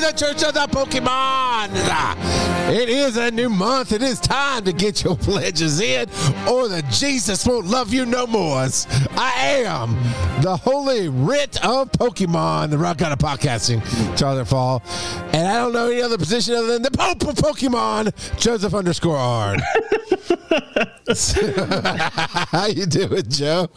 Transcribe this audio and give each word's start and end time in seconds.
The 0.00 0.12
Church 0.12 0.42
of 0.44 0.54
the 0.54 0.60
Pokemon. 0.60 1.49
It 1.62 2.88
is 2.88 3.16
a 3.18 3.30
new 3.30 3.50
month. 3.50 3.92
It 3.92 4.02
is 4.02 4.18
time 4.18 4.64
to 4.64 4.72
get 4.72 5.04
your 5.04 5.14
pledges 5.16 5.78
in, 5.80 6.08
or 6.48 6.68
the 6.68 6.82
Jesus 6.90 7.44
won't 7.46 7.66
love 7.66 7.92
you 7.92 8.06
no 8.06 8.26
more. 8.26 8.66
I 9.16 9.32
am 9.66 9.92
the 10.42 10.56
holy 10.56 11.08
writ 11.10 11.62
of 11.64 11.92
Pokemon, 11.92 12.70
the 12.70 12.78
Rock 12.78 13.02
Out 13.02 13.12
of 13.12 13.18
Podcasting, 13.18 13.82
Charlie 14.18 14.44
Fall, 14.46 14.82
and 15.34 15.46
I 15.46 15.56
don't 15.56 15.74
know 15.74 15.90
any 15.90 16.00
other 16.00 16.16
position 16.16 16.54
other 16.54 16.68
than 16.78 16.82
the 16.82 16.90
Pope 16.92 17.22
of 17.28 17.34
Pokemon, 17.34 18.38
Joseph 18.40 18.72
underscore 18.72 19.18
Ard. 19.18 19.60
How 22.50 22.66
you 22.66 22.86
doing, 22.86 23.24
Joe? 23.28 23.68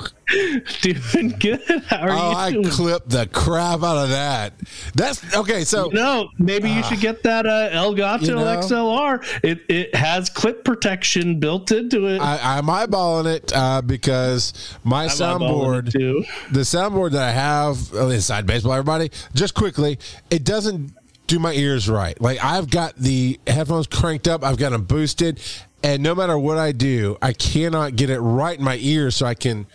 Doing 0.82 1.30
good. 1.40 1.62
How 1.88 1.98
are 1.98 2.10
Oh, 2.12 2.48
you 2.48 2.62
I 2.62 2.70
clipped 2.70 3.10
the 3.10 3.28
crap 3.28 3.84
out 3.84 3.98
of 3.98 4.10
that. 4.10 4.54
That's 4.96 5.36
okay. 5.36 5.64
So 5.64 5.90
no, 5.92 6.30
maybe 6.38 6.70
you 6.70 6.82
should 6.84 7.00
get 7.00 7.24
that 7.24 7.46
uh, 7.46 7.70
Elgato 7.74 8.22
You 8.22 8.36
know? 8.36 8.44
XLR. 8.44 9.40
It 9.44 9.62
it 9.70 9.96
has 9.96 10.30
clip 10.30 10.64
protection 10.64 11.40
built 11.40 11.72
into 11.72 12.08
it. 12.08 12.20
I, 12.20 12.58
I'm 12.58 12.66
eyeballing 12.66 13.34
it 13.36 13.52
uh, 13.54 13.82
because 13.82 14.54
my 14.84 15.04
I'm 15.04 15.10
soundboard, 15.10 15.92
the 15.92 16.62
soundboard 16.62 17.12
that 17.12 17.24
I 17.24 17.32
have 17.32 17.78
inside 17.94 18.46
baseball, 18.46 18.74
everybody, 18.74 19.12
just 19.34 19.54
quickly, 19.54 20.00
it 20.30 20.44
doesn't 20.44 20.94
do 21.28 21.40
my 21.40 21.54
ears 21.54 21.90
right. 21.90 22.20
Like 22.22 22.44
I've 22.44 22.70
got 22.70 22.96
the 22.96 23.40
headphones 23.48 23.88
cranked 23.88 24.28
up, 24.28 24.44
I've 24.44 24.58
got 24.58 24.72
them 24.72 24.84
boosted, 24.84 25.40
and 25.84 26.02
no 26.02 26.16
matter 26.16 26.38
what 26.38 26.58
I 26.58 26.72
do, 26.72 27.18
I 27.22 27.34
cannot 27.34 27.96
get 27.96 28.10
it 28.10 28.20
right 28.20 28.58
in 28.58 28.64
my 28.64 28.78
ears 28.80 29.16
so 29.16 29.26
I 29.26 29.34
can 29.34 29.68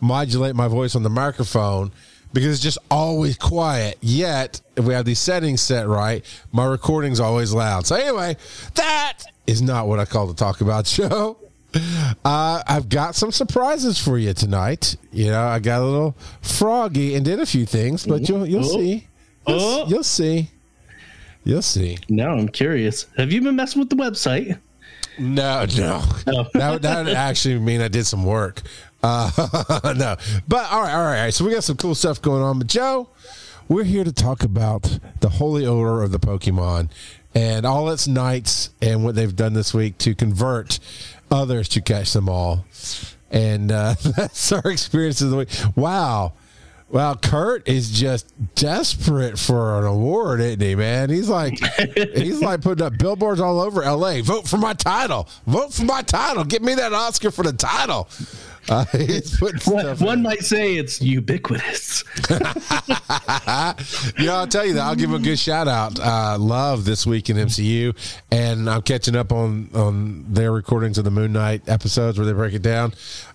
modulate 0.00 0.54
my 0.54 0.68
voice 0.68 0.94
on 0.94 1.02
the 1.02 1.10
microphone 1.10 1.90
because 2.36 2.52
it's 2.52 2.62
just 2.62 2.78
always 2.90 3.38
quiet. 3.38 3.96
Yet, 4.02 4.60
if 4.76 4.84
we 4.84 4.92
have 4.92 5.06
these 5.06 5.18
settings 5.18 5.62
set 5.62 5.88
right, 5.88 6.22
my 6.52 6.66
recording's 6.66 7.18
always 7.18 7.54
loud. 7.54 7.86
So 7.86 7.96
anyway, 7.96 8.36
that 8.74 9.20
is 9.46 9.62
not 9.62 9.88
what 9.88 9.98
I 9.98 10.04
call 10.04 10.26
the 10.26 10.34
talk 10.34 10.60
about 10.60 10.86
show. 10.98 11.38
Uh, 12.24 12.62
I've 12.66 12.88
got 12.88 13.14
some 13.14 13.32
surprises 13.32 13.98
for 13.98 14.18
you 14.18 14.34
tonight. 14.34 14.96
You 15.12 15.28
know, 15.30 15.42
I 15.42 15.58
got 15.58 15.80
a 15.80 15.84
little 15.84 16.16
froggy 16.42 17.14
and 17.14 17.24
did 17.24 17.40
a 17.40 17.46
few 17.46 17.64
things, 17.66 18.06
but 18.06 18.28
you'll 18.28 18.46
you'll 18.46 18.64
Oh. 18.64 18.76
see. 18.78 19.06
You'll, 19.46 19.60
Oh. 19.60 19.86
you'll 19.88 20.04
see. 20.04 20.50
You'll 21.44 21.62
see. 21.62 21.98
Now 22.08 22.32
I'm 22.32 22.48
curious. 22.48 23.06
Have 23.16 23.32
you 23.32 23.40
been 23.40 23.56
messing 23.56 23.80
with 23.80 23.88
the 23.88 23.96
website? 23.96 24.58
No, 25.18 25.64
no. 25.78 26.02
Oh. 26.26 26.46
That 26.54 26.70
would, 26.72 26.82
that 26.82 27.04
would 27.06 27.14
actually 27.14 27.58
mean 27.58 27.80
I 27.80 27.88
did 27.88 28.04
some 28.06 28.24
work. 28.24 28.62
Uh, 29.06 29.94
no, 29.96 30.16
but 30.48 30.70
all 30.72 30.82
right, 30.82 30.92
all 30.92 31.04
right, 31.04 31.18
all 31.18 31.24
right. 31.24 31.34
So 31.34 31.44
we 31.44 31.52
got 31.52 31.62
some 31.62 31.76
cool 31.76 31.94
stuff 31.94 32.20
going 32.20 32.42
on. 32.42 32.58
But 32.58 32.66
Joe, 32.66 33.08
we're 33.68 33.84
here 33.84 34.02
to 34.02 34.12
talk 34.12 34.42
about 34.42 34.98
the 35.20 35.28
holy 35.28 35.64
odor 35.64 36.02
of 36.02 36.10
the 36.10 36.18
Pokemon 36.18 36.90
and 37.32 37.64
all 37.64 37.88
its 37.90 38.08
knights 38.08 38.70
and 38.82 39.04
what 39.04 39.14
they've 39.14 39.36
done 39.36 39.52
this 39.52 39.72
week 39.72 39.98
to 39.98 40.14
convert 40.16 40.80
others 41.30 41.68
to 41.68 41.80
catch 41.80 42.12
them 42.14 42.28
all. 42.28 42.64
And 43.30 43.70
uh, 43.70 43.94
that's 44.16 44.50
our 44.50 44.68
experience 44.70 45.20
of 45.20 45.30
the 45.30 45.36
week. 45.36 45.50
Wow. 45.76 46.32
Well, 46.88 47.16
Kurt 47.16 47.66
is 47.68 47.90
just 47.90 48.32
desperate 48.54 49.38
for 49.38 49.78
an 49.80 49.84
award, 49.86 50.40
isn't 50.40 50.60
he, 50.60 50.76
man? 50.76 51.10
He's 51.10 51.28
like, 51.28 51.58
he's 52.14 52.40
like 52.40 52.60
putting 52.62 52.86
up 52.86 52.96
billboards 52.96 53.40
all 53.40 53.60
over 53.60 53.82
L.A. 53.82 54.20
Vote 54.20 54.46
for 54.46 54.56
my 54.56 54.72
title. 54.72 55.28
Vote 55.46 55.72
for 55.74 55.84
my 55.84 56.02
title. 56.02 56.44
Get 56.44 56.62
me 56.62 56.74
that 56.76 56.92
Oscar 56.92 57.30
for 57.32 57.42
the 57.42 57.52
title. 57.52 58.08
Uh, 58.68 58.84
he's 58.96 59.36
putting 59.38 59.60
One, 59.72 59.84
stuff. 59.84 60.00
one 60.00 60.22
might 60.22 60.44
say 60.44 60.76
it's 60.76 61.00
ubiquitous. 61.02 62.02
yeah, 62.30 63.74
I'll 64.34 64.46
tell 64.46 64.64
you 64.66 64.74
that. 64.74 64.82
I'll 64.84 64.94
give 64.96 65.10
him 65.10 65.16
a 65.16 65.24
good 65.24 65.38
shout 65.38 65.68
out. 65.68 65.98
Uh, 66.00 66.36
love 66.38 66.84
this 66.84 67.06
week 67.06 67.30
in 67.30 67.36
MCU, 67.36 67.94
and 68.30 68.68
I'm 68.68 68.82
catching 68.82 69.14
up 69.16 69.32
on 69.32 69.70
on 69.74 70.24
their 70.32 70.52
recordings 70.52 70.98
of 70.98 71.04
the 71.04 71.10
Moon 71.10 71.32
Knight 71.32 71.68
episodes 71.68 72.18
where 72.18 72.26
they 72.26 72.32
break 72.32 72.54
it 72.54 72.62
down. 72.62 72.94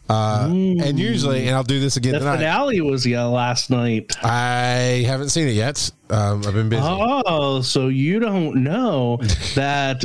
Uh, 0.09 0.47
and 0.49 0.99
usually, 0.99 1.47
and 1.47 1.55
I'll 1.55 1.63
do 1.63 1.79
this 1.79 1.95
again 1.95 2.11
The 2.11 2.19
tonight. 2.19 2.37
finale 2.37 2.81
was 2.81 3.05
yeah 3.05 3.23
last 3.23 3.69
night. 3.69 4.11
I 4.21 5.05
haven't 5.07 5.29
seen 5.29 5.47
it 5.47 5.51
yet. 5.53 5.89
Um, 6.09 6.43
I've 6.45 6.53
been 6.53 6.67
busy. 6.67 6.81
Oh, 6.85 7.61
so 7.61 7.87
you 7.87 8.19
don't 8.19 8.61
know 8.61 9.17
that 9.55 10.03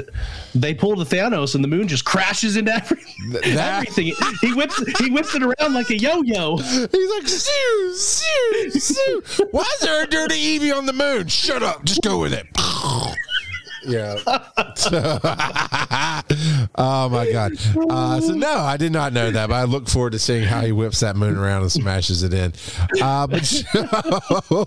they 0.55 0.75
pulled 0.75 1.01
the 1.01 1.17
Thanos 1.17 1.57
and 1.57 1.65
the 1.65 1.69
moon 1.69 1.89
just 1.89 2.05
crashes 2.05 2.57
into 2.57 2.73
every, 2.73 2.99
that- 3.33 3.83
everything. 3.83 4.13
He 4.41 4.55
whips 4.55 4.77
he 5.01 5.11
whips 5.11 5.35
it 5.35 5.43
around 5.43 5.75
like 5.75 5.91
a 5.91 5.99
yo-yo. 5.99 6.57
He's 6.59 7.11
like, 7.11 7.27
shoo, 7.27 7.97
shoo, 7.99 8.71
shoo. 8.79 9.47
Why 9.51 9.63
is 9.63 9.81
there 9.81 10.05
a 10.05 10.07
dirty 10.07 10.37
Eevee 10.61 10.73
on 10.77 10.87
the 10.87 10.93
moon? 10.93 11.27
Shut 11.27 11.65
up. 11.65 11.85
Just 11.85 12.03
go 12.03 12.21
with 12.21 12.33
it. 12.33 12.47
Yeah. 13.87 14.17
oh 16.77 17.09
my 17.09 17.31
god. 17.31 17.53
Uh, 17.89 18.21
so 18.21 18.33
no, 18.35 18.59
I 18.59 18.77
did 18.77 18.93
not 18.93 19.13
know 19.13 19.31
that, 19.31 19.49
but 19.49 19.55
I 19.55 19.65
look 19.65 19.89
forward 19.89 20.13
to 20.13 20.19
seeing 20.19 20.45
how 20.45 20.61
he 20.61 20.73
whips 20.73 21.01
that 21.01 21.17
moon 21.17 21.37
around 21.37 21.63
and 21.63 21.73
smashes 21.73 22.23
it 22.23 22.35
in. 22.35 22.53
Uh, 23.01 23.27
but 23.27 23.43
Joe, 23.73 24.67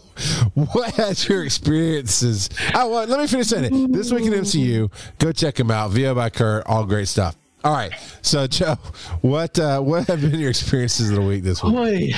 what 0.53 0.93
has 0.95 1.27
your 1.27 1.43
experiences? 1.43 2.49
Oh, 2.73 2.89
well, 2.89 3.07
let 3.07 3.19
me 3.19 3.27
finish 3.27 3.47
saying 3.47 3.65
it. 3.65 3.91
This 3.93 4.11
week 4.11 4.25
in 4.25 4.33
MCU, 4.33 4.91
go 5.17 5.31
check 5.31 5.59
him 5.59 5.71
out. 5.71 5.91
VO 5.91 6.15
by 6.15 6.29
Kurt, 6.29 6.65
all 6.65 6.85
great 6.85 7.07
stuff. 7.07 7.35
All 7.61 7.73
right, 7.73 7.91
so 8.21 8.47
Joe, 8.47 8.75
what 9.19 9.59
uh, 9.59 9.81
what 9.81 10.07
have 10.07 10.21
been 10.21 10.39
your 10.39 10.49
experiences 10.49 11.09
of 11.09 11.15
the 11.15 11.21
week 11.21 11.43
this 11.43 11.61
week? 11.61 12.15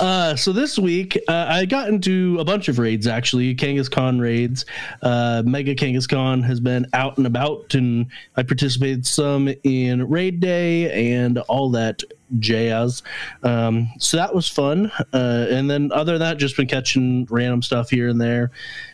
Uh, 0.00 0.36
so 0.36 0.52
this 0.52 0.78
week 0.78 1.18
uh, 1.26 1.46
I 1.48 1.64
got 1.64 1.88
into 1.88 2.36
a 2.38 2.44
bunch 2.44 2.68
of 2.68 2.78
raids 2.78 3.08
actually, 3.08 3.56
Kangaskhan 3.56 4.20
raids. 4.20 4.66
Uh, 5.02 5.42
Mega 5.44 5.74
Kangaskhan 5.74 6.44
has 6.44 6.60
been 6.60 6.86
out 6.92 7.18
and 7.18 7.26
about, 7.26 7.74
and 7.74 8.06
I 8.36 8.44
participated 8.44 9.04
some 9.04 9.52
in 9.64 10.08
raid 10.08 10.38
day 10.38 11.12
and 11.12 11.38
all 11.38 11.70
that 11.72 12.00
jazz. 12.38 13.02
Um, 13.42 13.90
so 13.98 14.16
that 14.16 14.32
was 14.32 14.48
fun. 14.48 14.92
Uh, 15.12 15.46
and 15.50 15.68
then 15.68 15.90
other 15.90 16.12
than 16.12 16.20
that, 16.20 16.38
just 16.38 16.56
been 16.56 16.68
catching 16.68 17.26
random 17.30 17.62
stuff 17.62 17.90
here 17.90 18.08
and 18.10 18.20
there. 18.20 18.52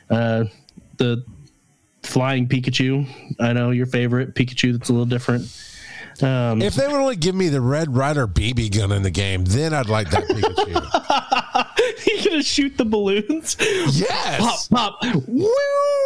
Uh, 0.08 0.44
the 0.96 1.24
flying 2.02 2.48
Pikachu, 2.48 3.06
I 3.38 3.52
know 3.52 3.70
your 3.70 3.86
favorite 3.86 4.34
Pikachu. 4.34 4.72
That's 4.72 4.88
a 4.88 4.92
little 4.92 5.04
different. 5.04 5.44
Um, 6.22 6.60
If 6.62 6.74
they 6.74 6.86
would 6.86 6.96
only 6.96 7.16
give 7.16 7.34
me 7.34 7.48
the 7.48 7.60
Red 7.60 7.94
Ryder 7.94 8.26
BB 8.26 8.76
gun 8.76 8.92
in 8.92 9.02
the 9.02 9.10
game, 9.10 9.44
then 9.44 9.72
I'd 9.74 9.88
like 9.88 10.10
that 10.10 10.24
Pikachu. 10.24 12.06
you 12.06 12.30
gonna 12.30 12.42
shoot 12.42 12.76
the 12.76 12.84
balloons? 12.84 13.56
yes. 13.60 14.68
Pop, 14.68 15.00
pop. 15.00 15.14
Woo! 15.26 15.48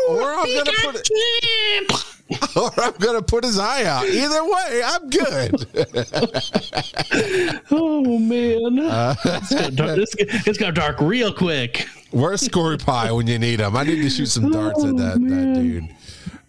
Or 0.08 0.34
I'm 0.34 0.54
gonna 0.54 0.72
put 0.82 1.00
it, 1.04 1.92
or 2.56 2.70
I'm 2.84 2.92
gonna 2.98 3.22
put 3.22 3.44
his 3.44 3.58
eye 3.58 3.84
out. 3.84 4.04
Either 4.06 4.44
way, 4.44 4.82
I'm 4.84 5.10
good. 5.10 5.66
Oh 7.70 8.18
man, 8.18 8.78
Uh, 8.80 9.14
it's, 9.24 9.52
got 9.54 9.74
dark, 9.74 9.98
it's 10.18 10.58
got 10.58 10.74
dark 10.74 11.00
real 11.00 11.32
quick. 11.32 11.86
Where's 12.10 12.42
Scory 12.42 12.78
Pie 12.78 13.12
when 13.12 13.26
you 13.26 13.38
need 13.38 13.60
him? 13.60 13.76
I 13.76 13.84
need 13.84 14.02
to 14.02 14.10
shoot 14.10 14.26
some 14.26 14.50
darts 14.50 14.82
at 14.84 14.96
that, 14.96 15.14
that 15.20 15.54
dude. 15.54 15.88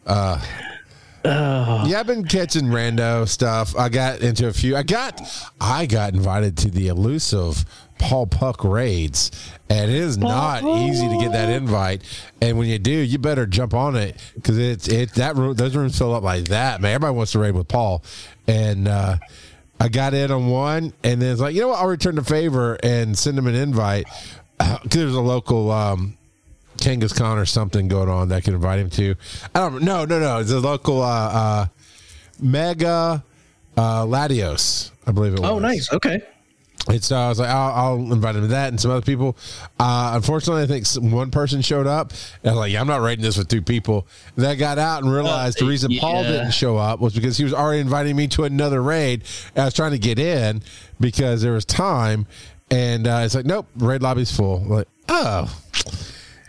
Uh, 0.05 0.39
yeah, 1.25 1.99
I've 1.99 2.07
been 2.07 2.25
catching 2.25 2.65
rando 2.65 3.27
stuff. 3.27 3.75
I 3.75 3.89
got 3.89 4.21
into 4.21 4.47
a 4.47 4.53
few. 4.53 4.75
I 4.75 4.83
got, 4.83 5.21
I 5.59 5.85
got 5.85 6.13
invited 6.13 6.57
to 6.59 6.71
the 6.71 6.87
elusive 6.87 7.65
Paul 7.97 8.27
Puck 8.27 8.63
raids, 8.63 9.31
and 9.69 9.89
it 9.89 9.95
is 9.95 10.17
not 10.17 10.63
easy 10.63 11.07
to 11.07 11.17
get 11.17 11.31
that 11.31 11.49
invite. 11.49 12.03
And 12.41 12.57
when 12.57 12.67
you 12.67 12.77
do, 12.77 12.91
you 12.91 13.17
better 13.17 13.45
jump 13.45 13.73
on 13.73 13.95
it 13.95 14.21
because 14.35 14.57
it's 14.57 14.87
it 14.87 15.13
that 15.15 15.35
room, 15.35 15.55
those 15.55 15.75
rooms 15.75 15.97
fill 15.97 16.13
up 16.13 16.23
like 16.23 16.45
that. 16.45 16.81
Man, 16.81 16.93
everybody 16.93 17.15
wants 17.15 17.31
to 17.33 17.39
raid 17.39 17.55
with 17.55 17.67
Paul, 17.67 18.03
and 18.47 18.87
uh, 18.87 19.17
I 19.79 19.87
got 19.87 20.13
in 20.13 20.31
on 20.31 20.47
one, 20.47 20.93
and 21.03 21.21
then 21.21 21.31
it's 21.31 21.41
like, 21.41 21.55
you 21.55 21.61
know 21.61 21.69
what? 21.69 21.79
I'll 21.79 21.87
return 21.87 22.15
the 22.15 22.23
favor 22.23 22.77
and 22.83 23.17
send 23.17 23.37
him 23.37 23.47
an 23.47 23.55
invite 23.55 24.07
because 24.57 24.89
there's 24.89 25.15
a 25.15 25.21
local. 25.21 25.71
Um, 25.71 26.17
Kangaskhan 26.77 27.37
or 27.37 27.45
something 27.45 27.87
going 27.87 28.09
on 28.09 28.29
that 28.29 28.35
I 28.35 28.41
can 28.41 28.53
invite 28.53 28.79
him 28.79 28.89
to. 28.91 29.15
I 29.53 29.59
don't 29.59 29.83
no 29.83 30.05
no 30.05 30.19
no. 30.19 30.39
It's 30.39 30.51
a 30.51 30.59
local 30.59 31.01
uh, 31.01 31.07
uh, 31.07 31.65
mega 32.39 33.23
uh, 33.77 34.05
Latios, 34.05 34.91
I 35.05 35.11
believe 35.11 35.33
it 35.33 35.39
was. 35.39 35.49
Oh, 35.49 35.59
nice. 35.59 35.91
Okay. 35.91 36.21
It's 36.87 37.07
so 37.07 37.15
I 37.15 37.29
was 37.29 37.39
like, 37.39 37.49
I'll, 37.49 37.71
I'll 37.71 38.13
invite 38.13 38.35
him 38.35 38.43
to 38.43 38.47
that 38.49 38.69
and 38.69 38.79
some 38.79 38.91
other 38.91 39.01
people. 39.01 39.35
Uh, 39.79 40.11
unfortunately, 40.13 40.61
I 40.61 40.67
think 40.67 40.85
some, 40.85 41.09
one 41.09 41.31
person 41.31 41.61
showed 41.61 41.87
up. 41.87 42.11
And 42.43 42.51
I 42.51 42.51
was 42.51 42.59
like, 42.59 42.71
yeah, 42.71 42.81
I'm 42.81 42.87
not 42.87 43.01
raiding 43.01 43.23
this 43.23 43.37
with 43.37 43.47
two 43.47 43.63
people. 43.63 44.07
And 44.35 44.45
I 44.45 44.53
got 44.53 44.77
out 44.77 45.01
and 45.01 45.11
realized 45.11 45.59
the 45.59 45.65
reason 45.65 45.91
Paul 45.97 46.23
didn't 46.23 46.51
show 46.51 46.77
up 46.77 46.99
was 46.99 47.15
because 47.15 47.37
he 47.37 47.43
was 47.43 47.53
already 47.53 47.79
inviting 47.79 48.15
me 48.15 48.27
to 48.29 48.43
another 48.43 48.83
raid. 48.83 49.23
And 49.55 49.63
I 49.63 49.65
was 49.65 49.73
trying 49.73 49.91
to 49.91 49.99
get 49.99 50.19
in 50.19 50.61
because 50.99 51.41
there 51.41 51.53
was 51.53 51.65
time. 51.65 52.27
And 52.69 53.07
uh, 53.07 53.21
it's 53.23 53.33
like, 53.33 53.45
nope, 53.45 53.67
raid 53.77 54.03
lobby's 54.03 54.35
full. 54.35 54.57
I'm 54.57 54.69
like, 54.69 54.87
oh, 55.09 55.61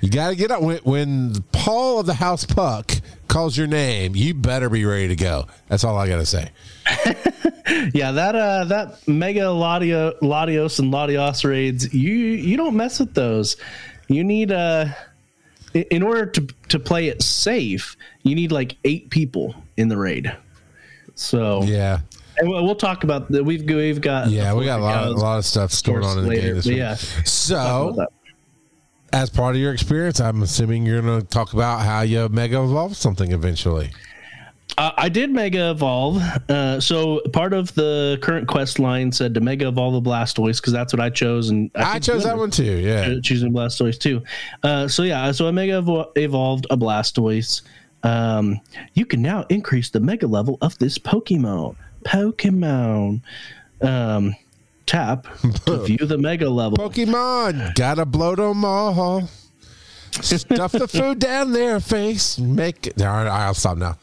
you 0.00 0.10
got 0.10 0.30
to 0.30 0.36
get 0.36 0.50
up. 0.50 0.62
When, 0.62 0.78
when 0.78 1.42
Paul 1.52 2.00
of 2.00 2.06
the 2.06 2.14
House 2.14 2.44
Puck 2.44 2.92
calls 3.28 3.56
your 3.56 3.66
name, 3.66 4.14
you 4.14 4.34
better 4.34 4.68
be 4.68 4.84
ready 4.84 5.08
to 5.08 5.16
go. 5.16 5.46
That's 5.68 5.84
all 5.84 5.96
I 5.96 6.08
got 6.08 6.16
to 6.16 6.26
say. 6.26 6.50
Yeah, 7.92 8.12
that 8.12 8.36
uh 8.36 8.64
that 8.66 9.06
mega 9.08 9.40
Ladio, 9.40 10.16
Latios 10.20 10.78
and 10.78 10.92
Latias 10.92 11.44
raids, 11.44 11.92
you 11.92 12.14
you 12.14 12.56
don't 12.56 12.76
mess 12.76 13.00
with 13.00 13.12
those. 13.12 13.56
You 14.08 14.22
need 14.22 14.52
uh 14.52 14.86
in 15.74 16.02
order 16.02 16.26
to 16.26 16.46
to 16.68 16.78
play 16.78 17.08
it 17.08 17.22
safe, 17.22 17.96
you 18.22 18.36
need 18.36 18.52
like 18.52 18.76
eight 18.84 19.10
people 19.10 19.54
in 19.76 19.88
the 19.88 19.96
raid. 19.96 20.34
So 21.16 21.64
Yeah. 21.64 22.00
and 22.38 22.48
we'll, 22.48 22.76
talk 22.76 23.02
about 23.02 23.30
that. 23.32 23.44
We've 23.44 23.64
we've 23.68 24.00
got 24.00 24.30
Yeah, 24.30 24.54
we 24.54 24.64
got 24.64 24.78
a 24.78 24.82
lot, 24.84 25.04
of, 25.04 25.16
a 25.16 25.18
lot 25.20 25.38
of 25.38 25.44
stuff 25.44 25.72
stored 25.72 26.04
on 26.04 26.18
in 26.18 26.24
the 26.24 26.30
later, 26.30 26.42
game 26.42 26.54
this 26.54 26.66
week. 26.66 26.76
yeah. 26.78 26.94
So, 27.24 28.06
as 29.16 29.30
part 29.30 29.54
of 29.54 29.60
your 29.62 29.72
experience, 29.72 30.20
I'm 30.20 30.42
assuming 30.42 30.84
you're 30.84 31.00
going 31.00 31.20
to 31.22 31.26
talk 31.26 31.54
about 31.54 31.80
how 31.80 32.02
you 32.02 32.28
mega 32.28 32.62
evolve 32.62 32.96
something 32.96 33.32
eventually. 33.32 33.90
Uh, 34.76 34.90
I 34.98 35.08
did 35.08 35.30
Mega 35.30 35.70
Evolve. 35.70 36.20
Uh, 36.50 36.78
so 36.80 37.20
part 37.32 37.54
of 37.54 37.74
the 37.76 38.18
current 38.20 38.46
quest 38.46 38.78
line 38.78 39.10
said 39.10 39.32
to 39.32 39.40
Mega 39.40 39.68
Evolve 39.68 39.94
a 39.94 40.00
Blastoise 40.02 40.60
because 40.60 40.74
that's 40.74 40.92
what 40.92 41.00
I 41.00 41.08
chose, 41.08 41.48
and 41.48 41.70
I, 41.74 41.92
think 41.92 42.04
chose 42.04 42.24
that 42.24 42.36
one 42.36 42.50
too. 42.50 42.64
Yeah. 42.64 43.14
choosing 43.22 43.54
Blastoise 43.54 43.98
too. 43.98 44.22
Uh, 44.62 44.86
so 44.86 45.02
yeah, 45.02 45.32
so 45.32 45.48
I 45.48 45.50
Mega 45.50 45.80
Evo- 45.80 46.10
Evolved 46.16 46.66
a 46.68 46.76
Blastoise. 46.76 47.62
Um, 48.02 48.60
you 48.92 49.06
can 49.06 49.22
now 49.22 49.46
increase 49.48 49.88
the 49.88 50.00
Mega 50.00 50.26
level 50.26 50.58
of 50.60 50.76
this 50.78 50.98
Pokemon. 50.98 51.76
Pokemon. 52.04 53.22
Um, 53.80 54.36
tap 54.86 55.26
to 55.66 55.78
view 55.84 55.98
the 55.98 56.18
Mega 56.18 56.48
level. 56.48 56.78
Pokemon, 56.78 57.74
gotta 57.74 58.06
blow 58.06 58.34
them 58.34 58.64
all. 58.64 59.28
Stuff 60.12 60.72
the 60.72 60.88
food 60.88 61.18
down 61.18 61.52
their 61.52 61.78
face. 61.80 62.38
Make 62.38 62.86
it. 62.86 63.02
All 63.02 63.08
right, 63.08 63.26
I'll 63.26 63.54
stop 63.54 63.76
now. 63.76 63.98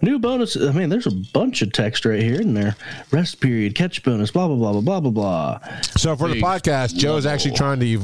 New 0.00 0.18
bonus. 0.18 0.56
I 0.56 0.70
mean, 0.70 0.88
there's 0.88 1.06
a 1.06 1.14
bunch 1.32 1.62
of 1.62 1.72
text 1.72 2.04
right 2.04 2.22
here 2.22 2.40
in 2.40 2.54
there. 2.54 2.76
Rest 3.10 3.40
period, 3.40 3.74
catch 3.74 4.02
bonus, 4.04 4.30
blah 4.30 4.46
blah 4.46 4.56
blah 4.56 4.72
blah 4.72 4.80
blah 4.80 5.00
blah 5.00 5.10
blah. 5.10 5.80
So 5.96 6.14
for 6.14 6.28
the 6.28 6.40
podcast, 6.40 6.96
Joe 6.96 7.16
is 7.16 7.26
actually 7.26 7.54
trying 7.56 7.80
to 7.80 8.00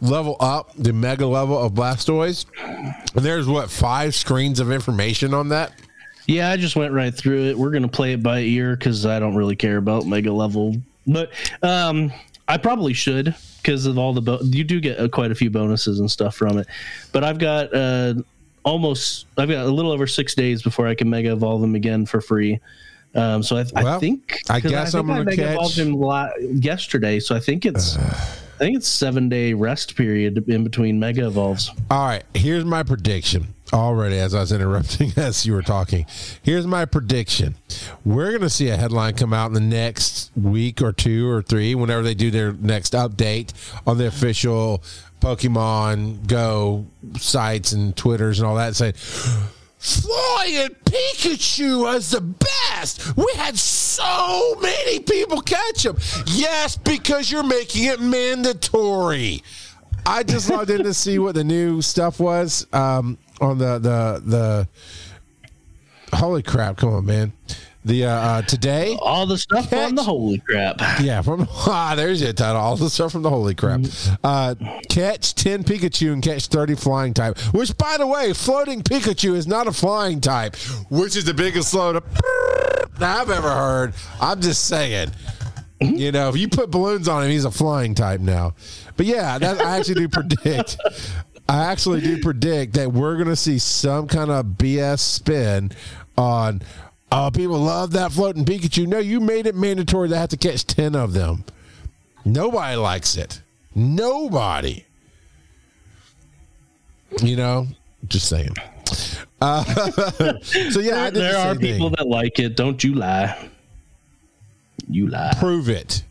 level 0.00 0.36
up 0.40 0.70
the 0.76 0.92
mega 0.92 1.26
level 1.26 1.58
of 1.58 1.72
Blastoise. 1.72 2.46
And 3.14 3.24
there's 3.24 3.46
what 3.46 3.70
five 3.70 4.14
screens 4.14 4.60
of 4.60 4.72
information 4.72 5.34
on 5.34 5.50
that. 5.50 5.72
Yeah, 6.26 6.50
I 6.50 6.56
just 6.56 6.76
went 6.76 6.92
right 6.92 7.14
through 7.14 7.46
it. 7.48 7.58
We're 7.58 7.70
gonna 7.70 7.88
play 7.88 8.12
it 8.14 8.22
by 8.22 8.40
ear 8.40 8.76
because 8.76 9.04
I 9.04 9.18
don't 9.18 9.34
really 9.34 9.56
care 9.56 9.76
about 9.76 10.06
mega 10.06 10.32
level, 10.32 10.76
but 11.06 11.30
um, 11.62 12.12
I 12.48 12.56
probably 12.56 12.92
should 12.92 13.34
because 13.62 13.86
of 13.86 13.96
all 13.98 14.12
the 14.12 14.20
bo- 14.22 14.40
you 14.42 14.64
do 14.64 14.80
get 14.80 14.98
uh, 14.98 15.08
quite 15.08 15.30
a 15.30 15.34
few 15.34 15.50
bonuses 15.50 16.00
and 16.00 16.10
stuff 16.10 16.34
from 16.34 16.58
it. 16.58 16.66
But 17.12 17.24
I've 17.24 17.38
got 17.38 17.72
uh, 17.74 18.14
almost 18.64 19.26
I've 19.38 19.48
got 19.48 19.66
a 19.66 19.70
little 19.70 19.92
over 19.92 20.06
six 20.06 20.34
days 20.34 20.62
before 20.62 20.86
I 20.86 20.94
can 20.94 21.08
mega 21.10 21.32
evolve 21.32 21.60
them 21.60 21.74
again 21.74 22.06
for 22.06 22.20
free. 22.20 22.60
Um, 23.14 23.42
so 23.42 23.56
I, 23.58 23.64
I 23.76 23.84
Well, 23.84 24.00
think 24.00 24.38
I 24.48 24.58
guess 24.60 24.92
think 24.92 25.00
I'm 25.02 25.06
gonna 25.08 25.20
I 25.20 25.24
mega 25.24 25.52
evolved 25.52 25.76
catch- 25.76 25.84
him 25.84 26.60
yesterday, 26.62 27.20
so 27.20 27.36
I 27.36 27.40
think 27.40 27.66
it's 27.66 27.96
I 27.98 28.58
think 28.64 28.76
it's 28.76 28.88
seven 28.88 29.28
day 29.28 29.54
rest 29.54 29.96
period 29.96 30.48
in 30.48 30.62
between 30.64 30.98
mega 31.00 31.26
evolves. 31.26 31.70
All 31.90 32.04
right, 32.06 32.22
here's 32.34 32.64
my 32.64 32.82
prediction. 32.82 33.54
Already, 33.72 34.18
as 34.18 34.34
I 34.34 34.40
was 34.40 34.52
interrupting 34.52 35.12
as 35.16 35.46
you 35.46 35.54
were 35.54 35.62
talking, 35.62 36.04
here's 36.42 36.66
my 36.66 36.84
prediction. 36.84 37.54
We're 38.04 38.30
going 38.30 38.42
to 38.42 38.50
see 38.50 38.68
a 38.68 38.76
headline 38.76 39.14
come 39.14 39.32
out 39.32 39.46
in 39.46 39.54
the 39.54 39.60
next 39.60 40.30
week 40.36 40.82
or 40.82 40.92
two 40.92 41.28
or 41.28 41.40
three, 41.40 41.74
whenever 41.74 42.02
they 42.02 42.14
do 42.14 42.30
their 42.30 42.52
next 42.52 42.92
update 42.92 43.52
on 43.86 43.96
the 43.96 44.06
official 44.06 44.82
Pokemon 45.20 46.26
Go 46.26 46.86
sites 47.18 47.72
and 47.72 47.96
Twitters 47.96 48.40
and 48.40 48.46
all 48.46 48.56
that, 48.56 48.76
saying, 48.76 48.94
Flying 49.82 50.68
Pikachu 50.84 51.82
was 51.82 52.10
the 52.10 52.20
best. 52.20 53.16
We 53.16 53.26
had 53.36 53.58
so 53.58 54.56
many 54.60 55.00
people 55.00 55.40
catch 55.40 55.84
him. 55.84 55.96
Yes, 56.26 56.76
because 56.76 57.32
you're 57.32 57.42
making 57.42 57.86
it 57.86 58.00
mandatory. 58.00 59.42
I 60.06 60.22
just 60.24 60.50
logged 60.50 60.70
in 60.70 60.84
to 60.84 60.94
see 60.94 61.18
what 61.18 61.34
the 61.34 61.44
new 61.44 61.80
stuff 61.82 62.20
was 62.20 62.66
um, 62.72 63.18
on 63.42 63.58
the 63.58 63.78
the 63.78 64.22
the. 64.24 64.68
Holy 66.16 66.42
crap! 66.42 66.76
Come 66.76 66.90
on, 66.90 67.06
man. 67.06 67.32
The 67.84 68.04
uh, 68.04 68.10
uh, 68.10 68.42
today, 68.42 68.96
All 69.00 69.26
the 69.26 69.36
stuff 69.38 69.70
Catch- 69.70 69.88
on 69.88 69.94
the 69.96 70.04
holy 70.04 70.38
crap. 70.38 70.76
yeah, 71.00 71.20
from 71.22 71.48
ah, 71.66 71.94
there's 71.96 72.20
your 72.22 72.32
title. 72.32 72.60
All 72.60 72.76
the 72.76 72.88
stuff 72.90 73.10
from 73.12 73.22
the 73.22 73.30
holy 73.30 73.54
crap. 73.56 73.80
Uh, 74.22 74.54
catch 74.88 75.34
ten 75.34 75.64
Pikachu 75.64 76.12
and 76.12 76.22
catch 76.22 76.46
thirty 76.46 76.74
flying 76.76 77.12
type. 77.14 77.38
Which, 77.52 77.76
by 77.78 77.96
the 77.96 78.06
way, 78.06 78.34
floating 78.34 78.82
Pikachu 78.82 79.34
is 79.34 79.46
not 79.48 79.66
a 79.66 79.72
flying 79.72 80.20
type, 80.20 80.54
which 80.90 81.16
is 81.16 81.24
the 81.24 81.34
biggest 81.34 81.72
load 81.74 81.96
of 81.96 82.04
I've 83.00 83.30
ever 83.30 83.50
heard. 83.50 83.94
I'm 84.20 84.40
just 84.40 84.66
saying. 84.66 85.10
You 85.80 86.12
know, 86.12 86.28
if 86.28 86.36
you 86.36 86.46
put 86.48 86.70
balloons 86.70 87.08
on 87.08 87.24
him, 87.24 87.30
he's 87.30 87.44
a 87.44 87.50
flying 87.50 87.96
type 87.96 88.20
now. 88.20 88.54
But 88.96 89.06
yeah, 89.06 89.36
that, 89.38 89.60
I 89.60 89.78
actually 89.78 89.94
do 89.96 90.08
predict. 90.08 90.76
I 91.52 91.64
actually 91.64 92.00
do 92.00 92.18
predict 92.18 92.72
that 92.74 92.90
we're 92.90 93.16
going 93.16 93.28
to 93.28 93.36
see 93.36 93.58
some 93.58 94.08
kind 94.08 94.30
of 94.30 94.46
BS 94.46 95.00
spin 95.00 95.70
on. 96.16 96.62
Oh, 97.14 97.30
people 97.30 97.58
love 97.58 97.92
that 97.92 98.10
floating 98.12 98.46
Pikachu. 98.46 98.86
No, 98.86 98.98
you 98.98 99.20
made 99.20 99.46
it 99.46 99.54
mandatory 99.54 100.08
to 100.08 100.16
have 100.16 100.30
to 100.30 100.38
catch 100.38 100.66
ten 100.66 100.94
of 100.94 101.12
them. 101.12 101.44
Nobody 102.24 102.76
likes 102.76 103.18
it. 103.18 103.42
Nobody. 103.74 104.86
You 107.20 107.36
know, 107.36 107.66
just 108.08 108.30
saying. 108.30 108.54
Uh, 109.42 109.62
so 110.42 110.80
yeah, 110.80 111.10
there 111.10 111.32
the 111.32 111.38
are 111.38 111.54
people 111.54 111.90
thing. 111.90 111.96
that 111.98 112.06
like 112.06 112.38
it. 112.38 112.56
Don't 112.56 112.82
you 112.82 112.94
lie. 112.94 113.50
You 114.88 115.08
lie. 115.08 115.34
prove 115.38 115.68
it. 115.68 116.02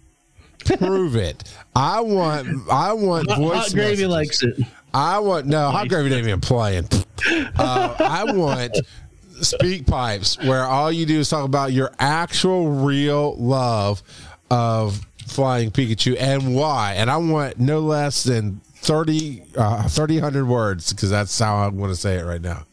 Prove 0.77 1.15
it. 1.15 1.51
I 1.75 1.99
want. 2.01 2.47
I 2.71 2.93
want 2.93 3.27
voice. 3.35 3.57
Hot 3.57 3.73
gravy 3.73 4.05
likes 4.05 4.43
it. 4.43 4.59
I 4.93 5.19
want 5.19 5.45
no 5.45 5.69
hot 5.69 5.87
gravy 5.87 6.13
ain't 6.13 6.27
even 6.27 6.41
playing. 6.41 6.87
Uh, 7.57 7.95
I 7.99 8.33
want 8.33 8.75
speak 9.41 9.85
pipes 9.85 10.37
where 10.39 10.63
all 10.63 10.91
you 10.91 11.05
do 11.05 11.19
is 11.19 11.29
talk 11.29 11.45
about 11.45 11.71
your 11.71 11.91
actual 11.99 12.69
real 12.69 13.35
love 13.37 14.03
of 14.49 14.99
flying 15.27 15.71
Pikachu 15.71 16.15
and 16.19 16.55
why. 16.55 16.95
And 16.95 17.09
I 17.09 17.17
want 17.17 17.59
no 17.59 17.79
less 17.79 18.23
than 18.23 18.61
30, 18.77 19.43
uh, 19.57 19.87
30 19.87 20.19
hundred 20.19 20.45
words 20.45 20.91
because 20.91 21.09
that's 21.09 21.37
how 21.37 21.57
I 21.57 21.67
want 21.67 21.91
to 21.91 21.95
say 21.95 22.17
it 22.17 22.23
right 22.23 22.41
now. 22.41 22.65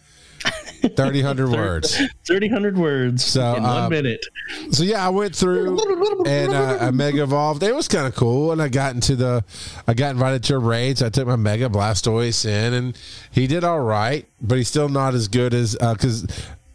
30 0.96 1.20
hundred 1.22 1.50
words. 1.50 2.00
30, 2.26 2.48
100 2.48 2.76
words 2.78 3.24
So, 3.24 3.54
in 3.54 3.64
um, 3.64 3.82
one 3.82 3.90
minute. 3.90 4.24
So 4.70 4.82
yeah, 4.82 5.04
I 5.06 5.08
went 5.10 5.34
through 5.34 5.78
and 6.26 6.52
uh, 6.52 6.78
I 6.80 6.90
mega 6.90 7.22
evolved. 7.22 7.62
It 7.62 7.74
was 7.74 7.88
kind 7.88 8.06
of 8.06 8.14
cool, 8.14 8.52
and 8.52 8.60
I 8.60 8.68
got 8.68 8.94
into 8.94 9.16
the, 9.16 9.44
I 9.86 9.94
got 9.94 10.10
invited 10.10 10.44
to 10.44 10.56
a 10.56 10.58
raid, 10.58 10.98
so 10.98 11.06
I 11.06 11.08
took 11.10 11.26
my 11.26 11.36
mega 11.36 11.68
Blastoise 11.68 12.44
in, 12.46 12.72
and 12.74 12.98
he 13.30 13.46
did 13.46 13.64
all 13.64 13.80
right, 13.80 14.26
but 14.40 14.58
he's 14.58 14.68
still 14.68 14.88
not 14.88 15.14
as 15.14 15.28
good 15.28 15.54
as 15.54 15.76
because 15.76 16.26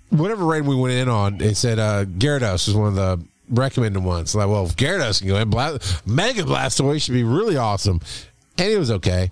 whatever 0.09 0.45
raid 0.45 0.65
we 0.65 0.75
went 0.75 0.93
in 0.93 1.09
on, 1.09 1.41
it 1.41 1.55
said 1.55 1.79
uh, 1.79 2.05
Gyarados 2.05 2.67
was 2.67 2.75
one 2.75 2.87
of 2.89 2.95
the 2.95 3.23
recommended 3.49 4.03
ones. 4.03 4.33
Like, 4.35 4.47
well, 4.47 4.65
if 4.65 4.75
Gyarados 4.75 5.19
can 5.19 5.27
go 5.27 5.37
in, 5.37 5.49
Bla- 5.49 5.79
Mega 6.05 6.43
Blastoise 6.43 7.03
should 7.03 7.13
be 7.13 7.23
really 7.23 7.57
awesome, 7.57 7.99
and 8.57 8.69
it 8.69 8.77
was 8.77 8.91
okay. 8.91 9.31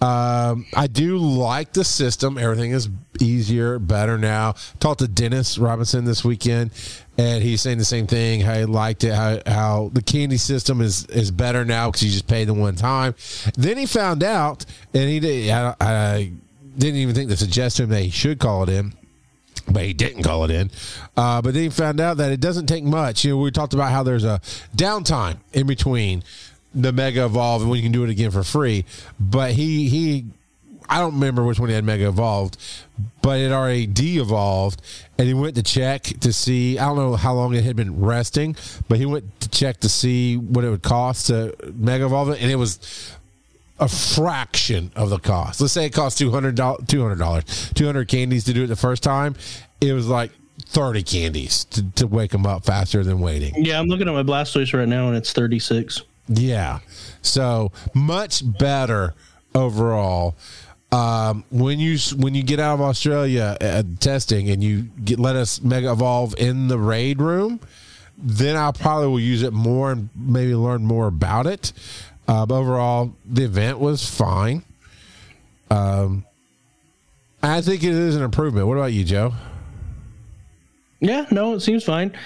Um, 0.00 0.64
I 0.74 0.86
do 0.86 1.18
like 1.18 1.74
the 1.74 1.84
system. 1.84 2.38
Everything 2.38 2.70
is 2.70 2.88
easier, 3.20 3.78
better 3.78 4.16
now. 4.16 4.54
Talked 4.78 5.00
to 5.00 5.08
Dennis 5.08 5.58
Robinson 5.58 6.06
this 6.06 6.24
weekend, 6.24 6.70
and 7.18 7.42
he's 7.42 7.60
saying 7.60 7.76
the 7.76 7.84
same 7.84 8.06
thing. 8.06 8.40
How 8.40 8.54
he 8.54 8.64
liked 8.64 9.04
it. 9.04 9.12
How, 9.12 9.40
how 9.46 9.90
the 9.92 10.02
candy 10.02 10.38
system 10.38 10.80
is 10.80 11.04
is 11.06 11.30
better 11.30 11.66
now 11.66 11.88
because 11.88 12.02
you 12.02 12.10
just 12.10 12.26
pay 12.26 12.44
the 12.44 12.54
one 12.54 12.76
time. 12.76 13.14
Then 13.58 13.76
he 13.76 13.84
found 13.84 14.22
out, 14.22 14.64
and 14.94 15.08
he 15.08 15.20
did. 15.20 15.50
I, 15.50 15.74
I 15.80 16.32
didn't 16.78 17.00
even 17.00 17.14
think 17.14 17.28
to 17.28 17.36
suggest 17.36 17.76
to 17.76 17.82
him 17.82 17.90
that 17.90 18.00
he 18.00 18.10
should 18.10 18.38
call 18.38 18.62
it 18.62 18.70
in 18.70 18.94
but 19.68 19.84
he 19.84 19.92
didn't 19.92 20.22
call 20.22 20.44
it 20.44 20.50
in. 20.50 20.70
Uh, 21.16 21.40
but 21.42 21.54
then 21.54 21.64
he 21.64 21.68
found 21.68 22.00
out 22.00 22.16
that 22.16 22.32
it 22.32 22.40
doesn't 22.40 22.66
take 22.66 22.84
much. 22.84 23.24
You 23.24 23.32
know, 23.32 23.38
we 23.38 23.50
talked 23.50 23.74
about 23.74 23.90
how 23.90 24.02
there's 24.02 24.24
a 24.24 24.40
downtime 24.76 25.38
in 25.52 25.66
between 25.66 26.22
the 26.74 26.92
Mega 26.92 27.24
Evolve 27.24 27.62
and 27.62 27.70
when 27.70 27.78
you 27.78 27.82
can 27.82 27.92
do 27.92 28.04
it 28.04 28.10
again 28.10 28.30
for 28.30 28.42
free. 28.42 28.84
But 29.18 29.52
he 29.52 29.88
he, 29.88 30.26
I 30.88 30.98
don't 30.98 31.14
remember 31.14 31.44
which 31.44 31.58
one 31.58 31.68
he 31.68 31.74
had 31.74 31.84
Mega 31.84 32.08
Evolved, 32.08 32.56
but 33.22 33.38
it 33.40 33.52
already 33.52 33.86
de-evolved, 33.86 34.80
and 35.18 35.26
he 35.26 35.34
went 35.34 35.56
to 35.56 35.62
check 35.62 36.02
to 36.02 36.32
see. 36.32 36.78
I 36.78 36.86
don't 36.86 36.96
know 36.96 37.16
how 37.16 37.34
long 37.34 37.54
it 37.54 37.64
had 37.64 37.76
been 37.76 38.00
resting, 38.00 38.56
but 38.88 38.98
he 38.98 39.06
went 39.06 39.40
to 39.40 39.48
check 39.48 39.80
to 39.80 39.88
see 39.88 40.36
what 40.36 40.64
it 40.64 40.70
would 40.70 40.82
cost 40.82 41.26
to 41.28 41.54
Mega 41.74 42.06
Evolve 42.06 42.30
it, 42.30 42.42
and 42.42 42.50
it 42.50 42.56
was 42.56 43.16
a 43.78 43.88
fraction 43.88 44.92
of 44.94 45.10
the 45.10 45.18
cost. 45.18 45.60
Let's 45.60 45.72
say 45.72 45.86
it 45.86 45.90
cost 45.90 46.18
two 46.18 46.30
hundred 46.30 46.54
dollars, 46.54 46.84
two 46.86 47.02
hundred 47.02 47.18
dollars, 47.18 47.70
two 47.74 47.86
hundred 47.86 48.08
candies 48.08 48.44
to 48.44 48.52
do 48.52 48.64
it 48.64 48.66
the 48.66 48.76
first 48.76 49.02
time. 49.02 49.34
It 49.80 49.92
was 49.92 50.06
like 50.06 50.30
thirty 50.66 51.02
candies 51.02 51.64
to, 51.64 51.90
to 51.92 52.06
wake 52.06 52.30
them 52.30 52.46
up 52.46 52.64
faster 52.64 53.02
than 53.02 53.20
waiting. 53.20 53.64
Yeah, 53.64 53.80
I'm 53.80 53.86
looking 53.86 54.08
at 54.08 54.14
my 54.14 54.22
Blastoise 54.22 54.76
right 54.76 54.86
now, 54.86 55.08
and 55.08 55.16
it's 55.16 55.32
36. 55.32 56.02
Yeah, 56.32 56.78
so 57.22 57.72
much 57.92 58.42
better 58.58 59.14
overall. 59.52 60.36
Um, 60.92 61.44
when 61.50 61.80
you 61.80 61.98
when 62.16 62.34
you 62.34 62.42
get 62.44 62.60
out 62.60 62.74
of 62.74 62.80
Australia 62.80 63.56
uh, 63.60 63.82
testing 63.98 64.48
and 64.48 64.62
you 64.62 64.82
get 65.04 65.18
let 65.18 65.34
us 65.34 65.60
mega 65.60 65.90
evolve 65.90 66.34
in 66.38 66.68
the 66.68 66.78
raid 66.78 67.20
room, 67.20 67.60
then 68.16 68.56
I 68.56 68.70
probably 68.70 69.08
will 69.08 69.20
use 69.20 69.42
it 69.42 69.52
more 69.52 69.90
and 69.90 70.08
maybe 70.14 70.54
learn 70.54 70.84
more 70.84 71.08
about 71.08 71.46
it. 71.46 71.72
Uh, 72.28 72.46
but 72.46 72.54
overall, 72.54 73.12
the 73.28 73.44
event 73.44 73.80
was 73.80 74.08
fine. 74.08 74.62
Um, 75.68 76.24
I 77.42 77.60
think 77.60 77.82
it 77.82 77.92
is 77.92 78.14
an 78.14 78.22
improvement. 78.22 78.68
What 78.68 78.76
about 78.76 78.92
you, 78.92 79.02
Joe? 79.02 79.32
Yeah, 81.00 81.26
no, 81.32 81.54
it 81.54 81.60
seems 81.60 81.82
fine. 81.82 82.16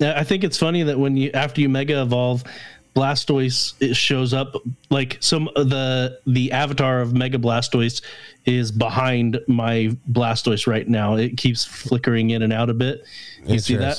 Uh, 0.00 0.14
I 0.16 0.24
think 0.24 0.44
it's 0.44 0.56
funny 0.56 0.82
that 0.84 0.98
when 0.98 1.16
you 1.16 1.30
after 1.34 1.60
you 1.60 1.68
mega 1.68 2.00
evolve, 2.00 2.44
Blastoise 2.94 3.94
shows 3.94 4.34
up 4.34 4.54
like 4.90 5.16
some 5.20 5.48
the 5.54 6.18
the 6.26 6.50
avatar 6.52 7.00
of 7.00 7.14
Mega 7.14 7.38
Blastoise 7.38 8.02
is 8.46 8.72
behind 8.72 9.38
my 9.46 9.96
Blastoise 10.10 10.66
right 10.66 10.88
now. 10.88 11.14
It 11.16 11.36
keeps 11.36 11.64
flickering 11.64 12.30
in 12.30 12.42
and 12.42 12.52
out 12.52 12.68
a 12.68 12.74
bit. 12.74 13.04
You 13.44 13.58
see 13.58 13.76
that? 13.76 13.96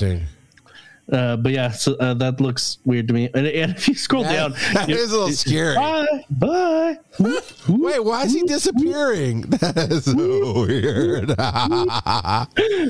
Uh, 1.10 1.36
but 1.36 1.52
yeah, 1.52 1.70
so 1.70 1.94
uh, 1.96 2.14
that 2.14 2.40
looks 2.40 2.78
weird 2.84 3.08
to 3.08 3.14
me. 3.14 3.28
And, 3.34 3.46
and 3.46 3.72
if 3.72 3.88
you 3.88 3.94
scroll 3.94 4.22
That- 4.22 4.32
down, 4.32 4.52
that 4.74 4.88
is 4.88 5.10
a 5.10 5.12
little 5.14 5.28
it- 5.28 5.36
scary. 5.36 5.74
Bye, 5.76 6.06
bye. 6.30 6.98
Wait, 7.68 8.02
why 8.04 8.22
is 8.24 8.32
he 8.32 8.42
disappearing? 8.44 9.42
That 9.62 9.88
is 9.90 10.04
so 10.06 10.64
weird. 10.66 11.28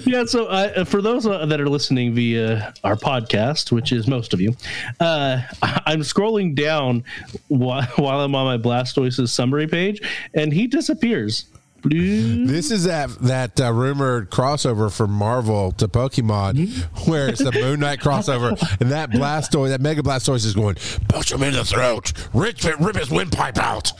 yeah 0.07 0.25
so 0.25 0.47
uh, 0.47 0.85
for 0.85 1.03
those 1.03 1.27
uh, 1.27 1.45
that 1.47 1.61
are 1.61 1.69
listening 1.69 2.15
via 2.15 2.73
our 2.85 2.97
podcast 2.97 3.73
which 3.73 3.93
is 3.93 4.07
most 4.07 4.33
of 4.33 4.41
you 4.41 4.55
uh, 5.01 5.41
i'm 5.63 6.01
scrolling 6.01 6.55
down 6.55 7.05
while, 7.49 7.83
while 7.97 8.21
i'm 8.21 8.35
on 8.35 8.47
my 8.47 8.57
blastoise's 8.57 9.33
summary 9.33 9.67
page 9.67 10.01
and 10.35 10.53
he 10.53 10.67
disappears. 10.67 11.47
This 11.85 12.71
is 12.71 12.85
that 12.85 13.11
that 13.21 13.61
uh, 13.61 13.73
rumored 13.73 14.31
crossover 14.31 14.95
from 14.95 15.11
Marvel 15.11 15.73
to 15.73 15.89
Pokemon, 15.89 16.85
where 17.09 17.29
it's 17.29 17.43
the 17.43 17.53
Moon 17.53 17.81
Knight 17.81 18.01
crossover, 18.01 18.51
and 18.81 18.91
that 18.91 19.11
Blastoise, 19.11 19.71
that 19.71 19.81
Mega 19.81 20.03
Blastoise, 20.03 20.47
is 20.47 20.55
going 20.55 20.77
punch 21.09 21.33
him 21.33 21.43
in 21.43 21.55
the 21.55 21.65
throat, 21.65 22.13
rip, 22.33 22.63
rip 22.81 22.97
his 22.97 23.11
windpipe 23.11 23.59
out. 23.59 23.93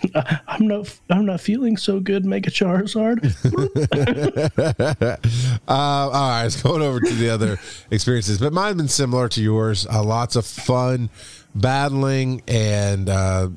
i'm 0.46 0.68
not 0.68 0.96
i'm 1.10 1.26
not 1.26 1.40
feeling 1.40 1.76
so 1.76 1.98
good 1.98 2.24
mega 2.24 2.52
charizard 2.52 3.18
Uh, 5.68 5.72
all 5.72 6.10
right, 6.10 6.42
let's 6.44 6.62
going 6.62 6.82
over 6.82 7.00
to 7.00 7.14
the 7.14 7.28
other 7.28 7.58
experiences, 7.90 8.38
but 8.38 8.52
mine's 8.52 8.76
been 8.76 8.88
similar 8.88 9.28
to 9.28 9.42
yours. 9.42 9.86
Uh, 9.86 10.02
lots 10.02 10.36
of 10.36 10.46
fun 10.46 11.10
battling, 11.54 12.42
and 12.48 13.08
uh, 13.08 13.48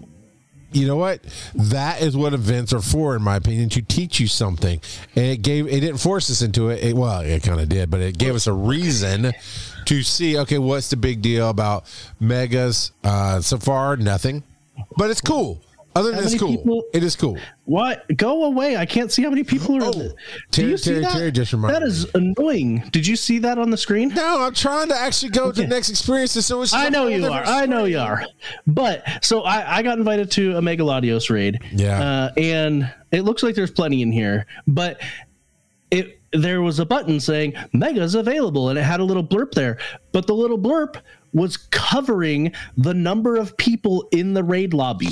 you 0.71 0.87
know 0.87 0.95
what? 0.95 1.21
That 1.53 2.01
is 2.01 2.15
what 2.15 2.33
events 2.33 2.73
are 2.73 2.81
for, 2.81 3.15
in 3.15 3.21
my 3.21 3.35
opinion, 3.35 3.69
to 3.69 3.81
teach 3.81 4.19
you 4.19 4.27
something. 4.27 4.81
And 5.15 5.25
it 5.25 5.41
gave 5.41 5.67
it 5.67 5.79
didn't 5.81 5.97
force 5.97 6.29
us 6.29 6.41
into 6.41 6.69
it. 6.69 6.83
it 6.83 6.95
well, 6.95 7.21
it 7.21 7.43
kind 7.43 7.59
of 7.59 7.69
did, 7.69 7.89
but 7.89 8.01
it 8.01 8.17
gave 8.17 8.35
us 8.35 8.47
a 8.47 8.53
reason 8.53 9.31
to 9.85 10.03
see. 10.03 10.37
Okay, 10.37 10.57
what's 10.57 10.89
the 10.89 10.97
big 10.97 11.21
deal 11.21 11.49
about 11.49 11.85
megas? 12.19 12.91
Uh, 13.03 13.41
so 13.41 13.57
far, 13.57 13.97
nothing, 13.97 14.43
but 14.97 15.09
it's 15.09 15.21
cool. 15.21 15.61
Other 15.93 16.11
than 16.11 16.23
it's 16.23 16.37
cool, 16.37 16.49
people- 16.57 16.83
it 16.93 17.03
is 17.03 17.15
cool. 17.17 17.37
what 17.65 18.05
go 18.15 18.45
away 18.45 18.77
i 18.77 18.85
can't 18.85 19.11
see 19.11 19.23
how 19.23 19.29
many 19.29 19.43
people 19.43 19.75
are 19.77 19.83
Oh, 19.85 19.91
in 19.91 20.01
it. 20.01 20.15
do 20.51 20.61
Terry- 20.61 20.69
you 20.71 20.77
see 20.77 20.93
that 20.99 21.11
Terry 21.11 21.31
just 21.31 21.51
reminded 21.53 21.81
that 21.81 21.87
is 21.87 22.05
annoying 22.15 22.83
did 22.91 23.05
you 23.05 23.15
see 23.15 23.39
that 23.39 23.57
on 23.57 23.69
the 23.69 23.77
screen 23.77 24.09
No, 24.09 24.41
I'm 24.41 24.53
trying 24.53 24.87
to 24.89 24.95
actually 24.95 25.31
go 25.31 25.51
to 25.51 25.61
the 25.61 25.67
next 25.67 25.89
experience. 25.89 26.31
So 26.31 26.61
it's 26.61 26.73
I 26.73 26.89
know 26.89 27.07
you 27.07 27.25
are. 27.27 27.43
I 27.45 27.65
know 27.65 27.85
you 27.85 27.99
are. 27.99 28.23
But 28.67 29.03
so 29.21 29.41
I, 29.41 29.77
I 29.77 29.81
got 29.81 29.97
invited 29.97 30.31
to 30.31 30.57
a 30.57 30.61
Megalodios 30.61 31.29
raid. 31.29 31.59
Yeah. 31.71 32.01
Uh, 32.01 32.31
and 32.39 32.91
it 33.11 33.21
looks 33.23 33.43
like 33.43 33.55
there's 33.55 33.71
plenty 33.71 34.01
in 34.01 34.11
here, 34.11 34.45
but 34.67 35.01
it 35.91 36.19
there 36.33 36.61
was 36.61 36.79
a 36.79 36.85
button 36.85 37.19
saying 37.19 37.53
Mega's 37.73 38.15
available, 38.15 38.69
and 38.69 38.79
it 38.79 38.83
had 38.83 38.99
a 38.99 39.03
little 39.03 39.23
blurb 39.23 39.51
there. 39.51 39.77
But 40.13 40.27
the 40.27 40.33
little 40.33 40.57
blurb 40.57 40.95
was 41.33 41.57
covering 41.57 42.53
the 42.77 42.93
number 42.93 43.35
of 43.35 43.55
people 43.57 44.07
in 44.11 44.33
the 44.33 44.43
raid 44.43 44.73
lobby. 44.73 45.09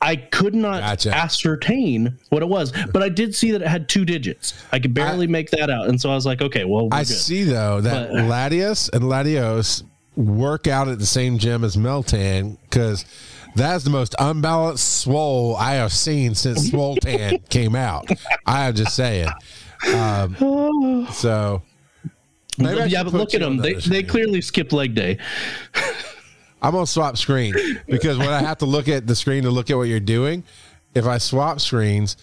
I 0.00 0.16
could 0.16 0.54
not 0.54 0.80
Gotcha. 0.82 1.14
ascertain 1.14 2.18
what 2.28 2.42
it 2.42 2.48
was, 2.48 2.72
but 2.92 3.02
I 3.02 3.08
did 3.08 3.34
see 3.34 3.50
that 3.52 3.62
it 3.62 3.68
had 3.68 3.88
two 3.88 4.04
digits. 4.04 4.52
I 4.70 4.78
could 4.78 4.92
barely 4.94 5.26
make 5.26 5.50
that 5.50 5.70
out, 5.70 5.88
and 5.88 6.00
so 6.00 6.10
I 6.10 6.14
was 6.14 6.26
like, 6.26 6.42
"Okay, 6.42 6.64
well, 6.64 6.88
we're 6.90 6.96
I 6.96 7.00
good." 7.00 7.06
see 7.08 7.44
though 7.44 7.80
that 7.80 8.10
But- 8.10 8.24
Latias 8.24 8.90
and 8.92 9.04
Latios 9.04 9.82
work 10.14 10.66
out 10.66 10.88
at 10.88 10.98
the 10.98 11.06
same 11.06 11.38
gym 11.38 11.64
as 11.64 11.76
Meltan 11.76 12.56
because 12.64 13.04
that's 13.54 13.84
the 13.84 13.90
most 13.90 14.14
unbalanced 14.18 15.00
swole 15.00 15.56
I 15.56 15.74
have 15.74 15.92
seen 15.92 16.34
since 16.34 16.68
Swoltan 16.70 17.38
came 17.48 17.74
out. 17.74 18.08
I 18.46 18.68
am 18.68 18.74
just 18.74 18.94
saying. 18.94 19.28
Um, 19.94 21.06
so 21.12 21.62
maybe 22.58 22.82
I 22.82 22.84
yeah, 22.86 23.02
but 23.02 23.14
look 23.14 23.34
at 23.34 23.40
them. 23.40 23.56
They, 23.58 23.74
they 23.74 24.02
clearly 24.02 24.40
skipped 24.42 24.72
leg 24.72 24.94
day. 24.94 25.18
I'm 26.66 26.72
gonna 26.72 26.84
swap 26.84 27.16
screen 27.16 27.54
because 27.86 28.18
when 28.18 28.28
I 28.28 28.40
have 28.40 28.58
to 28.58 28.66
look 28.66 28.88
at 28.88 29.06
the 29.06 29.14
screen 29.14 29.44
to 29.44 29.50
look 29.50 29.70
at 29.70 29.76
what 29.76 29.84
you're 29.84 30.00
doing, 30.00 30.42
if 30.96 31.06
I 31.06 31.18
swap 31.18 31.60
screens, 31.60 32.16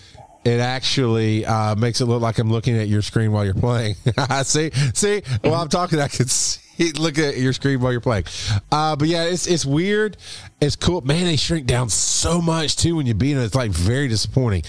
it 0.44 0.60
actually 0.60 1.46
uh, 1.46 1.76
makes 1.76 2.02
it 2.02 2.08
look 2.08 2.22
like 2.22 2.40
I'm 2.40 2.52
looking 2.52 2.76
at 2.78 2.90
your 2.90 3.02
screen 3.02 3.32
while 3.32 3.46
you're 3.46 3.54
playing. 3.54 3.96
see, 4.44 4.72
see, 4.94 5.22
while 5.44 5.62
I'm 5.62 5.70
talking, 5.70 5.98
I 6.02 6.10
can 6.10 6.28
see 6.28 6.92
look 6.92 7.18
at 7.20 7.38
your 7.38 7.54
screen 7.54 7.80
while 7.80 7.94
you're 7.94 8.02
playing. 8.02 8.26
Uh, 8.70 8.98
but 8.98 9.08
yeah, 9.08 9.24
it's 9.24 9.48
it's 9.48 9.66
weird. 9.66 10.18
It's 10.60 10.76
cool, 10.76 11.00
man. 11.00 11.24
They 11.24 11.38
shrink 11.38 11.66
down 11.66 11.88
so 11.88 12.42
much 12.42 12.76
too 12.76 12.98
when 12.98 13.06
you 13.06 13.14
beat 13.14 13.36
them. 13.36 13.44
It's 13.46 13.56
like 13.56 13.72
very 13.72 14.10
disappointing. 14.10 14.64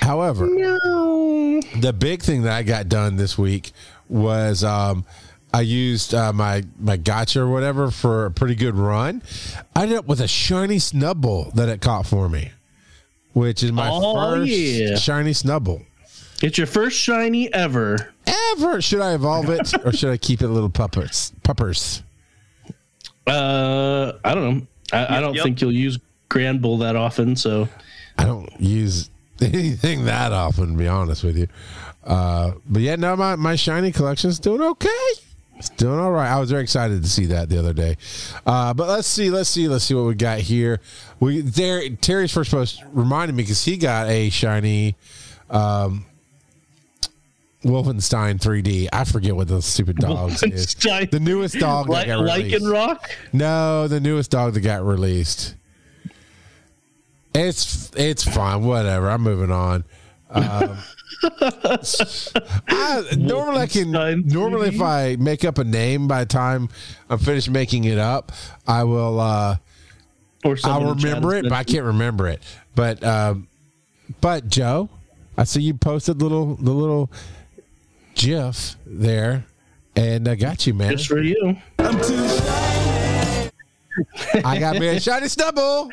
However, 0.00 0.46
No. 0.46 1.62
the 1.80 1.94
big 1.94 2.20
thing 2.20 2.42
that 2.42 2.52
I 2.52 2.64
got 2.64 2.90
done 2.90 3.16
this 3.16 3.38
week 3.38 3.72
was 4.10 4.62
um, 4.62 5.06
I 5.56 5.62
used 5.62 6.12
uh, 6.12 6.34
my 6.34 6.64
my 6.78 6.98
gotcha 6.98 7.40
or 7.40 7.48
whatever 7.48 7.90
for 7.90 8.26
a 8.26 8.30
pretty 8.30 8.54
good 8.54 8.74
run. 8.74 9.22
I 9.74 9.84
ended 9.84 9.96
up 9.96 10.06
with 10.06 10.20
a 10.20 10.28
shiny 10.28 10.76
Snubbull 10.76 11.50
that 11.54 11.70
it 11.70 11.80
caught 11.80 12.06
for 12.06 12.28
me, 12.28 12.50
which 13.32 13.62
is 13.62 13.72
my 13.72 13.88
Oh, 13.90 14.14
first 14.14 14.50
yeah. 14.52 14.96
shiny 14.96 15.30
Snubbull 15.30 15.86
It's 16.42 16.58
your 16.58 16.66
first 16.66 16.98
shiny 16.98 17.50
ever. 17.54 18.12
ever. 18.52 18.82
Should 18.82 19.00
I 19.00 19.14
evolve 19.14 19.48
it 19.48 19.72
or 19.82 19.92
should 19.92 20.10
I 20.10 20.18
keep 20.18 20.42
it 20.42 20.48
little 20.48 20.68
puppers? 20.68 21.32
Puppers. 21.42 22.02
Uh, 23.26 24.12
I 24.22 24.34
don't 24.34 24.58
know. 24.58 24.66
I, 24.92 25.16
I 25.16 25.20
don't 25.20 25.34
yep. 25.34 25.44
think 25.44 25.62
you'll 25.62 25.72
use 25.72 25.98
Granbull 26.28 26.80
that 26.80 26.96
often. 26.96 27.34
So 27.34 27.66
I 28.18 28.24
don't 28.26 28.50
use 28.60 29.08
anything 29.40 30.04
that 30.04 30.32
often, 30.32 30.72
to 30.72 30.76
be 30.76 30.86
honest 30.86 31.24
with 31.24 31.38
you. 31.38 31.48
Uh, 32.04 32.52
but 32.68 32.82
yeah, 32.82 32.96
no, 32.96 33.16
my, 33.16 33.36
my 33.36 33.56
shiny 33.56 33.90
collection's 33.90 34.38
doing 34.38 34.60
okay. 34.60 35.08
It's 35.58 35.70
doing 35.70 35.98
all 35.98 36.10
right. 36.10 36.30
I 36.30 36.38
was 36.38 36.50
very 36.50 36.62
excited 36.62 37.02
to 37.02 37.08
see 37.08 37.26
that 37.26 37.48
the 37.48 37.58
other 37.58 37.72
day. 37.72 37.96
Uh, 38.44 38.74
but 38.74 38.88
let's 38.88 39.08
see, 39.08 39.30
let's 39.30 39.48
see, 39.48 39.68
let's 39.68 39.84
see 39.84 39.94
what 39.94 40.04
we 40.04 40.14
got 40.14 40.40
here. 40.40 40.80
We 41.18 41.40
there. 41.40 41.88
Terry's 41.88 42.32
first 42.32 42.50
post 42.50 42.82
reminded 42.92 43.34
me 43.34 43.42
because 43.42 43.64
he 43.64 43.78
got 43.78 44.08
a 44.08 44.28
shiny 44.28 44.96
um, 45.48 46.04
Wolfenstein 47.64 48.38
3D. 48.38 48.88
I 48.92 49.04
forget 49.04 49.34
what 49.34 49.48
the 49.48 49.62
stupid 49.62 49.96
dogs 49.96 50.42
is. 50.42 50.74
The 50.74 51.20
newest 51.20 51.58
dog 51.58 51.88
like 51.88 52.06
that 52.06 52.16
got 52.16 52.36
released. 52.36 52.62
Lycanroc. 52.62 52.98
No, 53.32 53.88
the 53.88 54.00
newest 54.00 54.30
dog 54.30 54.54
that 54.54 54.60
got 54.60 54.84
released. 54.84 55.54
It's 57.34 57.90
it's 57.96 58.24
fine, 58.24 58.62
whatever. 58.64 59.10
I'm 59.10 59.22
moving 59.22 59.50
on. 59.50 59.84
Um, 60.30 60.78
I, 62.68 63.04
normally 63.16 63.60
I 63.60 63.66
can 63.66 63.90
normally 63.90 64.68
if 64.68 64.74
3D? 64.74 64.82
I 64.82 65.16
make 65.16 65.44
up 65.44 65.58
a 65.58 65.64
name 65.64 66.08
by 66.08 66.20
the 66.20 66.26
time 66.26 66.68
I'm 67.08 67.18
finished 67.18 67.50
making 67.50 67.84
it 67.84 67.98
up, 67.98 68.32
I 68.66 68.84
will 68.84 69.20
uh 69.20 69.56
Or 70.44 70.50
I'll 70.52 70.56
someone 70.56 70.92
in 70.92 70.98
chat 70.98 71.04
remember 71.08 71.34
it, 71.34 71.42
but 71.44 71.52
I 71.52 71.64
can't 71.64 71.84
remember 71.84 72.28
it. 72.28 72.42
But 72.74 73.02
um 73.02 73.48
but 74.20 74.48
Joe, 74.48 74.88
I 75.36 75.44
see 75.44 75.62
you 75.62 75.74
posted 75.74 76.22
little 76.22 76.56
the 76.56 76.72
little 76.72 77.10
GIF 78.14 78.76
there, 78.84 79.46
and 79.94 80.28
I 80.28 80.34
got 80.34 80.66
you, 80.66 80.74
man. 80.74 80.92
Just 80.92 81.08
for 81.08 81.20
you. 81.20 81.56
I 84.44 84.58
got 84.58 84.78
me 84.78 84.88
a 84.88 85.00
shiny 85.00 85.28
stubble. 85.28 85.90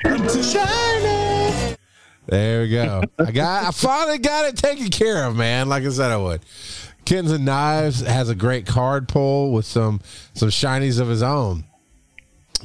There 2.26 2.62
we 2.62 2.70
go. 2.70 3.04
I 3.20 3.32
got. 3.32 3.66
I 3.66 3.72
finally 3.72 4.18
got 4.18 4.46
it 4.46 4.58
taken 4.58 4.90
care 4.90 5.26
of, 5.26 5.36
man. 5.36 5.68
Like 5.70 5.84
I 5.84 5.90
said, 5.90 6.12
I 6.12 6.18
would. 6.18 6.42
Kittens 7.06 7.32
and 7.32 7.44
Knives 7.44 8.00
has 8.02 8.30
a 8.30 8.36
great 8.36 8.66
card 8.66 9.08
pull 9.10 9.52
with 9.52 9.66
some 9.66 10.00
some 10.34 10.50
shinies 10.50 11.00
of 11.00 11.08
his 11.10 11.22
own. 11.22 11.66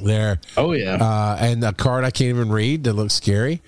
There, 0.01 0.39
Oh 0.55 0.71
yeah, 0.71 0.93
uh, 0.95 1.37
and 1.41 1.61
a 1.61 1.73
card 1.73 2.05
I 2.05 2.11
can't 2.11 2.29
even 2.29 2.49
read 2.51 2.85
that 2.85 2.93
looks 2.93 3.13
scary. 3.15 3.61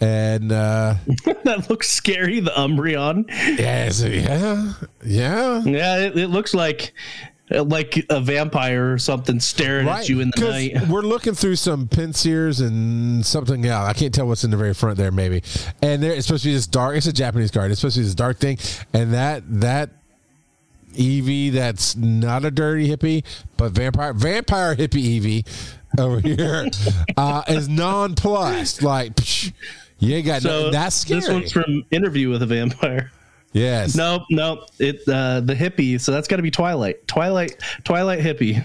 And 0.00 0.50
uh, 0.52 0.94
that 1.44 1.68
looks 1.68 1.88
scary. 1.90 2.40
The 2.40 2.50
Umbreon. 2.52 3.26
yes, 3.28 4.02
yeah, 4.02 4.72
yeah. 5.04 5.62
Yeah, 5.64 5.98
it, 5.98 6.18
it 6.18 6.28
looks 6.28 6.54
like 6.54 6.94
like 7.50 8.04
a 8.10 8.20
vampire 8.20 8.92
or 8.92 8.98
something 8.98 9.38
staring 9.40 9.86
at 9.88 10.08
you 10.08 10.20
in 10.20 10.30
the 10.34 10.40
night. 10.50 10.88
We're 10.88 11.02
looking 11.02 11.34
through 11.34 11.56
some 11.56 11.86
Pinsirs 11.86 12.60
and 12.60 13.24
something 13.24 13.64
else. 13.66 13.88
I 13.88 13.92
can't 13.92 14.12
tell 14.12 14.26
what's 14.26 14.42
in 14.44 14.50
the 14.50 14.56
very 14.56 14.74
front 14.74 14.96
there, 14.96 15.12
maybe. 15.12 15.42
And 15.80 16.02
there, 16.02 16.12
it's 16.12 16.26
supposed 16.26 16.42
to 16.42 16.48
be 16.48 16.54
this 16.54 16.66
dark. 16.66 16.96
It's 16.96 17.06
a 17.06 17.12
Japanese 17.12 17.50
card. 17.50 17.70
It's 17.70 17.80
supposed 17.80 17.94
to 17.96 18.00
be 18.00 18.04
this 18.04 18.14
dark 18.14 18.38
thing, 18.38 18.58
and 18.92 19.14
that 19.14 19.42
that 19.60 19.90
Eevee 20.94 21.52
that's 21.52 21.94
not 21.94 22.44
a 22.44 22.50
dirty 22.50 22.88
hippie, 22.88 23.22
but 23.56 23.72
vampire 23.72 24.12
vampire 24.12 24.74
hippie 24.74 25.20
Eevee 25.20 25.46
over 26.00 26.20
here 26.26 26.66
uh, 27.16 27.42
is 27.48 27.68
nonplussed. 27.68 28.82
Like 28.82 29.14
psh, 29.14 29.52
You 29.98 30.16
ain't 30.16 30.26
got 30.26 30.42
So 30.42 30.48
no, 30.48 30.70
that's 30.70 30.96
scary. 30.96 31.20
this 31.20 31.28
one's 31.28 31.52
from 31.52 31.84
Interview 31.90 32.30
with 32.30 32.42
a 32.42 32.46
Vampire. 32.46 33.12
Yes. 33.56 33.94
Nope, 33.94 34.22
nope. 34.30 34.60
It 34.78 35.00
uh, 35.08 35.40
the 35.40 35.54
hippie. 35.54 36.00
So 36.00 36.12
that's 36.12 36.28
got 36.28 36.36
to 36.36 36.42
be 36.42 36.50
Twilight. 36.50 37.06
Twilight. 37.08 37.56
Twilight 37.84 38.20
hippie. 38.20 38.64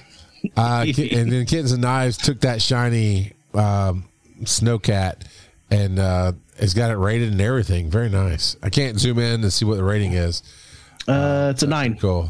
Uh, 0.58 0.86
and 0.88 1.32
then 1.32 1.46
Kittens 1.46 1.72
and 1.72 1.82
Knives 1.82 2.18
took 2.18 2.40
that 2.42 2.62
shiny 2.62 3.34
um, 3.54 4.06
Snowcat 4.42 5.22
and 5.70 6.00
uh, 6.00 6.34
it's 6.58 6.74
got 6.74 6.92
it 6.92 6.96
rated 6.98 7.32
and 7.32 7.42
everything. 7.42 7.90
Very 7.90 8.10
nice. 8.10 8.58
I 8.62 8.70
can't 8.70 9.00
zoom 9.00 9.20
in 9.20 9.42
to 9.42 9.50
see 9.50 9.66
what 9.66 9.78
the 9.78 9.84
rating 9.84 10.14
is. 10.14 10.44
Uh, 11.08 11.50
it's 11.54 11.64
a 11.64 11.68
nine. 11.68 11.98
Cool. 11.98 12.30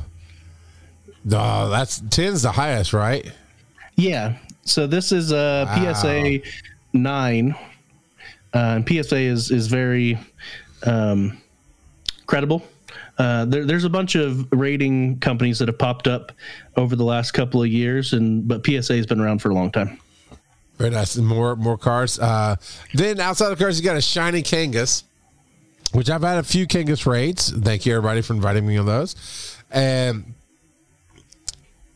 No, 1.26 1.70
that's 1.70 2.00
10's 2.02 2.42
the 2.44 2.52
highest, 2.52 2.94
right? 2.94 3.30
Yeah. 3.96 4.38
So 4.64 4.88
this 4.88 5.12
is 5.12 5.32
a 5.32 5.66
Wow. 5.68 5.94
PSA 5.94 6.40
nine. 6.94 7.56
Uh, 8.54 8.82
and 8.84 8.88
PSA 8.88 9.18
is 9.18 9.50
is 9.50 9.68
very 9.68 10.18
um, 10.86 11.41
credible. 12.32 12.64
Uh, 13.18 13.44
there, 13.44 13.66
there's 13.66 13.84
a 13.84 13.90
bunch 13.90 14.16
of 14.16 14.48
rating 14.54 15.20
companies 15.20 15.60
that 15.60 15.68
have 15.68 15.78
popped 15.78 16.08
up 16.08 16.32
over 16.78 16.96
the 16.96 17.04
last 17.04 17.32
couple 17.32 17.62
of 17.62 17.68
years, 17.68 18.14
and 18.14 18.48
but 18.48 18.66
PSA 18.66 18.96
has 18.96 19.06
been 19.06 19.20
around 19.20 19.40
for 19.40 19.50
a 19.50 19.54
long 19.54 19.70
time. 19.70 20.00
Very 20.78 20.92
nice. 20.92 21.18
More 21.18 21.58
more 21.58 21.78
cars. 21.78 22.18
Uh, 22.20 22.56
then 22.94 23.20
outside 23.20 23.52
of 23.52 23.60
cars, 23.60 23.78
you 23.78 23.84
got 23.84 23.98
a 23.98 24.02
shiny 24.02 24.42
Kangas, 24.42 25.04
which 25.92 26.10
I've 26.10 26.22
had 26.22 26.38
a 26.38 26.44
few 26.44 26.66
Kangas 26.68 27.06
raids. 27.06 27.52
Thank 27.52 27.86
you 27.86 27.98
everybody 27.98 28.22
for 28.22 28.34
inviting 28.34 28.66
me 28.66 28.78
on 28.78 28.86
those. 28.86 29.58
And 29.70 30.34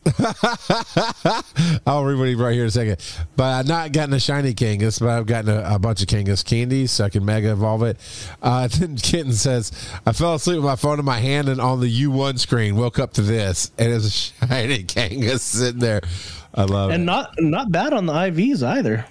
I'll 1.86 2.04
read 2.04 2.18
what 2.18 2.28
he 2.28 2.34
brought 2.34 2.52
here 2.52 2.62
in 2.62 2.68
a 2.68 2.70
second. 2.70 2.98
But 3.36 3.44
I've 3.44 3.68
not 3.68 3.92
gotten 3.92 4.14
a 4.14 4.20
shiny 4.20 4.54
Kangas, 4.54 5.00
but 5.00 5.08
I've 5.10 5.26
gotten 5.26 5.50
a, 5.50 5.74
a 5.74 5.78
bunch 5.78 6.00
of 6.02 6.08
Kangas 6.08 6.44
candies, 6.44 6.92
so 6.92 7.04
I 7.04 7.08
can 7.10 7.24
mega 7.24 7.52
evolve 7.52 7.82
it. 7.82 7.98
Uh, 8.42 8.68
then 8.72 8.96
Kitten 8.96 9.32
says, 9.32 9.72
I 10.06 10.12
fell 10.12 10.34
asleep 10.34 10.56
with 10.56 10.64
my 10.64 10.76
phone 10.76 10.98
in 10.98 11.04
my 11.04 11.18
hand 11.18 11.48
and 11.48 11.60
on 11.60 11.80
the 11.80 12.02
U1 12.04 12.38
screen, 12.38 12.76
woke 12.76 12.98
up 12.98 13.12
to 13.14 13.22
this, 13.22 13.70
and 13.78 13.92
it's 13.92 14.06
a 14.06 14.10
shiny 14.46 14.84
Kangas 14.84 15.40
sitting 15.40 15.80
there. 15.80 16.00
I 16.54 16.64
love 16.64 16.90
And 16.90 16.92
it. 16.92 16.94
And 16.94 17.06
not 17.06 17.34
not 17.38 17.70
bad 17.72 17.92
on 17.92 18.06
the 18.06 18.14
IVs 18.14 18.62
either, 18.66 19.04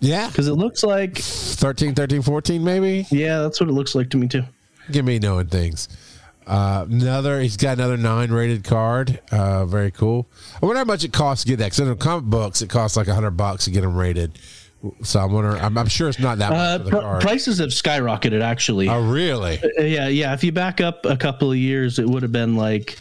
yeah. 0.00 0.26
because 0.28 0.48
it 0.48 0.54
looks 0.54 0.82
like 0.82 1.16
13, 1.18 1.94
13, 1.94 2.22
14, 2.22 2.64
maybe. 2.64 3.06
yeah, 3.10 3.40
that's 3.40 3.60
what 3.60 3.68
it 3.68 3.72
looks 3.72 3.94
like 3.94 4.10
to 4.10 4.16
me 4.16 4.26
too. 4.28 4.42
Give 4.90 5.04
me 5.04 5.18
knowing 5.18 5.46
things. 5.46 5.88
Uh, 6.46 6.86
another, 6.90 7.40
he's 7.40 7.56
got 7.56 7.78
another 7.78 7.96
nine 7.96 8.30
rated 8.30 8.64
card. 8.64 9.20
Uh, 9.32 9.64
very 9.66 9.90
cool. 9.90 10.26
I 10.62 10.66
wonder 10.66 10.78
how 10.78 10.84
much 10.84 11.02
it 11.04 11.12
costs 11.12 11.44
to 11.44 11.48
get 11.50 11.58
that. 11.58 11.66
Because 11.66 11.80
in 11.80 11.88
the 11.88 11.96
comic 11.96 12.24
books, 12.26 12.60
it 12.62 12.68
costs 12.68 12.96
like 12.96 13.08
a 13.08 13.14
hundred 13.14 13.32
bucks 13.32 13.64
to 13.64 13.70
get 13.70 13.80
them 13.80 13.96
rated. 13.96 14.38
So 15.02 15.20
I'm 15.20 15.32
wondering. 15.32 15.62
I'm, 15.62 15.78
I'm 15.78 15.88
sure 15.88 16.10
it's 16.10 16.18
not 16.18 16.36
that 16.38 16.50
much 16.50 16.58
Uh, 16.58 16.78
for 16.78 16.84
the 16.84 16.90
pr- 16.90 16.96
card. 17.00 17.20
prices 17.22 17.58
have 17.58 17.70
skyrocketed 17.70 18.42
actually. 18.42 18.88
oh, 18.90 19.00
really? 19.10 19.58
Uh, 19.78 19.82
yeah, 19.82 20.08
yeah. 20.08 20.34
If 20.34 20.44
you 20.44 20.52
back 20.52 20.82
up 20.82 21.06
a 21.06 21.16
couple 21.16 21.50
of 21.50 21.56
years, 21.56 21.98
it 21.98 22.06
would 22.06 22.22
have 22.22 22.32
been 22.32 22.54
like 22.56 22.98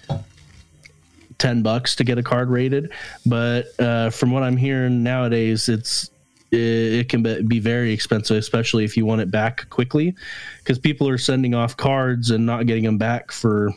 ten 1.38 1.62
bucks 1.62 1.96
to 1.98 2.06
get 2.06 2.18
a 2.18 2.24
card 2.24 2.50
rated. 2.50 2.94
But 3.26 3.78
uh, 3.80 4.12
from 4.12 4.32
what 4.32 4.44
I'm 4.44 4.56
hearing 4.56 5.04
nowadays, 5.04 5.68
it's 5.68 6.10
it, 6.54 7.10
can 7.10 7.24
be, 7.24 7.60
very 7.60 7.92
expensive, 7.92 8.38
especially 8.38 8.84
if 8.84 8.96
you 8.96 9.06
want 9.06 9.22
it 9.22 9.32
back 9.32 9.70
quickly, 9.70 10.16
because 10.60 10.80
people 10.80 11.08
are 11.10 11.18
sending 11.18 11.54
off 11.54 11.76
cards 11.76 12.32
and 12.32 12.46
not 12.46 12.66
getting 12.66 12.84
them 12.84 12.98
back 12.98 13.32
for 13.32 13.74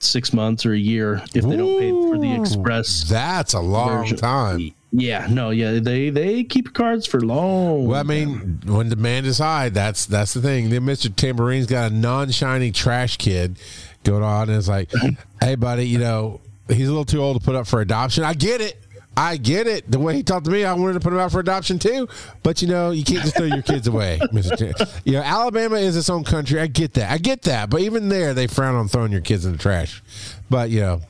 six 0.00 0.32
months 0.32 0.64
or 0.64 0.72
a 0.72 0.78
year 0.78 1.20
if 1.34 1.44
they 1.44 1.56
don't 1.56 1.78
pay 1.78 1.90
for 1.90 2.18
the 2.18 2.34
express. 2.40 3.08
That's 3.08 3.54
a 3.54 3.60
long 3.60 4.02
version. 4.02 4.16
time. 4.16 4.74
Yeah, 4.90 5.26
no, 5.28 5.50
yeah, 5.50 5.80
they 5.80 6.08
they 6.08 6.44
keep 6.44 6.72
cards 6.72 7.06
for 7.06 7.20
long. 7.20 7.86
Well, 7.88 8.00
I 8.00 8.04
mean, 8.04 8.62
when 8.64 8.88
demand 8.88 9.26
is 9.26 9.36
high, 9.36 9.68
that's 9.68 10.06
that's 10.06 10.32
the 10.32 10.40
thing. 10.40 10.70
Then 10.70 10.82
Mr. 10.82 11.14
Tambourine's 11.14 11.66
got 11.66 11.92
a 11.92 11.94
non-shiny 11.94 12.72
trash 12.72 13.18
kid 13.18 13.58
going 14.02 14.22
on, 14.22 14.48
and 14.48 14.56
it's 14.56 14.68
like, 14.68 14.90
hey, 15.42 15.56
buddy, 15.56 15.86
you 15.86 15.98
know, 15.98 16.40
he's 16.68 16.88
a 16.88 16.90
little 16.90 17.04
too 17.04 17.20
old 17.20 17.38
to 17.38 17.44
put 17.44 17.54
up 17.54 17.66
for 17.66 17.82
adoption. 17.82 18.24
I 18.24 18.32
get 18.32 18.62
it. 18.62 18.78
I 19.18 19.36
get 19.36 19.66
it. 19.66 19.90
The 19.90 19.98
way 19.98 20.14
he 20.14 20.22
talked 20.22 20.44
to 20.44 20.50
me, 20.52 20.64
I 20.64 20.72
wanted 20.74 20.92
to 20.92 21.00
put 21.00 21.12
him 21.12 21.18
out 21.18 21.32
for 21.32 21.40
adoption 21.40 21.80
too. 21.80 22.08
But 22.44 22.62
you 22.62 22.68
know, 22.68 22.92
you 22.92 23.02
can't 23.02 23.22
just 23.22 23.36
throw 23.36 23.46
your 23.46 23.62
kids 23.62 23.88
away, 23.88 24.20
Mr. 24.32 24.56
Tam- 24.56 24.86
you 25.04 25.14
know, 25.14 25.22
Alabama 25.22 25.74
is 25.76 25.96
its 25.96 26.08
own 26.08 26.22
country. 26.22 26.60
I 26.60 26.68
get 26.68 26.94
that. 26.94 27.10
I 27.10 27.18
get 27.18 27.42
that. 27.42 27.68
But 27.68 27.80
even 27.80 28.08
there, 28.08 28.32
they 28.32 28.46
frown 28.46 28.76
on 28.76 28.86
throwing 28.86 29.10
your 29.10 29.20
kids 29.20 29.44
in 29.44 29.50
the 29.50 29.58
trash. 29.58 30.02
But 30.48 30.70
you 30.70 30.80
know, 30.80 31.00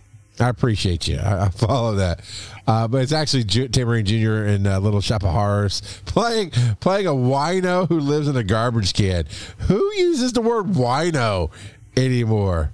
I 0.41 0.49
appreciate 0.49 1.07
you. 1.07 1.19
I, 1.19 1.45
I 1.45 1.49
follow 1.51 1.97
that. 1.97 2.21
Uh, 2.67 2.89
but 2.89 3.03
it's 3.03 3.13
actually 3.13 3.45
Ju- 3.45 3.69
Tamarine 3.69 4.05
Jr. 4.07 4.49
in 4.49 4.67
uh, 4.67 4.81
Little 4.81 5.03
Shop 5.03 5.23
of 5.23 5.31
Horrors 5.33 5.83
playing 6.07 6.51
playing 6.81 7.07
a 7.07 7.13
wino 7.13 7.89
who 7.89 8.01
lives 8.01 8.27
in 8.27 8.37
a 8.39 8.45
garbage 8.45 8.95
can. 8.95 9.27
Who 9.67 9.93
uses 9.97 10.33
the 10.33 10.41
word 10.41 10.67
wino 10.67 11.51
anymore? 11.95 12.73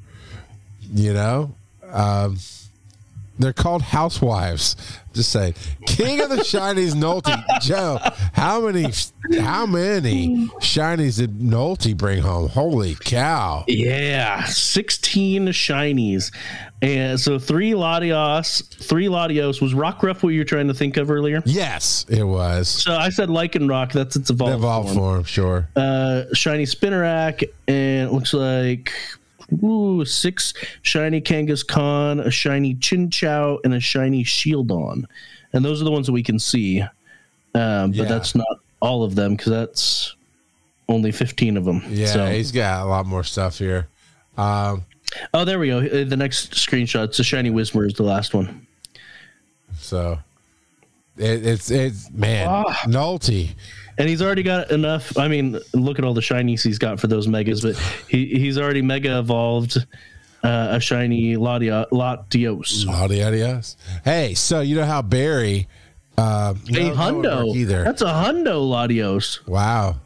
You 0.93 1.13
know, 1.13 1.55
um, 1.91 2.39
they're 3.39 3.53
called 3.53 3.83
housewives. 3.83 4.77
Just 5.13 5.31
say, 5.31 5.55
King 5.87 6.21
of 6.21 6.29
the 6.31 6.37
Shinies, 6.39 6.93
Nolte. 6.95 7.37
Joe, 7.61 7.99
how 8.33 8.67
many 8.67 8.93
how 9.41 9.65
many 9.65 10.49
shinies 10.61 11.19
did 11.19 11.39
Nolte 11.39 11.97
bring 11.97 12.21
home? 12.23 12.49
Holy 12.49 12.97
cow! 12.97 13.65
Yeah, 13.69 14.45
16 14.45 15.47
shinies. 15.49 16.33
And 16.83 17.19
so 17.19 17.39
three 17.39 17.73
Latios, 17.73 18.63
three 18.83 19.07
Latios. 19.07 19.63
Was 19.63 19.73
Rock 19.73 20.01
Rockruff 20.01 20.23
what 20.23 20.31
you 20.31 20.41
were 20.41 20.45
trying 20.45 20.69
to 20.69 20.75
think 20.75 20.97
of 20.97 21.11
earlier? 21.11 21.43
Yes, 21.47 22.05
it 22.09 22.25
was. 22.25 22.69
So 22.69 22.95
I 22.95 23.09
said 23.11 23.29
Lycanroc. 23.29 23.93
That's 23.93 24.17
its 24.17 24.31
evolved, 24.31 24.55
Evolved 24.55 24.89
form. 24.89 24.99
form, 24.99 25.25
sure. 25.25 25.69
Uh, 25.77 26.25
shiny 26.35 26.65
Spinarak, 26.65 27.45
and 27.69 28.09
it 28.09 28.13
looks 28.13 28.35
like 28.35 28.93
ooh, 29.63 30.05
six 30.05 30.55
shiny 30.83 31.21
Kangaskhan, 31.21 32.25
a 32.25 32.31
shiny 32.31 32.75
Chinchou, 32.75 33.59
and 33.65 33.75
a 33.75 33.81
shiny 33.81 34.25
Shieldon. 34.25 35.05
And 35.53 35.65
those 35.65 35.81
are 35.81 35.85
the 35.85 35.91
ones 35.93 36.07
that 36.07 36.13
we 36.13 36.23
can 36.23 36.39
see. 36.39 36.81
Um, 37.55 37.91
but 37.91 37.95
Yeah. 37.95 38.05
that's 38.05 38.35
not 38.35 38.47
all 38.81 39.03
of 39.05 39.15
them 39.15 39.37
because 39.37 39.53
that's 39.53 40.15
only 40.89 41.13
15 41.13 41.57
of 41.57 41.65
them. 41.65 41.83
Yeah, 41.89 42.07
So- 42.07 42.27
he's 42.27 42.53
got 42.53 42.83
a 42.83 42.87
lot 42.87 43.07
more 43.07 43.23
stuff 43.25 43.59
here. 43.59 43.89
Um, 44.37 44.85
Oh, 45.33 45.45
there 45.45 45.59
we 45.61 45.69
go. 45.69 45.79
Uh, 45.79 46.05
The 46.05 46.17
next 46.17 46.53
screenshot. 46.55 47.05
It's 47.05 47.19
a 47.21 47.25
shiny 47.25 47.51
Whismur 47.51 47.87
is 47.87 47.95
the 47.95 48.03
last 48.03 48.35
one. 48.35 48.67
so 49.79 50.19
it, 51.17 51.47
it's 51.47 51.71
it's 51.71 52.11
man, 52.11 52.47
Ah. 52.49 52.85
And 53.99 54.09
he's 54.09 54.21
already 54.23 54.43
got 54.43 54.71
enough. 54.71 55.17
I 55.17 55.29
mean, 55.29 55.59
look 55.73 55.99
at 55.99 56.05
all 56.05 56.15
the 56.15 56.21
shinies 56.21 56.63
he's 56.63 56.79
got 56.79 56.99
for 57.01 57.07
those 57.07 57.29
megas, 57.29 57.61
but 57.61 57.77
he, 58.09 58.27
he's 58.27 58.59
already 58.59 58.83
mega 58.83 59.19
evolved 59.21 59.77
uh, 60.43 60.69
a 60.73 60.81
shiny 60.81 61.37
Latios. 61.37 62.87
Adios. 62.89 63.77
Hey, 64.05 64.35
so 64.35 64.61
you 64.61 64.75
know 64.77 64.85
how 64.85 65.01
Barry? 65.03 65.69
Uh, 66.19 66.55
A 66.69 66.71
no, 66.73 66.85
that 66.85 66.97
hundo. 66.97 67.57
either. 67.57 67.83
That's 67.85 68.03
a 68.03 68.07
hundo 68.07 68.69
Latios. 68.69 69.47
wow. 69.47 69.97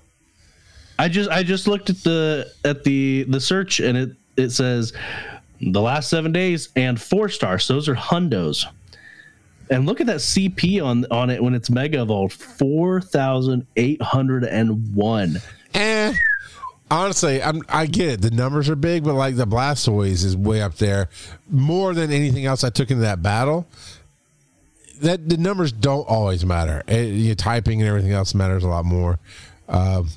I 1.01 1.09
just 1.09 1.31
I 1.31 1.43
just 1.45 1.69
looked 1.69 1.91
at 1.91 1.99
the 2.03 2.51
at 2.65 2.83
the 2.83 3.25
the 3.29 3.41
search 3.41 3.79
and 3.79 3.97
it 3.97 4.11
it 4.37 4.51
says 4.51 4.93
the 5.61 5.81
last 5.81 6.09
seven 6.11 6.33
days 6.33 6.71
and 6.77 7.01
four 7.01 7.29
stars. 7.29 7.69
Those 7.69 7.89
are 7.89 7.95
hundos. 7.95 8.65
And 9.71 9.87
look 9.87 10.01
at 10.01 10.07
that 10.07 10.17
CP 10.17 10.83
on 10.85 11.05
on 11.11 11.31
it 11.31 11.43
when 11.43 11.55
it's 11.55 11.71
mega 11.71 12.03
evolved 12.03 12.35
four 12.35 13.01
thousand 13.01 13.67
eight 13.77 14.01
hundred 14.03 14.45
and 14.45 14.95
one. 14.95 15.41
Eh. 15.75 16.15
Honestly, 16.91 17.43
I'm, 17.43 17.63
I 17.69 17.85
get 17.85 18.09
it. 18.09 18.21
The 18.23 18.31
numbers 18.31 18.71
are 18.71 18.77
big, 18.77 19.05
but 19.05 19.13
like 19.15 19.37
the 19.37 19.47
Blastoise 19.47 20.25
is 20.25 20.35
way 20.35 20.63
up 20.63 20.77
there, 20.77 21.11
more 21.51 21.93
than 21.93 22.11
anything 22.11 22.47
else 22.47 22.65
I 22.65 22.71
took 22.71 22.91
into 22.91 23.03
that 23.03 23.23
battle. 23.23 23.67
That 25.03 25.29
the 25.29 25.37
numbers 25.37 25.71
don't 25.71 26.09
always 26.09 26.47
matter. 26.47 26.83
It, 26.89 27.11
your 27.11 27.35
typing 27.35 27.83
and 27.83 27.89
everything 27.89 28.13
else 28.13 28.35
matters 28.35 28.65
a 28.65 28.69
lot 28.69 28.87
more. 28.87 29.19
Um, 29.69 30.09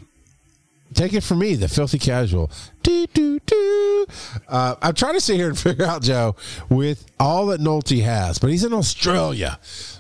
take 0.94 1.14
it 1.14 1.24
from 1.24 1.40
me, 1.40 1.56
the 1.56 1.68
filthy 1.68 2.00
casual. 2.00 2.50
Do 2.84 3.06
do 3.08 3.40
do. 3.46 4.06
Uh, 4.48 4.76
I'm 4.82 4.94
trying 4.96 5.14
to 5.14 5.22
sit 5.22 5.36
here 5.36 5.50
and 5.50 5.60
figure 5.60 5.86
out 5.86 6.02
Joe 6.02 6.36
with 6.70 7.06
all 7.20 7.48
that 7.48 7.60
Nolte 7.60 8.02
has, 8.04 8.40
but 8.40 8.50
he's 8.50 8.64
in 8.64 8.74
Australia, 8.74 9.60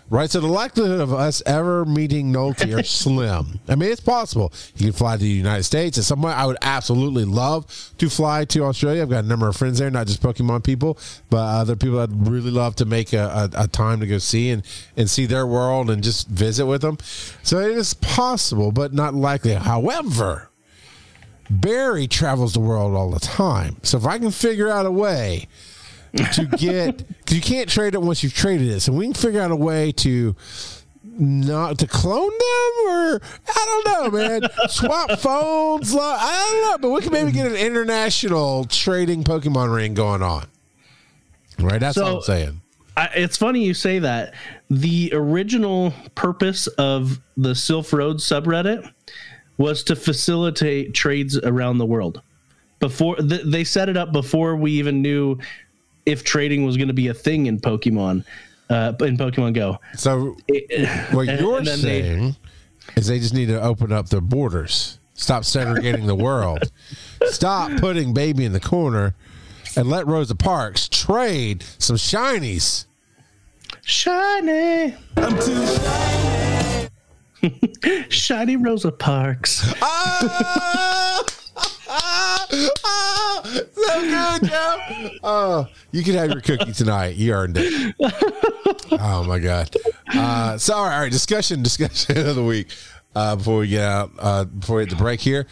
right? 0.10 0.30
So 0.30 0.40
the 0.40 0.48
likelihood 0.48 1.00
of 1.00 1.14
us 1.14 1.44
ever 1.46 1.86
meeting 1.86 2.34
Nolte 2.34 2.78
are 2.78 2.84
slim. 3.02 3.60
I 3.68 3.76
mean, 3.76 3.92
it's 3.92 4.02
possible 4.02 4.52
he 4.76 4.86
can 4.86 4.94
fly 4.94 5.18
to 5.18 5.22
the 5.22 5.30
United 5.30 5.64
States. 5.64 5.98
At 5.98 6.06
somewhere 6.06 6.34
I 6.34 6.46
would 6.46 6.58
absolutely 6.62 7.26
love 7.26 7.66
to 8.00 8.10
fly 8.10 8.46
to 8.46 8.64
Australia. 8.64 9.04
I've 9.04 9.10
got 9.10 9.24
a 9.24 9.28
number 9.28 9.48
of 9.48 9.56
friends 9.56 9.80
there, 9.80 9.92
not 9.92 10.08
just 10.08 10.22
Pokemon 10.22 10.64
people, 10.64 10.98
but 11.30 11.38
other 11.38 11.76
people 11.76 12.00
I'd 12.00 12.28
really 12.28 12.52
love 12.52 12.76
to 12.78 12.86
make 12.86 13.14
a, 13.14 13.50
a, 13.54 13.64
a 13.64 13.68
time 13.68 14.00
to 14.00 14.08
go 14.08 14.18
see 14.18 14.50
and 14.50 14.64
and 14.98 15.10
see 15.10 15.26
their 15.26 15.46
world 15.46 15.90
and 15.90 16.04
just 16.04 16.28
visit 16.28 16.66
with 16.66 16.82
them. 16.82 16.98
So 17.44 17.60
it 17.60 17.78
is 17.78 17.94
possible, 17.94 18.72
but 18.72 18.94
not 18.94 19.14
likely. 19.14 19.54
However. 19.54 20.51
Barry 21.52 22.08
travels 22.08 22.54
the 22.54 22.62
world 22.62 22.96
all 22.96 23.12
the 23.12 23.20
time. 23.20 23.76
So 23.84 23.98
if 23.98 24.06
I 24.06 24.18
can 24.18 24.32
figure 24.32 24.70
out 24.70 24.86
a 24.86 24.92
way 24.92 25.48
to 26.14 26.46
get, 26.58 27.06
because 27.08 27.36
you 27.36 27.42
can't 27.42 27.70
trade 27.70 27.94
it 27.94 28.02
once 28.02 28.24
you've 28.24 28.34
traded 28.34 28.70
it. 28.70 28.80
So 28.80 28.94
we 28.94 29.06
can 29.06 29.14
figure 29.14 29.42
out 29.42 29.52
a 29.52 29.56
way 29.56 29.92
to 29.94 30.36
not 31.04 31.78
to 31.80 31.88
clone 31.88 32.32
them 32.32 32.88
or 32.88 33.22
I 33.50 33.84
don't 33.84 34.14
know, 34.14 34.18
man. 34.18 34.42
Swap 34.70 35.20
phones. 35.20 35.94
I 35.94 36.48
don't 36.50 36.72
know, 36.82 36.88
but 36.88 36.96
we 36.96 37.02
can 37.02 37.12
maybe 37.12 37.34
get 37.34 37.48
an 37.48 37.58
international 37.58 38.64
trading 38.66 39.24
Pokemon 39.26 39.76
ring 39.76 39.94
going 39.94 40.24
on. 40.24 40.48
Right, 41.60 41.82
that's 41.82 41.96
so, 41.96 42.06
all 42.06 42.16
I'm 42.18 42.22
saying. 42.24 42.62
I, 42.96 43.10
it's 43.16 43.38
funny 43.38 43.64
you 43.64 43.74
say 43.74 44.00
that. 44.00 44.34
The 44.70 45.12
original 45.14 45.94
purpose 46.16 46.68
of 46.68 47.20
the 47.36 47.52
Silph 47.52 47.92
Road 47.92 48.18
subreddit 48.18 48.90
was 49.62 49.84
to 49.84 49.96
facilitate 49.96 50.94
trades 50.94 51.38
around 51.38 51.78
the 51.78 51.86
world. 51.86 52.22
Before 52.80 53.16
th- 53.18 53.44
they 53.46 53.64
set 53.64 53.90
it 53.90 53.96
up 53.96 54.12
before 54.12 54.56
we 54.56 54.72
even 54.72 55.04
knew 55.04 55.38
if 56.08 56.24
trading 56.24 56.66
was 56.66 56.78
going 56.78 56.88
to 56.88 56.96
be 56.96 57.10
a 57.10 57.14
thing 57.14 57.46
in 57.46 57.60
Pokemon, 57.60 58.26
uh, 58.72 58.94
in 59.02 59.18
Pokemon 59.18 59.54
Go. 59.54 59.80
So 59.96 60.36
it, 60.48 61.14
what 61.14 61.28
you're 61.28 61.60
and 61.60 61.68
saying 61.68 62.36
they, 62.96 63.00
is 63.00 63.08
they 63.08 63.20
just 63.20 63.36
need 63.36 63.50
to 63.50 63.62
open 63.62 63.92
up 63.92 64.10
their 64.10 64.20
borders, 64.20 64.98
stop 65.14 65.46
segregating 65.46 66.08
the 66.08 66.16
world, 66.16 66.72
stop 67.26 67.72
putting 67.80 68.16
baby 68.16 68.46
in 68.46 68.54
the 68.54 68.60
corner, 68.60 69.14
and 69.76 69.88
let 69.90 70.08
Rosa 70.08 70.36
Parks 70.36 70.90
trade 70.90 71.64
some 71.78 71.98
shinies. 71.98 72.86
Shiny. 73.84 74.96
I'm 75.18 75.40
too 75.40 75.66
shiny. 75.68 76.41
shiny 78.10 78.56
Rosa 78.56 78.92
Parks. 78.92 79.74
Ah! 79.82 81.24
oh, 81.94 83.42
so 83.74 84.02
good, 84.02 84.50
Joe. 84.50 85.10
Oh, 85.24 85.68
you 85.92 86.04
can 86.04 86.14
have 86.16 86.32
your 86.32 86.42
cookie 86.42 86.74
tonight. 86.74 87.16
You 87.16 87.34
earned 87.34 87.58
it. 87.60 87.96
Oh 88.92 89.24
my 89.24 89.40
god. 89.40 89.76
Uh, 90.14 90.58
so 90.58 90.74
all 90.76 90.86
right, 90.86 90.96
all 90.96 91.02
right, 91.02 91.12
discussion, 91.12 91.64
discussion 91.64 92.18
of 92.28 92.36
the 92.36 92.44
week. 92.44 92.68
Uh, 93.14 93.36
before 93.36 93.60
we 93.60 93.68
get 93.68 93.84
out, 93.84 94.12
uh, 94.20 94.46
before 94.46 94.78
we 94.78 94.84
hit 94.84 94.90
the 94.90 94.96
break 94.96 95.20
here. 95.20 95.48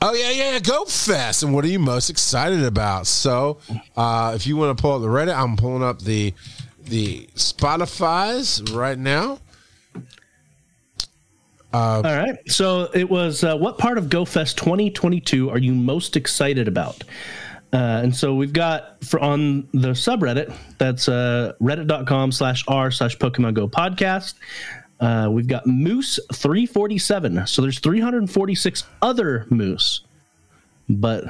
Oh 0.00 0.14
yeah, 0.14 0.30
yeah, 0.30 0.58
Go 0.60 0.84
Fest. 0.84 1.42
And 1.42 1.52
what 1.52 1.64
are 1.64 1.68
you 1.68 1.78
most 1.78 2.08
excited 2.08 2.62
about? 2.64 3.06
So, 3.06 3.58
uh, 3.96 4.32
if 4.34 4.46
you 4.46 4.56
want 4.56 4.76
to 4.76 4.80
pull 4.80 4.92
up 4.92 5.02
the 5.02 5.08
Reddit, 5.08 5.36
I'm 5.36 5.56
pulling 5.56 5.82
up 5.82 6.02
the 6.02 6.34
the 6.84 7.28
Spotify's 7.34 8.62
right 8.72 8.98
now. 8.98 9.38
Uh, 11.72 11.96
All 11.96 12.16
right. 12.16 12.36
So 12.46 12.88
it 12.94 13.08
was 13.08 13.44
uh, 13.44 13.56
what 13.56 13.78
part 13.78 13.98
of 13.98 14.06
GoFest 14.06 14.56
2022 14.56 15.50
are 15.50 15.58
you 15.58 15.74
most 15.74 16.16
excited 16.16 16.66
about? 16.66 17.04
Uh, 17.72 18.00
and 18.02 18.16
so 18.16 18.34
we've 18.34 18.54
got 18.54 19.04
for 19.04 19.20
on 19.20 19.68
the 19.72 19.88
subreddit 19.88 20.54
that's 20.78 21.08
uh, 21.08 21.52
reddit.com 21.60 22.32
slash 22.32 22.64
r 22.66 22.90
slash 22.90 23.18
Pokemon 23.18 23.54
Go 23.54 23.68
podcast. 23.68 24.34
Uh, 25.00 25.28
we've 25.30 25.46
got 25.46 25.66
Moose 25.66 26.18
347. 26.32 27.46
So 27.46 27.62
there's 27.62 27.78
346 27.78 28.84
other 29.02 29.46
Moose, 29.50 30.00
but 30.88 31.24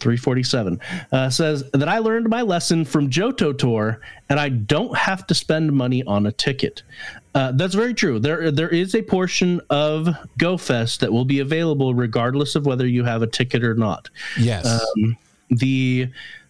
347 0.00 0.80
uh, 1.12 1.30
says 1.30 1.70
that 1.72 1.88
I 1.88 1.98
learned 1.98 2.28
my 2.28 2.42
lesson 2.42 2.84
from 2.84 3.08
Johto 3.08 3.56
Tour 3.56 4.00
and 4.28 4.38
I 4.38 4.48
don't 4.50 4.96
have 4.96 5.26
to 5.28 5.34
spend 5.34 5.72
money 5.72 6.02
on 6.04 6.26
a 6.26 6.32
ticket. 6.32 6.82
Uh, 7.36 7.52
that's 7.52 7.74
very 7.74 7.92
true. 7.92 8.18
There, 8.18 8.50
there 8.50 8.70
is 8.70 8.94
a 8.94 9.02
portion 9.02 9.60
of 9.68 10.08
GoFest 10.38 11.00
that 11.00 11.12
will 11.12 11.26
be 11.26 11.40
available 11.40 11.94
regardless 11.94 12.56
of 12.56 12.64
whether 12.64 12.86
you 12.86 13.04
have 13.04 13.20
a 13.20 13.26
ticket 13.26 13.62
or 13.62 13.74
not. 13.74 14.08
Yes. 14.38 14.64
Um, 14.66 15.18
the 15.50 16.08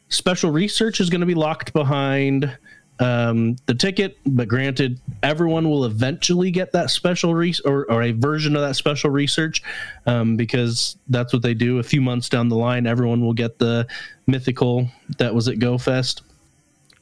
special 0.09 0.53
research 0.53 1.01
is 1.01 1.11
going 1.11 1.23
to 1.23 1.27
be 1.27 1.35
locked 1.35 1.73
behind 1.73 2.57
um, 3.01 3.57
the 3.67 3.75
ticket, 3.75 4.17
but 4.25 4.47
granted, 4.47 5.01
everyone 5.25 5.69
will 5.69 5.87
eventually 5.87 6.53
get 6.53 6.71
that 6.71 6.91
special 6.91 7.35
re- 7.35 7.55
or, 7.65 7.91
or 7.91 8.05
a 8.05 8.13
version 8.13 8.55
of 8.55 8.63
that 8.63 8.77
special 8.77 9.11
research 9.11 9.65
um, 10.07 10.37
because 10.37 10.97
that's 11.09 11.33
what 11.33 11.43
they 11.43 11.53
do. 11.53 11.81
A 11.81 11.83
few 11.83 12.01
months 12.01 12.29
down 12.29 12.49
the 12.49 12.57
line, 12.57 12.87
everyone 12.87 13.23
will 13.23 13.35
get 13.35 13.59
the 13.59 13.89
mythical 14.29 14.89
that 15.19 15.35
was 15.35 15.49
at 15.49 15.57
GoFest. 15.57 16.23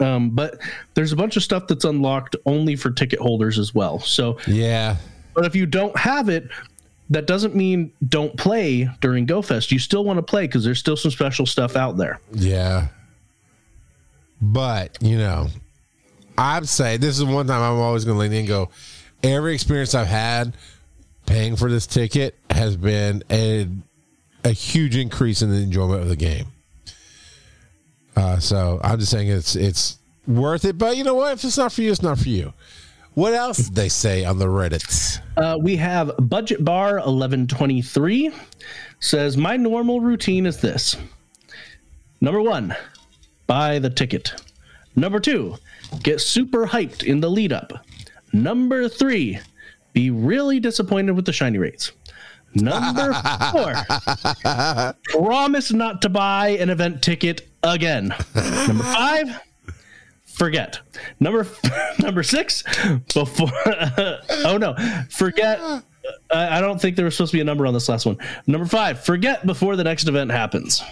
Um, 0.00 0.30
but 0.30 0.58
there's 0.94 1.12
a 1.12 1.16
bunch 1.16 1.36
of 1.36 1.42
stuff 1.42 1.66
that's 1.68 1.84
unlocked 1.84 2.36
only 2.46 2.76
for 2.76 2.90
ticket 2.90 3.20
holders 3.20 3.58
as 3.58 3.74
well. 3.74 4.00
So 4.00 4.38
yeah, 4.46 4.96
but 5.34 5.44
if 5.44 5.54
you 5.54 5.66
don't 5.66 5.96
have 5.96 6.28
it, 6.28 6.48
that 7.10 7.26
doesn't 7.26 7.54
mean 7.54 7.92
don't 8.08 8.36
play 8.36 8.88
during 9.00 9.26
GoFest. 9.26 9.70
You 9.70 9.78
still 9.78 10.04
want 10.04 10.18
to 10.18 10.22
play 10.22 10.46
because 10.46 10.64
there's 10.64 10.78
still 10.78 10.96
some 10.96 11.10
special 11.10 11.46
stuff 11.46 11.76
out 11.76 11.96
there. 11.96 12.20
Yeah. 12.32 12.88
But, 14.40 14.98
you 15.00 15.16
know, 15.16 15.48
I'd 16.36 16.68
say 16.68 16.96
this 16.96 17.18
is 17.18 17.24
one 17.24 17.46
time 17.46 17.62
I'm 17.62 17.80
always 17.80 18.04
going 18.04 18.16
to 18.16 18.20
lean 18.20 18.32
in 18.32 18.38
and 18.40 18.48
go, 18.48 18.70
every 19.22 19.54
experience 19.54 19.94
I've 19.94 20.06
had 20.06 20.56
paying 21.26 21.56
for 21.56 21.70
this 21.70 21.86
ticket 21.86 22.38
has 22.50 22.76
been 22.76 23.22
a, 23.30 23.68
a 24.44 24.50
huge 24.50 24.96
increase 24.96 25.40
in 25.40 25.50
the 25.50 25.56
enjoyment 25.56 26.02
of 26.02 26.08
the 26.08 26.16
game. 26.16 26.46
Uh, 28.16 28.38
so 28.38 28.80
I'm 28.82 28.98
just 28.98 29.10
saying 29.10 29.28
it's 29.28 29.56
it's 29.56 29.98
worth 30.26 30.64
it. 30.64 30.78
But 30.78 30.96
you 30.96 31.04
know 31.04 31.14
what? 31.14 31.32
If 31.32 31.44
it's 31.44 31.58
not 31.58 31.72
for 31.72 31.82
you, 31.82 31.90
it's 31.90 32.02
not 32.02 32.18
for 32.18 32.28
you. 32.28 32.52
What 33.14 33.32
else 33.34 33.58
did 33.58 33.74
they 33.74 33.88
say 33.88 34.24
on 34.24 34.38
the 34.38 34.46
Reddit? 34.46 35.20
Uh, 35.36 35.56
we 35.60 35.76
have 35.76 36.12
Budget 36.18 36.64
Bar 36.64 36.94
1123 36.94 38.32
says, 39.00 39.36
My 39.36 39.56
normal 39.56 40.00
routine 40.00 40.46
is 40.46 40.60
this. 40.60 40.96
Number 42.20 42.40
one, 42.40 42.74
buy 43.46 43.78
the 43.78 43.90
ticket. 43.90 44.34
Number 44.96 45.20
two, 45.20 45.56
get 46.02 46.20
super 46.20 46.66
hyped 46.66 47.04
in 47.04 47.20
the 47.20 47.30
lead 47.30 47.52
up. 47.52 47.72
Number 48.32 48.88
three, 48.88 49.38
be 49.92 50.10
really 50.10 50.58
disappointed 50.60 51.12
with 51.12 51.26
the 51.26 51.32
shiny 51.32 51.58
rates. 51.58 51.92
Number 52.54 53.12
four, 53.52 53.74
promise 55.08 55.72
not 55.72 56.00
to 56.02 56.08
buy 56.08 56.50
an 56.50 56.70
event 56.70 57.02
ticket 57.02 57.53
again. 57.64 58.14
Number 58.34 58.84
five, 58.84 59.40
forget. 60.24 60.78
Number 61.20 61.46
number 61.98 62.22
six, 62.22 62.62
before. 63.12 63.50
oh 64.44 64.58
no, 64.58 64.76
forget. 65.10 65.60
I 66.30 66.60
don't 66.60 66.80
think 66.80 66.96
there 66.96 67.04
was 67.04 67.16
supposed 67.16 67.30
to 67.30 67.38
be 67.38 67.40
a 67.40 67.44
number 67.44 67.66
on 67.66 67.72
this 67.72 67.88
last 67.88 68.06
one. 68.06 68.18
Number 68.46 68.66
five, 68.66 69.04
forget 69.04 69.46
before 69.46 69.76
the 69.76 69.84
next 69.84 70.06
event 70.06 70.30
happens. 70.30 70.82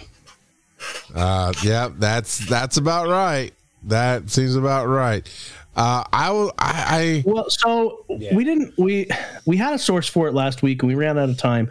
Uh, 1.15 1.53
yeah, 1.63 1.89
that's 1.97 2.39
that's 2.47 2.77
about 2.77 3.07
right. 3.07 3.53
That 3.83 4.29
seems 4.29 4.55
about 4.55 4.87
right. 4.87 5.29
Uh, 5.75 6.03
I 6.13 6.31
will. 6.31 6.53
I, 6.59 6.85
I 6.87 7.23
well, 7.25 7.49
so 7.49 8.05
yeah. 8.09 8.35
we 8.35 8.43
didn't. 8.43 8.77
We 8.77 9.07
we 9.45 9.57
had 9.57 9.73
a 9.73 9.79
source 9.79 10.07
for 10.07 10.27
it 10.27 10.33
last 10.33 10.61
week, 10.61 10.83
and 10.83 10.87
we 10.87 10.95
ran 10.95 11.17
out 11.17 11.29
of 11.29 11.37
time. 11.37 11.69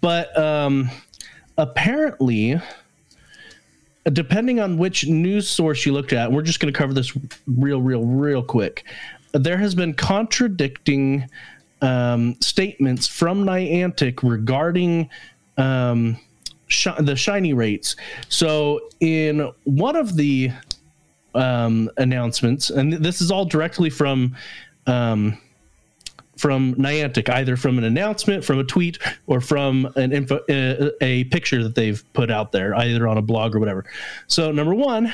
But 0.00 0.36
um, 0.36 0.90
apparently, 1.56 2.60
depending 4.12 4.60
on 4.60 4.78
which 4.78 5.06
news 5.06 5.48
source 5.48 5.84
you 5.84 5.92
looked 5.92 6.12
at, 6.12 6.30
we're 6.30 6.42
just 6.42 6.60
going 6.60 6.72
to 6.72 6.76
cover 6.76 6.92
this 6.92 7.12
real, 7.46 7.80
real, 7.80 8.04
real 8.04 8.42
quick. 8.42 8.84
There 9.32 9.58
has 9.58 9.74
been 9.74 9.94
contradicting 9.94 11.28
um, 11.82 12.36
statements 12.40 13.06
from 13.06 13.44
Niantic 13.44 14.22
regarding 14.22 15.10
um, 15.58 16.16
sh- 16.68 16.88
the 17.00 17.16
shiny 17.16 17.52
rates. 17.52 17.96
So, 18.28 18.88
in 19.00 19.50
one 19.64 19.96
of 19.96 20.16
the 20.16 20.52
um, 21.34 21.90
announcements, 21.98 22.70
and 22.70 22.92
this 22.92 23.20
is 23.20 23.30
all 23.30 23.44
directly 23.44 23.90
from 23.90 24.36
um, 24.86 25.38
from 26.36 26.74
Niantic, 26.74 27.28
either 27.28 27.56
from 27.56 27.78
an 27.78 27.84
announcement, 27.84 28.44
from 28.44 28.58
a 28.58 28.64
tweet, 28.64 28.98
or 29.26 29.40
from 29.40 29.90
an 29.96 30.12
info, 30.12 30.40
a, 30.48 30.92
a 31.02 31.24
picture 31.24 31.62
that 31.62 31.74
they've 31.74 32.02
put 32.12 32.30
out 32.30 32.52
there, 32.52 32.74
either 32.74 33.08
on 33.08 33.18
a 33.18 33.22
blog 33.22 33.54
or 33.54 33.58
whatever. 33.58 33.84
So, 34.26 34.52
number 34.52 34.74
one, 34.74 35.12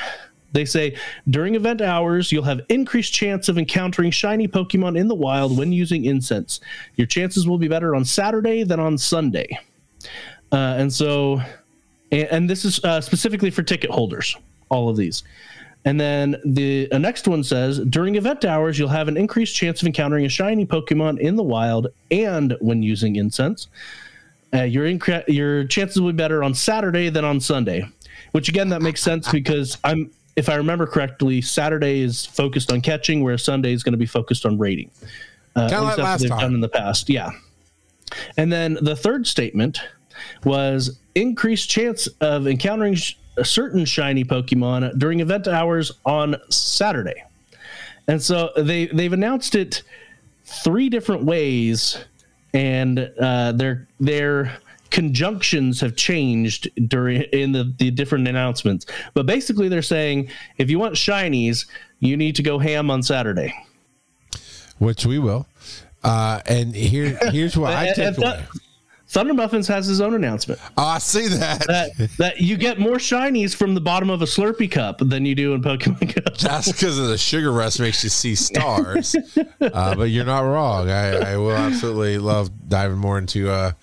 they 0.51 0.65
say 0.65 0.95
during 1.29 1.55
event 1.55 1.81
hours, 1.81 2.31
you'll 2.31 2.43
have 2.43 2.61
increased 2.69 3.13
chance 3.13 3.49
of 3.49 3.57
encountering 3.57 4.11
shiny 4.11 4.47
Pokemon 4.47 4.97
in 4.97 5.07
the 5.07 5.15
wild 5.15 5.57
when 5.57 5.71
using 5.71 6.05
incense. 6.05 6.59
Your 6.95 7.07
chances 7.07 7.47
will 7.47 7.57
be 7.57 7.67
better 7.67 7.95
on 7.95 8.05
Saturday 8.05 8.63
than 8.63 8.79
on 8.79 8.97
Sunday. 8.97 9.59
Uh, 10.51 10.75
and 10.77 10.93
so, 10.93 11.41
and, 12.11 12.27
and 12.29 12.49
this 12.49 12.65
is 12.65 12.83
uh, 12.83 13.01
specifically 13.01 13.49
for 13.49 13.63
ticket 13.63 13.89
holders, 13.89 14.37
all 14.69 14.89
of 14.89 14.95
these. 14.97 15.23
And 15.85 15.99
then 15.99 16.37
the 16.45 16.87
next 16.93 17.27
one 17.27 17.43
says 17.43 17.79
during 17.79 18.15
event 18.15 18.45
hours, 18.45 18.79
you'll 18.79 18.89
have 18.89 19.07
an 19.07 19.17
increased 19.17 19.55
chance 19.55 19.81
of 19.81 19.87
encountering 19.87 20.25
a 20.25 20.29
shiny 20.29 20.65
Pokemon 20.65 21.19
in 21.19 21.35
the 21.35 21.43
wild 21.43 21.87
and 22.09 22.55
when 22.61 22.81
using 22.81 23.17
incense. 23.17 23.67
Uh, 24.53 24.63
your 24.63 24.85
inc- 24.85 25.27
your 25.27 25.65
chances 25.65 25.99
will 25.99 26.11
be 26.11 26.15
better 26.15 26.43
on 26.43 26.53
Saturday 26.53 27.09
than 27.09 27.25
on 27.25 27.39
Sunday, 27.39 27.85
which 28.31 28.49
again 28.49 28.69
that 28.69 28.81
makes 28.81 29.01
sense 29.01 29.27
because 29.31 29.77
I'm 29.83 30.11
if 30.35 30.49
I 30.49 30.55
remember 30.55 30.87
correctly, 30.87 31.41
Saturday 31.41 32.01
is 32.01 32.25
focused 32.25 32.71
on 32.71 32.81
catching, 32.81 33.23
whereas 33.23 33.43
Sunday 33.43 33.71
is 33.73 33.83
going 33.83 33.93
to 33.93 33.97
be 33.97 34.05
focused 34.05 34.45
on 34.45 34.57
raiding. 34.57 34.89
Uh, 35.55 35.69
kind 35.69 35.73
of 35.73 35.83
like 35.83 35.97
last 35.97 36.21
they've 36.21 36.29
time. 36.29 36.39
done 36.39 36.53
in 36.55 36.61
the 36.61 36.69
past, 36.69 37.09
yeah. 37.09 37.29
And 38.37 38.51
then 38.51 38.77
the 38.81 38.95
third 38.95 39.27
statement 39.27 39.81
was 40.43 40.99
increased 41.15 41.69
chance 41.69 42.07
of 42.21 42.47
encountering 42.47 42.95
sh- 42.95 43.15
a 43.37 43.45
certain 43.45 43.85
shiny 43.85 44.23
Pokemon 44.23 44.97
during 44.97 45.19
event 45.19 45.47
hours 45.47 45.91
on 46.05 46.35
Saturday. 46.49 47.23
And 48.07 48.21
so 48.21 48.51
they 48.57 48.87
they've 48.87 49.13
announced 49.13 49.55
it 49.55 49.83
three 50.45 50.89
different 50.89 51.23
ways, 51.23 51.97
and 52.53 53.11
uh, 53.19 53.53
their 53.53 53.87
their 53.99 54.57
conjunctions 54.89 55.81
have 55.81 55.95
changed 55.95 56.69
during 56.87 57.21
in 57.33 57.51
the, 57.51 57.73
the 57.77 57.91
different 57.91 58.27
announcements. 58.27 58.85
But 59.13 59.25
basically, 59.25 59.69
they're 59.69 59.81
saying 59.81 60.29
if 60.57 60.69
you 60.69 60.79
want 60.79 60.95
shinies, 60.95 61.65
you 61.99 62.17
need 62.17 62.35
to 62.35 62.43
go 62.43 62.59
ham 62.59 62.91
on 62.91 63.01
Saturday. 63.01 63.53
Which 64.79 65.05
we 65.05 65.17
will. 65.17 65.47
Uh, 66.03 66.41
and 66.45 66.75
here, 66.75 67.17
here's 67.31 67.55
what 67.55 67.73
I 67.73 67.91
take 67.95 68.17
away. 68.17 68.43
Thunder 69.13 69.35
Muffins 69.35 69.67
has 69.67 69.85
his 69.85 70.01
own 70.01 70.15
announcement. 70.15 70.59
Oh, 70.75 70.83
I 70.83 70.97
see 70.97 71.27
that. 71.27 71.67
that. 71.67 72.09
That 72.17 72.41
you 72.41 72.57
get 72.57 72.79
more 72.79 72.95
shinies 72.95 73.55
from 73.55 73.75
the 73.75 73.79
bottom 73.79 74.09
of 74.09 74.23
a 74.23 74.25
Slurpee 74.25 74.71
cup 74.71 74.97
than 74.97 75.23
you 75.23 75.35
do 75.35 75.53
in 75.53 75.61
Pokemon 75.61 76.15
Go. 76.15 76.33
That's 76.41 76.71
because 76.71 76.97
of 76.97 77.09
the 77.09 77.17
sugar 77.19 77.51
rush 77.51 77.77
makes 77.77 78.03
you 78.03 78.09
see 78.09 78.33
stars. 78.33 79.15
uh, 79.61 79.95
but 79.95 80.05
you're 80.05 80.25
not 80.25 80.39
wrong. 80.39 80.89
I, 80.89 81.33
I, 81.33 81.37
will 81.37 81.51
absolutely 81.51 82.17
love 82.17 82.49
diving 82.67 82.97
more 82.97 83.19
into 83.19 83.51
uh, 83.51 83.73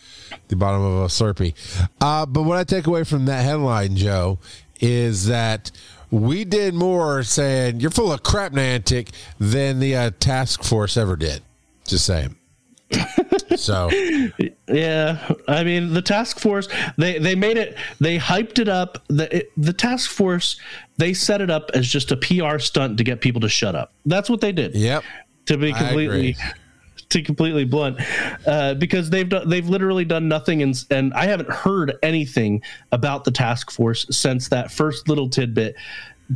the 0.48 0.56
bottom 0.56 0.82
of 0.82 1.04
a 1.04 1.06
Slurpee. 1.06 1.54
Uh, 2.00 2.26
but 2.26 2.42
what 2.42 2.58
I 2.58 2.64
take 2.64 2.88
away 2.88 3.04
from 3.04 3.26
that 3.26 3.44
headline, 3.44 3.94
Joe, 3.94 4.40
is 4.80 5.26
that 5.26 5.70
we 6.10 6.44
did 6.44 6.74
more 6.74 7.22
saying 7.22 7.78
you're 7.78 7.92
full 7.92 8.12
of 8.12 8.24
crap, 8.24 8.50
Niantic, 8.50 9.10
than 9.38 9.78
the 9.78 9.94
uh, 9.94 10.10
task 10.18 10.64
force 10.64 10.96
ever 10.96 11.14
did. 11.14 11.42
Just 11.84 12.04
saying 12.04 12.34
so 13.57 13.88
yeah 14.68 15.33
i 15.46 15.62
mean 15.62 15.92
the 15.92 16.03
task 16.03 16.40
force 16.40 16.68
they 16.96 17.18
they 17.18 17.35
made 17.35 17.57
it 17.57 17.76
they 18.00 18.18
hyped 18.18 18.59
it 18.59 18.68
up. 18.68 19.03
The 19.09 19.38
it, 19.38 19.53
the 19.57 19.72
task 19.72 20.11
force 20.11 20.59
they 20.96 21.14
set 21.14 21.40
it 21.40 21.50
up 21.50 21.70
as 21.74 21.88
just 21.88 22.12
a 22.12 22.16
pr 22.16 22.59
stunt 22.59 22.98
to 22.98 23.05
get 23.05 23.20
people 23.20 23.40
to 23.42 23.48
shut 23.48 23.74
up. 23.74 23.92
That's 24.07 24.31
what 24.31 24.40
they 24.40 24.53
did. 24.53 24.74
Yep. 24.74 25.05
To 25.46 25.57
be 25.57 25.72
completely 25.72 26.37
to 27.11 27.22
completely 27.22 27.64
blunt. 27.64 27.98
Uh, 28.46 28.74
because 28.74 29.11
they've 29.11 29.29
done 29.29 29.48
they've 29.48 29.68
literally 29.68 30.05
done 30.05 30.29
nothing 30.29 30.62
and 30.62 30.85
and 30.90 31.12
i 31.14 31.26
haven't 31.26 31.50
heard 31.50 31.98
anything 32.03 32.62
about 32.92 33.24
the 33.24 33.31
task 33.31 33.70
force 33.70 34.07
since 34.11 34.48
that 34.48 34.70
first 34.70 35.09
little 35.09 35.29
tidbit 35.29 35.74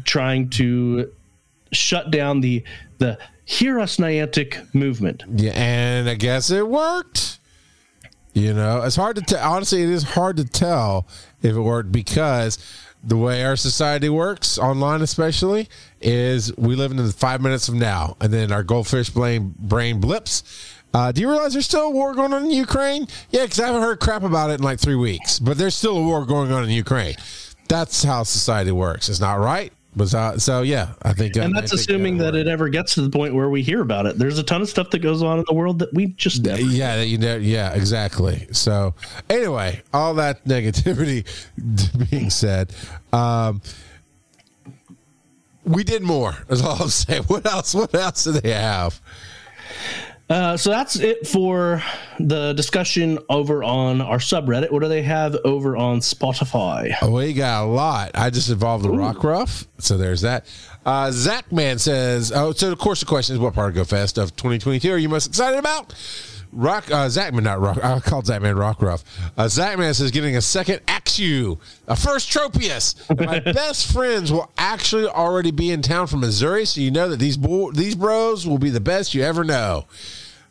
trying 0.04 0.50
to 0.50 1.12
shut 1.72 2.10
down 2.10 2.40
the 2.40 2.64
the 2.98 3.18
hear 3.44 3.80
us 3.80 3.96
Niantic 3.96 4.74
movement. 4.74 5.22
Yeah, 5.34 5.52
and 5.54 6.08
I 6.08 6.14
guess 6.14 6.50
it 6.50 6.66
worked. 6.66 7.38
You 8.32 8.52
know, 8.52 8.82
it's 8.82 8.96
hard 8.96 9.16
to 9.16 9.22
tell. 9.22 9.52
Honestly, 9.52 9.82
it 9.82 9.90
is 9.90 10.02
hard 10.02 10.36
to 10.38 10.44
tell 10.44 11.06
if 11.40 11.54
it 11.54 11.60
worked 11.60 11.92
because 11.92 12.58
the 13.06 13.16
way 13.16 13.44
our 13.44 13.54
society 13.54 14.08
works, 14.08 14.58
online 14.58 15.02
especially, 15.02 15.68
is 16.00 16.56
we 16.56 16.74
live 16.74 16.90
in 16.90 16.96
the 16.96 17.12
five 17.12 17.40
minutes 17.40 17.68
of 17.68 17.74
now, 17.74 18.16
and 18.20 18.32
then 18.32 18.50
our 18.50 18.64
goldfish 18.64 19.10
brain, 19.10 19.54
brain 19.58 20.00
blips. 20.00 20.42
Uh, 20.92 21.12
do 21.12 21.20
you 21.20 21.28
realize 21.28 21.52
there's 21.52 21.66
still 21.66 21.86
a 21.86 21.90
war 21.90 22.14
going 22.14 22.32
on 22.32 22.44
in 22.44 22.50
Ukraine? 22.50 23.06
Yeah, 23.30 23.42
because 23.42 23.60
I 23.60 23.66
haven't 23.66 23.82
heard 23.82 24.00
crap 24.00 24.22
about 24.22 24.50
it 24.50 24.54
in 24.54 24.62
like 24.62 24.78
three 24.78 24.94
weeks, 24.94 25.38
but 25.38 25.58
there's 25.58 25.74
still 25.74 25.98
a 25.98 26.02
war 26.02 26.24
going 26.24 26.50
on 26.50 26.64
in 26.64 26.70
Ukraine. 26.70 27.16
That's 27.68 28.02
how 28.04 28.22
society 28.22 28.72
works. 28.72 29.08
It's 29.08 29.20
not 29.20 29.34
right. 29.34 29.72
But 29.96 30.12
uh, 30.12 30.38
so 30.38 30.62
yeah, 30.62 30.94
I 31.02 31.12
think, 31.12 31.36
and 31.36 31.54
that's 31.54 31.72
assuming 31.72 32.18
that, 32.18 32.32
that 32.32 32.34
it 32.34 32.48
ever 32.48 32.68
gets 32.68 32.94
to 32.94 33.02
the 33.02 33.10
point 33.10 33.34
where 33.34 33.48
we 33.48 33.62
hear 33.62 33.80
about 33.80 34.06
it. 34.06 34.18
There's 34.18 34.38
a 34.38 34.42
ton 34.42 34.60
of 34.60 34.68
stuff 34.68 34.90
that 34.90 34.98
goes 34.98 35.22
on 35.22 35.38
in 35.38 35.44
the 35.46 35.54
world 35.54 35.78
that 35.78 35.94
we 35.94 36.08
just 36.08 36.42
never. 36.42 36.60
Yeah, 36.60 37.02
you 37.02 37.18
know, 37.18 37.36
yeah, 37.36 37.72
exactly. 37.74 38.48
So 38.52 38.94
anyway, 39.30 39.82
all 39.92 40.14
that 40.14 40.44
negativity 40.46 41.24
being 42.10 42.30
said, 42.30 42.74
um, 43.12 43.62
we 45.64 45.84
did 45.84 46.02
more. 46.02 46.34
Is 46.48 46.62
all 46.62 46.82
I'm 46.82 46.88
saying. 46.88 47.22
What 47.28 47.46
else? 47.46 47.74
What 47.74 47.94
else 47.94 48.24
do 48.24 48.32
they 48.32 48.52
have? 48.52 49.00
Uh, 50.30 50.56
so 50.56 50.70
that's 50.70 50.96
it 50.96 51.26
for 51.26 51.82
the 52.18 52.54
discussion 52.54 53.18
over 53.28 53.62
on 53.62 54.00
our 54.00 54.16
subreddit. 54.16 54.70
What 54.70 54.80
do 54.82 54.88
they 54.88 55.02
have 55.02 55.36
over 55.44 55.76
on 55.76 56.00
Spotify? 56.00 56.94
Oh, 57.02 57.10
we 57.10 57.34
got 57.34 57.64
a 57.64 57.66
lot. 57.66 58.12
I 58.14 58.30
just 58.30 58.48
involved 58.48 58.84
the 58.84 58.88
Ooh. 58.88 58.96
Rockruff, 58.96 59.66
so 59.78 59.98
there's 59.98 60.22
that. 60.22 60.46
Uh, 60.86 61.10
Zach 61.10 61.52
Man 61.52 61.78
says, 61.78 62.32
"Oh, 62.34 62.52
so 62.52 62.72
of 62.72 62.78
course 62.78 63.00
the 63.00 63.06
question 63.06 63.34
is, 63.34 63.40
what 63.40 63.52
part 63.52 63.68
of 63.68 63.74
Go 63.74 63.84
Fest 63.84 64.16
of 64.16 64.34
2022 64.36 64.92
are 64.92 64.98
you 64.98 65.10
most 65.10 65.26
excited 65.26 65.58
about?" 65.58 65.92
Rock 66.54 66.90
uh, 66.90 67.08
Zachman, 67.08 67.42
not 67.42 67.60
Rock. 67.60 67.82
I 67.82 68.00
called 68.00 68.26
Zachman 68.26 68.54
Rockruff. 68.54 69.02
Uh, 69.36 69.44
Zachman 69.44 69.94
says 69.94 70.10
getting 70.10 70.36
a 70.36 70.40
second 70.40 70.84
Axew, 70.86 71.58
a 71.88 71.96
first 71.96 72.30
Tropius. 72.30 72.94
My 73.18 73.40
best 73.52 73.92
friends 73.92 74.32
will 74.32 74.50
actually 74.56 75.06
already 75.06 75.50
be 75.50 75.70
in 75.70 75.82
town 75.82 76.06
from 76.06 76.20
Missouri, 76.20 76.64
so 76.64 76.80
you 76.80 76.90
know 76.90 77.08
that 77.08 77.18
these 77.18 77.36
bo- 77.36 77.72
these 77.72 77.94
bros 77.94 78.46
will 78.46 78.58
be 78.58 78.70
the 78.70 78.80
best 78.80 79.14
you 79.14 79.22
ever 79.22 79.44
know. 79.44 79.86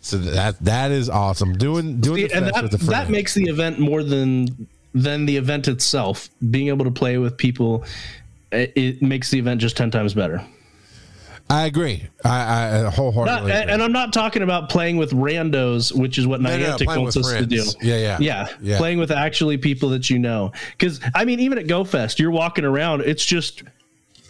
So 0.02 0.18
that 0.18 0.60
that 0.60 0.92
is 0.92 1.10
awesome. 1.10 1.58
Doing 1.58 2.02
doing 2.02 2.28
See, 2.28 2.36
and 2.36 2.48
that, 2.48 2.72
that 2.72 3.10
makes 3.10 3.34
the 3.34 3.46
event 3.46 3.80
more 3.80 4.04
than 4.04 4.68
than 4.94 5.26
the 5.26 5.38
event 5.38 5.68
itself. 5.68 6.30
Being 6.52 6.68
able 6.68 6.86
to 6.86 6.92
play 6.92 7.18
with 7.18 7.38
people, 7.38 7.86
it, 8.52 8.74
it 8.76 9.02
makes 9.02 9.32
the 9.32 9.40
event 9.40 9.62
just 9.62 9.78
ten 9.78 9.92
times 9.92 10.14
better. 10.14 10.44
I 11.50 11.66
agree. 11.66 12.08
I, 12.26 12.86
I 12.86 12.90
wholeheartedly. 12.90 13.52
Not, 13.52 13.70
and 13.70 13.84
I'm 13.84 13.92
not 13.92 14.12
talking 14.12 14.42
about 14.42 14.70
playing 14.70 14.98
with 14.98 15.12
randos, 15.12 15.96
which 15.96 16.18
is 16.18 16.26
what 16.26 16.42
no, 16.42 16.50
Niantic 16.50 16.88
no, 16.88 17.02
wants 17.02 17.18
us 17.18 17.30
friends. 17.30 17.48
to 17.48 17.78
do. 17.80 17.86
Yeah, 17.88 17.98
yeah, 17.98 18.18
yeah, 18.20 18.48
yeah. 18.62 18.78
Playing 18.78 18.98
with 18.98 19.12
actually 19.12 19.58
people 19.58 19.90
that 19.90 20.10
you 20.10 20.20
know. 20.20 20.52
Because 20.72 21.00
I 21.14 21.26
mean, 21.26 21.40
even 21.40 21.58
at 21.58 21.66
GoFest, 21.66 22.18
you're 22.18 22.32
walking 22.32 22.66
around. 22.66 23.02
It's 23.02 23.26
just 23.26 23.64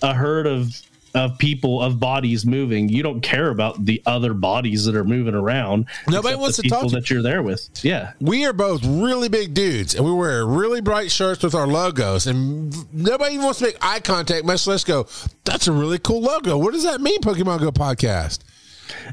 a 0.01 0.13
herd 0.13 0.47
of 0.47 0.81
of 1.15 1.37
people 1.37 1.81
of 1.81 1.99
bodies 1.99 2.45
moving. 2.45 2.89
You 2.89 3.03
don't 3.03 3.21
care 3.21 3.49
about 3.49 3.85
the 3.85 4.01
other 4.05 4.33
bodies 4.33 4.85
that 4.85 4.95
are 4.95 5.03
moving 5.03 5.35
around. 5.35 5.85
Nobody 6.07 6.35
wants 6.35 6.57
to 6.57 6.67
talk 6.67 6.87
to 6.87 6.95
that 6.95 7.09
you're 7.09 7.21
there 7.21 7.43
with. 7.43 7.69
Yeah, 7.83 8.13
we 8.19 8.45
are 8.45 8.53
both 8.53 8.83
really 8.83 9.29
big 9.29 9.53
dudes, 9.53 9.95
and 9.95 10.05
we 10.05 10.11
wear 10.11 10.45
really 10.45 10.81
bright 10.81 11.11
shirts 11.11 11.43
with 11.43 11.55
our 11.55 11.67
logos, 11.67 12.27
and 12.27 12.73
nobody 12.93 13.35
even 13.35 13.45
wants 13.45 13.59
to 13.59 13.65
make 13.65 13.77
eye 13.81 13.99
contact. 13.99 14.45
Much 14.45 14.65
less 14.67 14.83
go. 14.83 15.07
That's 15.43 15.67
a 15.67 15.71
really 15.71 15.99
cool 15.99 16.21
logo. 16.21 16.57
What 16.57 16.73
does 16.73 16.83
that 16.83 17.01
mean, 17.01 17.21
Pokemon 17.21 17.59
Go 17.59 17.71
podcast? 17.71 18.39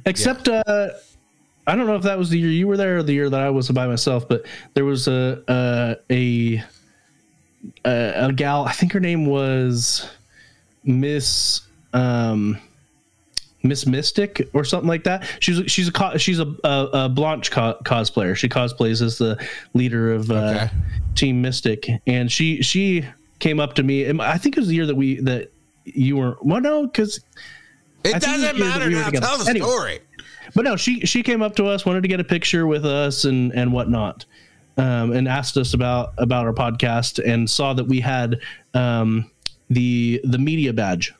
Except. 0.06 0.48
Yeah. 0.48 0.62
uh 0.66 0.88
I 1.66 1.76
don't 1.76 1.86
know 1.86 1.94
if 1.94 2.02
that 2.02 2.18
was 2.18 2.30
the 2.30 2.38
year 2.38 2.50
you 2.50 2.66
were 2.66 2.76
there 2.76 2.96
or 2.96 3.02
the 3.04 3.12
year 3.12 3.30
that 3.30 3.40
I 3.40 3.50
was 3.50 3.70
by 3.70 3.86
myself, 3.86 4.26
but 4.26 4.44
there 4.74 4.84
was 4.84 5.06
a 5.06 5.42
a 5.46 5.96
a, 6.10 6.64
a, 7.84 8.26
a 8.26 8.32
gal. 8.32 8.64
I 8.64 8.72
think 8.72 8.92
her 8.92 8.98
name 8.98 9.26
was 9.26 10.08
Miss 10.82 11.60
um, 11.92 12.58
Miss 13.62 13.86
Mystic 13.86 14.48
or 14.54 14.64
something 14.64 14.88
like 14.88 15.04
that. 15.04 15.24
She's 15.40 15.70
she's 15.70 15.88
a 15.88 16.18
she's 16.18 16.38
a, 16.38 16.54
a, 16.64 16.88
a 16.92 17.08
Blanche 17.08 17.50
co- 17.50 17.78
cosplayer. 17.84 18.34
She 18.34 18.48
cosplays 18.48 19.02
as 19.02 19.18
the 19.18 19.42
leader 19.74 20.12
of 20.12 20.30
uh, 20.30 20.34
okay. 20.34 20.70
Team 21.14 21.42
Mystic, 21.42 21.88
and 22.06 22.30
she 22.30 22.62
she 22.62 23.04
came 23.38 23.60
up 23.60 23.74
to 23.74 23.82
me. 23.82 24.04
And 24.04 24.20
I 24.22 24.38
think 24.38 24.56
it 24.56 24.60
was 24.60 24.68
the 24.68 24.74
year 24.74 24.86
that 24.86 24.94
we 24.94 25.20
that 25.20 25.50
you 25.84 26.16
were. 26.16 26.38
Well, 26.42 26.60
no, 26.60 26.86
because 26.86 27.20
it 28.04 28.20
doesn't 28.20 28.58
matter 28.58 28.88
we 28.88 28.94
now. 28.94 29.10
Tell 29.10 29.38
the 29.38 29.50
anyway, 29.50 29.66
story. 29.66 30.00
But 30.54 30.64
no, 30.64 30.76
she 30.76 31.00
she 31.00 31.22
came 31.22 31.42
up 31.42 31.54
to 31.56 31.66
us, 31.66 31.84
wanted 31.84 32.02
to 32.02 32.08
get 32.08 32.20
a 32.20 32.24
picture 32.24 32.66
with 32.66 32.86
us 32.86 33.24
and 33.24 33.52
and 33.52 33.72
whatnot, 33.72 34.24
um, 34.78 35.12
and 35.12 35.28
asked 35.28 35.58
us 35.58 35.74
about 35.74 36.14
about 36.16 36.46
our 36.46 36.54
podcast, 36.54 37.22
and 37.24 37.48
saw 37.48 37.74
that 37.74 37.84
we 37.84 38.00
had 38.00 38.40
um, 38.72 39.30
the 39.68 40.20
the 40.24 40.38
media 40.38 40.72
badge 40.72 41.12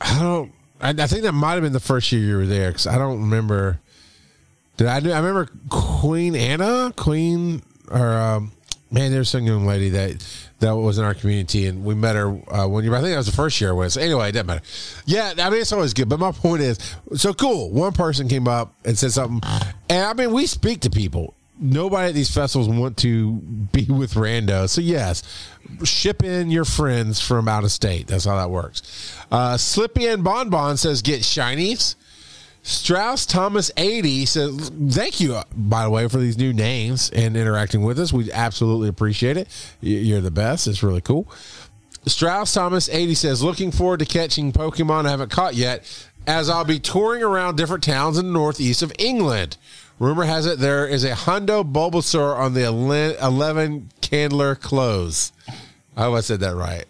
I 0.00 0.18
don't. 0.18 0.52
I, 0.80 0.90
I 0.90 1.06
think 1.06 1.22
that 1.22 1.32
might 1.32 1.54
have 1.54 1.62
been 1.62 1.72
the 1.72 1.80
first 1.80 2.10
year 2.12 2.22
you 2.22 2.36
were 2.36 2.46
there 2.46 2.70
because 2.70 2.86
I 2.86 2.98
don't 2.98 3.20
remember. 3.20 3.80
Did 4.76 4.86
I? 4.86 4.96
I 4.96 5.18
remember 5.18 5.48
Queen 5.68 6.34
Anna, 6.34 6.92
Queen 6.96 7.62
or 7.90 8.12
um, 8.12 8.52
man, 8.90 9.10
there's 9.10 9.28
some 9.28 9.44
young 9.46 9.66
lady 9.66 9.90
that 9.90 10.24
that 10.60 10.72
was 10.76 10.98
in 10.98 11.04
our 11.04 11.14
community, 11.14 11.66
and 11.66 11.84
we 11.84 11.94
met 11.94 12.16
her 12.16 12.28
uh, 12.28 12.66
one. 12.66 12.86
I 12.88 13.00
think 13.00 13.10
that 13.12 13.16
was 13.16 13.26
the 13.26 13.32
first 13.32 13.60
year 13.60 13.70
I 13.72 13.88
anyway, 13.96 14.28
it 14.28 14.32
doesn't 14.32 14.46
matter. 14.46 14.62
Yeah, 15.06 15.34
I 15.38 15.50
mean 15.50 15.60
it's 15.60 15.72
always 15.72 15.94
good. 15.94 16.08
But 16.08 16.20
my 16.20 16.32
point 16.32 16.62
is, 16.62 16.78
so 17.14 17.32
cool. 17.34 17.70
One 17.70 17.92
person 17.92 18.28
came 18.28 18.48
up 18.48 18.74
and 18.84 18.98
said 18.98 19.12
something, 19.12 19.40
and 19.88 20.04
I 20.04 20.12
mean 20.12 20.32
we 20.32 20.46
speak 20.46 20.80
to 20.80 20.90
people 20.90 21.34
nobody 21.60 22.08
at 22.08 22.14
these 22.14 22.32
festivals 22.32 22.68
want 22.68 22.96
to 22.98 23.32
be 23.32 23.84
with 23.88 24.14
rando. 24.14 24.68
So 24.68 24.80
yes, 24.80 25.22
ship 25.84 26.24
in 26.24 26.50
your 26.50 26.64
friends 26.64 27.20
from 27.20 27.48
out 27.48 27.64
of 27.64 27.70
state. 27.70 28.06
That's 28.06 28.24
how 28.24 28.36
that 28.36 28.50
works. 28.50 29.14
Uh, 29.30 29.56
Slippy 29.56 30.06
and 30.06 30.24
Bonbon 30.24 30.76
says 30.76 31.02
get 31.02 31.20
shinies. 31.20 31.94
Strauss 32.62 33.24
Thomas 33.24 33.70
80 33.76 34.26
says, 34.26 34.70
Thank 34.90 35.20
you, 35.20 35.34
uh, 35.34 35.44
by 35.56 35.84
the 35.84 35.90
way, 35.90 36.06
for 36.08 36.18
these 36.18 36.36
new 36.36 36.52
names 36.52 37.10
and 37.10 37.36
interacting 37.36 37.82
with 37.82 37.98
us. 37.98 38.12
We 38.12 38.30
absolutely 38.30 38.88
appreciate 38.88 39.38
it. 39.38 39.48
You're 39.80 40.20
the 40.20 40.30
best. 40.30 40.66
It's 40.66 40.82
really 40.82 41.00
cool. 41.00 41.26
Strauss 42.06 42.52
Thomas 42.52 42.88
80 42.90 43.14
says, 43.14 43.42
Looking 43.42 43.70
forward 43.70 44.00
to 44.00 44.06
catching 44.06 44.52
Pokemon 44.52 45.06
I 45.06 45.10
haven't 45.10 45.30
caught 45.30 45.54
yet, 45.54 45.84
as 46.26 46.50
I'll 46.50 46.66
be 46.66 46.78
touring 46.78 47.22
around 47.22 47.56
different 47.56 47.82
towns 47.82 48.18
in 48.18 48.26
the 48.26 48.32
northeast 48.32 48.82
of 48.82 48.92
England. 48.98 49.56
Rumor 50.00 50.24
has 50.24 50.46
it 50.46 50.58
there 50.58 50.86
is 50.86 51.04
a 51.04 51.12
Hundo 51.12 51.62
Bulbasaur 51.62 52.34
on 52.34 52.54
the 52.54 52.64
11 52.64 53.90
Candler 54.00 54.54
close. 54.54 55.30
I 55.94 56.04
hope 56.04 56.14
I 56.14 56.20
said 56.22 56.40
that 56.40 56.56
right. 56.56 56.86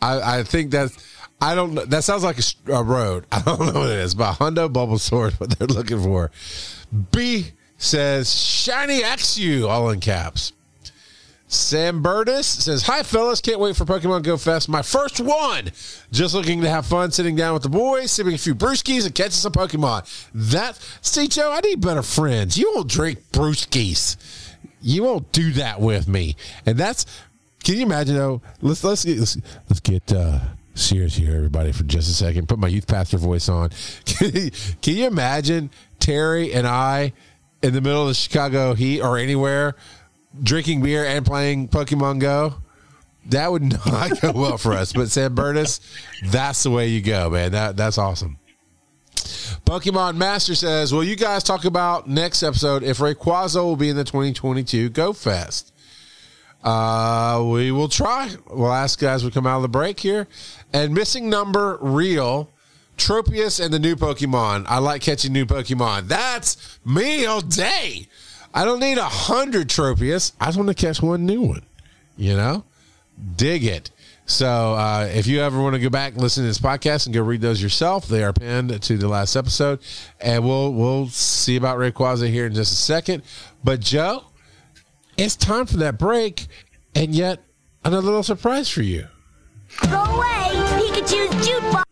I, 0.00 0.38
I 0.38 0.42
think 0.44 0.70
that's. 0.70 0.96
I 1.42 1.54
don't 1.54 1.74
know. 1.74 1.84
That 1.84 2.04
sounds 2.04 2.24
like 2.24 2.38
a, 2.38 2.72
a 2.72 2.82
road. 2.82 3.26
I 3.32 3.42
don't 3.42 3.60
know 3.60 3.80
what 3.80 3.90
it 3.90 3.98
is, 3.98 4.14
but 4.14 4.36
Hundo 4.36 4.72
Bulbasaur 4.72 5.28
is 5.28 5.38
what 5.38 5.58
they're 5.58 5.68
looking 5.68 6.02
for. 6.02 6.30
B 7.12 7.52
says 7.76 8.34
shiny 8.34 9.02
Axew, 9.02 9.68
all 9.68 9.90
in 9.90 10.00
caps. 10.00 10.54
Sam 11.54 12.02
Burtis 12.02 12.46
says, 12.46 12.82
Hi, 12.82 13.02
fellas. 13.02 13.40
Can't 13.40 13.60
wait 13.60 13.76
for 13.76 13.84
Pokemon 13.84 14.22
Go 14.22 14.36
Fest. 14.36 14.68
My 14.68 14.82
first 14.82 15.20
one. 15.20 15.70
Just 16.10 16.34
looking 16.34 16.60
to 16.62 16.68
have 16.68 16.86
fun 16.86 17.10
sitting 17.10 17.36
down 17.36 17.54
with 17.54 17.62
the 17.62 17.68
boys, 17.68 18.10
sipping 18.10 18.34
a 18.34 18.38
few 18.38 18.54
brewskis, 18.54 19.06
and 19.06 19.14
catching 19.14 19.32
some 19.32 19.52
Pokemon. 19.52 20.04
That, 20.34 20.78
see, 21.00 21.28
Joe, 21.28 21.52
I 21.52 21.60
need 21.60 21.80
better 21.80 22.02
friends. 22.02 22.58
You 22.58 22.72
won't 22.74 22.88
drink 22.88 23.20
brewskis. 23.32 24.16
You 24.82 25.04
won't 25.04 25.30
do 25.32 25.52
that 25.52 25.80
with 25.80 26.08
me. 26.08 26.36
And 26.66 26.76
that's, 26.76 27.06
can 27.62 27.76
you 27.76 27.82
imagine, 27.82 28.16
though? 28.16 28.42
Let's, 28.60 28.84
let's 28.84 29.06
let's, 29.06 29.38
let's 29.68 29.80
get, 29.80 30.12
uh, 30.12 30.40
serious 30.74 31.14
here, 31.14 31.36
everybody, 31.36 31.72
for 31.72 31.84
just 31.84 32.10
a 32.10 32.14
second. 32.14 32.48
Put 32.48 32.58
my 32.58 32.68
youth 32.68 32.86
pastor 32.86 33.16
voice 33.16 33.48
on. 33.48 33.70
Can 34.06 34.50
you 34.82 35.06
imagine 35.06 35.70
Terry 36.00 36.52
and 36.52 36.66
I 36.66 37.12
in 37.62 37.72
the 37.72 37.80
middle 37.80 38.02
of 38.02 38.08
the 38.08 38.14
Chicago 38.14 38.74
heat 38.74 39.00
or 39.00 39.16
anywhere 39.16 39.76
drinking 40.42 40.82
beer 40.82 41.04
and 41.04 41.24
playing 41.24 41.68
Pokemon 41.68 42.20
Go? 42.20 42.54
That 43.26 43.50
would 43.50 43.62
not 43.86 44.20
go 44.20 44.32
well 44.32 44.58
for 44.58 44.72
us. 44.72 44.92
But 44.92 45.10
Sam 45.10 45.34
Burtis, 45.34 45.80
that's 46.26 46.62
the 46.62 46.70
way 46.70 46.88
you 46.88 47.00
go, 47.00 47.30
man. 47.30 47.52
That 47.52 47.76
that's 47.76 47.98
awesome. 47.98 48.38
Pokemon 49.64 50.16
Master 50.16 50.54
says, 50.54 50.92
"Will 50.92 51.04
you 51.04 51.16
guys 51.16 51.42
talk 51.42 51.64
about 51.64 52.08
next 52.08 52.42
episode 52.42 52.82
if 52.82 52.98
Rayquaza 52.98 53.62
will 53.62 53.76
be 53.76 53.88
in 53.88 53.96
the 53.96 54.04
2022 54.04 54.90
Go 54.90 55.12
Fest?" 55.12 55.72
Uh, 56.62 57.44
we 57.46 57.70
will 57.70 57.88
try. 57.88 58.30
We'll 58.48 58.72
ask 58.72 58.98
guys 58.98 59.22
we 59.22 59.30
come 59.30 59.46
out 59.46 59.56
of 59.56 59.62
the 59.62 59.68
break 59.68 60.00
here. 60.00 60.26
And 60.72 60.94
missing 60.94 61.28
number 61.28 61.78
real. 61.80 62.50
Tropius 62.96 63.62
and 63.62 63.74
the 63.74 63.78
new 63.78 63.96
Pokemon. 63.96 64.64
I 64.68 64.78
like 64.78 65.02
catching 65.02 65.32
new 65.32 65.46
Pokemon. 65.46 66.08
That's 66.08 66.78
me 66.84 67.26
all 67.26 67.40
day. 67.40 68.08
I 68.54 68.64
don't 68.64 68.78
need 68.78 68.98
a 68.98 69.04
hundred 69.04 69.68
Tropius. 69.68 70.32
I 70.40 70.46
just 70.46 70.56
want 70.56 70.68
to 70.68 70.74
catch 70.74 71.02
one 71.02 71.26
new 71.26 71.42
one. 71.42 71.62
You 72.16 72.36
know? 72.36 72.64
Dig 73.36 73.64
it. 73.64 73.90
So 74.26 74.74
uh, 74.74 75.10
if 75.12 75.26
you 75.26 75.40
ever 75.40 75.60
want 75.60 75.74
to 75.74 75.80
go 75.80 75.90
back 75.90 76.14
and 76.14 76.22
listen 76.22 76.44
to 76.44 76.46
this 76.46 76.58
podcast 76.58 77.06
and 77.06 77.14
go 77.14 77.22
read 77.22 77.40
those 77.40 77.62
yourself, 77.62 78.06
they 78.08 78.24
are 78.24 78.32
pinned 78.32 78.80
to 78.80 78.96
the 78.96 79.08
last 79.08 79.36
episode. 79.36 79.80
And 80.20 80.44
we'll 80.44 80.72
we'll 80.72 81.08
see 81.08 81.56
about 81.56 81.78
Rayquaza 81.78 82.30
here 82.30 82.46
in 82.46 82.54
just 82.54 82.72
a 82.72 82.76
second. 82.76 83.22
But 83.62 83.80
Joe, 83.80 84.24
it's 85.16 85.36
time 85.36 85.66
for 85.66 85.76
that 85.78 85.98
break, 85.98 86.46
and 86.94 87.14
yet 87.14 87.42
another 87.84 88.06
little 88.06 88.22
surprise 88.22 88.70
for 88.70 88.82
you. 88.82 89.08
Go 89.82 90.02
away, 90.04 90.50
Pikachu's 90.78 91.46
jukebox. 91.46 91.83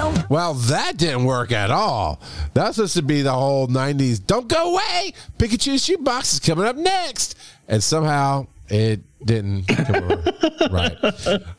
Don't 0.00 0.30
Well, 0.30 0.54
that 0.54 0.96
didn't 0.96 1.24
work 1.24 1.52
at 1.52 1.70
all. 1.70 2.20
That's 2.54 2.76
supposed 2.76 2.94
to 2.94 3.02
be 3.02 3.20
the 3.20 3.32
whole 3.32 3.68
90s. 3.68 4.24
Don't 4.26 4.48
go 4.48 4.72
away. 4.72 5.12
Pikachu's 5.36 5.84
shoebox 5.84 6.34
is 6.34 6.40
coming 6.40 6.64
up 6.64 6.76
next. 6.76 7.36
And 7.68 7.82
somehow 7.82 8.46
it 8.68 9.00
didn't 9.24 9.68
come 9.68 9.96
over. 9.96 10.22
right. 10.70 10.96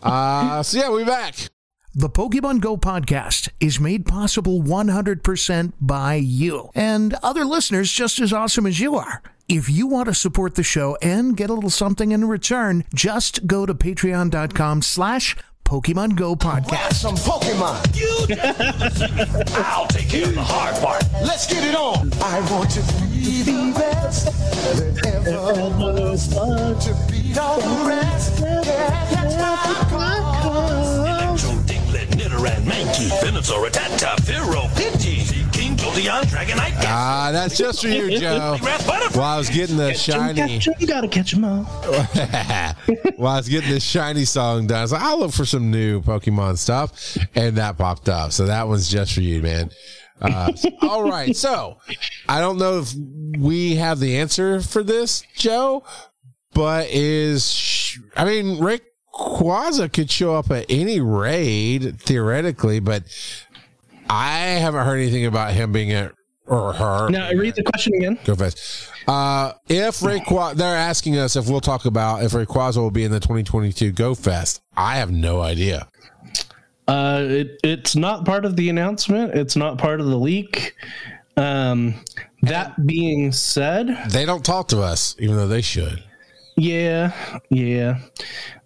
Uh, 0.02 0.64
so, 0.64 0.80
yeah, 0.80 0.90
we're 0.90 1.06
back. 1.06 1.36
The 1.94 2.10
Pokemon 2.10 2.62
Go 2.62 2.78
podcast 2.78 3.50
is 3.60 3.80
made 3.80 4.06
possible 4.08 4.62
100% 4.62 5.74
by 5.80 6.16
you 6.16 6.70
and 6.74 7.14
other 7.22 7.46
listeners 7.46 7.92
just 7.92 8.20
as 8.20 8.34
awesome 8.34 8.66
as 8.66 8.80
you 8.80 8.96
are. 8.96 9.22
If 9.50 9.70
you 9.70 9.86
want 9.86 10.08
to 10.08 10.14
support 10.14 10.56
the 10.56 10.64
show 10.64 10.98
and 11.02 11.36
get 11.36 11.50
a 11.50 11.54
little 11.54 11.70
something 11.70 12.14
in 12.14 12.26
return, 12.26 12.86
just 12.96 13.46
go 13.46 13.66
to 13.66 13.76
patreon.com 13.76 14.82
slash 14.82 15.36
Pokemon 15.72 16.18
Go 16.18 16.36
podcast. 16.36 16.96
some 16.96 17.16
Pokemon. 17.16 17.80
I'll 19.56 19.88
take 19.88 20.10
care 20.10 20.26
of 20.26 20.36
the 20.36 20.44
hard 20.44 20.76
part. 20.84 21.02
Let's 21.24 21.48
get 21.48 21.64
it 21.64 21.76
on. 21.76 22.12
I 22.22 22.42
want 22.52 22.72
to 22.72 22.82
be 23.08 23.42
the 23.44 23.72
best 23.74 24.26
that 24.26 25.08
ever 25.08 25.70
was. 25.80 26.28
To 26.28 27.08
beat 27.10 27.38
all 27.38 27.62
the 27.62 27.88
rest. 27.88 28.42
Yeah, 28.42 29.08
that's 29.12 29.92
my 29.94 30.40
cause. 30.42 30.91
Electro, 32.42 32.72
Mankey, 32.72 33.10
Venusaur, 33.22 33.68
Rattata, 33.68 34.16
Fearow, 34.22 34.68
Pidgey, 34.70 35.54
King 35.54 35.76
Jolteon, 35.76 36.24
Dragonite, 36.24 36.74
Ah, 36.88 37.30
that's 37.32 37.56
just 37.56 37.82
for 37.82 37.88
you, 37.88 38.20
Joe. 38.20 38.58
While 39.14 39.22
I 39.24 39.38
was 39.38 39.50
getting 39.50 39.78
the 39.78 39.94
shiny, 39.94 40.60
You 40.80 40.88
gotta 40.88 41.08
catch 41.08 41.32
them 41.34 41.46
all. 41.46 41.64
while 43.18 43.34
I 43.34 43.38
was 43.38 43.48
getting 43.48 43.70
this 43.70 43.84
shiny 43.84 44.26
song 44.26 44.68
done, 44.68 44.80
I 44.80 44.82
was 44.82 44.92
like, 44.92 45.02
I'll 45.04 45.20
look 45.20 45.34
for 45.34 45.46
some 45.46 45.70
new 45.70 46.02
Pokemon 46.02 46.58
stuff, 46.58 47.18
and 47.36 47.58
that 47.58 47.78
popped 47.78 48.10
up. 48.10 48.32
So 48.32 48.46
that 48.46 48.68
one's 48.68 48.90
just 48.90 49.14
for 49.14 49.22
you, 49.22 49.42
man. 49.42 49.70
Uh, 50.20 50.52
all 50.82 51.04
right, 51.04 51.36
so 51.36 51.78
I 52.28 52.40
don't 52.40 52.58
know 52.58 52.80
if 52.80 52.94
we 53.38 53.76
have 53.76 54.00
the 54.00 54.18
answer 54.18 54.62
for 54.62 54.82
this, 54.82 55.24
Joe, 55.36 55.84
but 56.54 56.88
is 56.90 58.00
I 58.16 58.26
mean 58.26 58.64
Rick 58.64 58.84
Quaza 59.14 59.92
could 59.92 60.10
show 60.10 60.36
up 60.36 60.52
at 60.52 60.66
any 60.70 61.00
raid 61.00 62.00
theoretically, 62.00 62.80
but 62.80 63.04
I 64.10 64.38
haven't 64.38 64.86
heard 64.86 64.98
anything 64.98 65.26
about 65.26 65.54
him 65.54 65.72
being 65.72 65.92
at 65.92 66.14
or 66.48 66.74
her. 66.74 67.10
Now, 67.10 67.28
I 67.28 67.32
read 67.32 67.56
the 67.56 67.64
question 67.64 67.94
again. 67.96 68.20
Go 68.26 68.36
Fest. 68.36 68.90
Uh, 69.08 69.54
if 69.70 70.00
Rayquaza, 70.00 70.56
they're 70.56 70.76
asking 70.76 71.18
us 71.18 71.36
if 71.36 71.50
we'll 71.50 71.62
talk 71.62 71.86
about 71.86 72.24
if 72.24 72.32
Rayquaza 72.34 72.78
will 72.78 72.92
be 72.92 73.04
in 73.04 73.12
the 73.12 73.20
2022 73.20 73.92
Go 73.92 74.16
Fest. 74.16 74.62
I 74.76 74.98
have 74.98 75.12
no 75.12 75.42
idea. 75.42 75.88
Uh, 76.88 77.24
it, 77.24 77.60
it's 77.64 77.96
not 77.96 78.26
part 78.26 78.44
of 78.44 78.56
the 78.58 78.70
announcement. 78.70 79.34
It's 79.34 79.56
not 79.56 79.78
part 79.78 80.02
of 80.02 80.08
the 80.08 80.18
leak. 80.18 80.76
Um, 81.38 81.96
that 82.42 82.86
being 82.86 83.32
said, 83.32 83.88
They 84.10 84.26
don't 84.26 84.44
talk 84.44 84.68
to 84.70 84.82
us, 84.82 85.16
even 85.20 85.38
though 85.38 85.48
they 85.48 85.62
should. 85.62 86.04
Yeah, 86.58 87.40
yeah, 87.50 88.00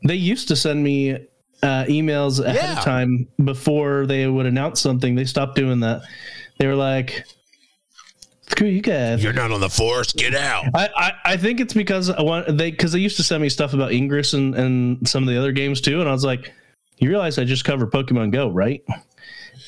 they 0.04 0.16
used 0.16 0.48
to 0.50 0.56
send 0.56 0.84
me 0.84 1.12
uh, 1.14 1.86
emails 1.86 2.44
ahead 2.44 2.56
Yeah. 2.56 2.78
of 2.78 2.84
time 2.84 3.28
before 3.44 4.06
they 4.06 4.28
would 4.28 4.46
announce 4.46 4.82
something. 4.82 5.16
They 5.16 5.26
stopped 5.26 5.56
doing 5.56 5.80
that. 5.82 6.02
They 6.60 6.68
were 6.68 6.76
like, 6.76 7.26
"Screw 8.50 8.68
you 8.68 8.82
guys." 8.82 9.24
You're 9.24 9.34
not 9.34 9.52
on 9.52 9.62
the 9.62 9.70
force. 9.70 10.14
Get 10.14 10.36
out. 10.36 10.66
I, 10.74 10.90
I, 10.96 11.12
I 11.34 11.38
think 11.38 11.60
it's 11.60 11.74
because 11.74 12.10
I 12.10 12.22
want 12.22 12.58
they 12.58 12.72
because 12.72 12.92
they 12.92 13.00
used 13.00 13.18
to 13.18 13.24
send 13.24 13.42
me 13.42 13.50
stuff 13.50 13.74
about 13.74 13.92
Ingress 13.92 14.34
and, 14.34 14.56
and 14.56 15.08
some 15.08 15.24
of 15.24 15.30
the 15.30 15.38
other 15.38 15.52
games 15.52 15.82
too, 15.82 16.00
and 16.00 16.10
I 16.10 16.12
was 16.12 16.24
like, 16.26 16.54
you 16.98 17.10
realize 17.10 17.38
I 17.40 17.44
just 17.44 17.66
covered 17.66 17.92
Pokemon 17.92 18.32
Go, 18.32 18.50
right? 18.50 18.84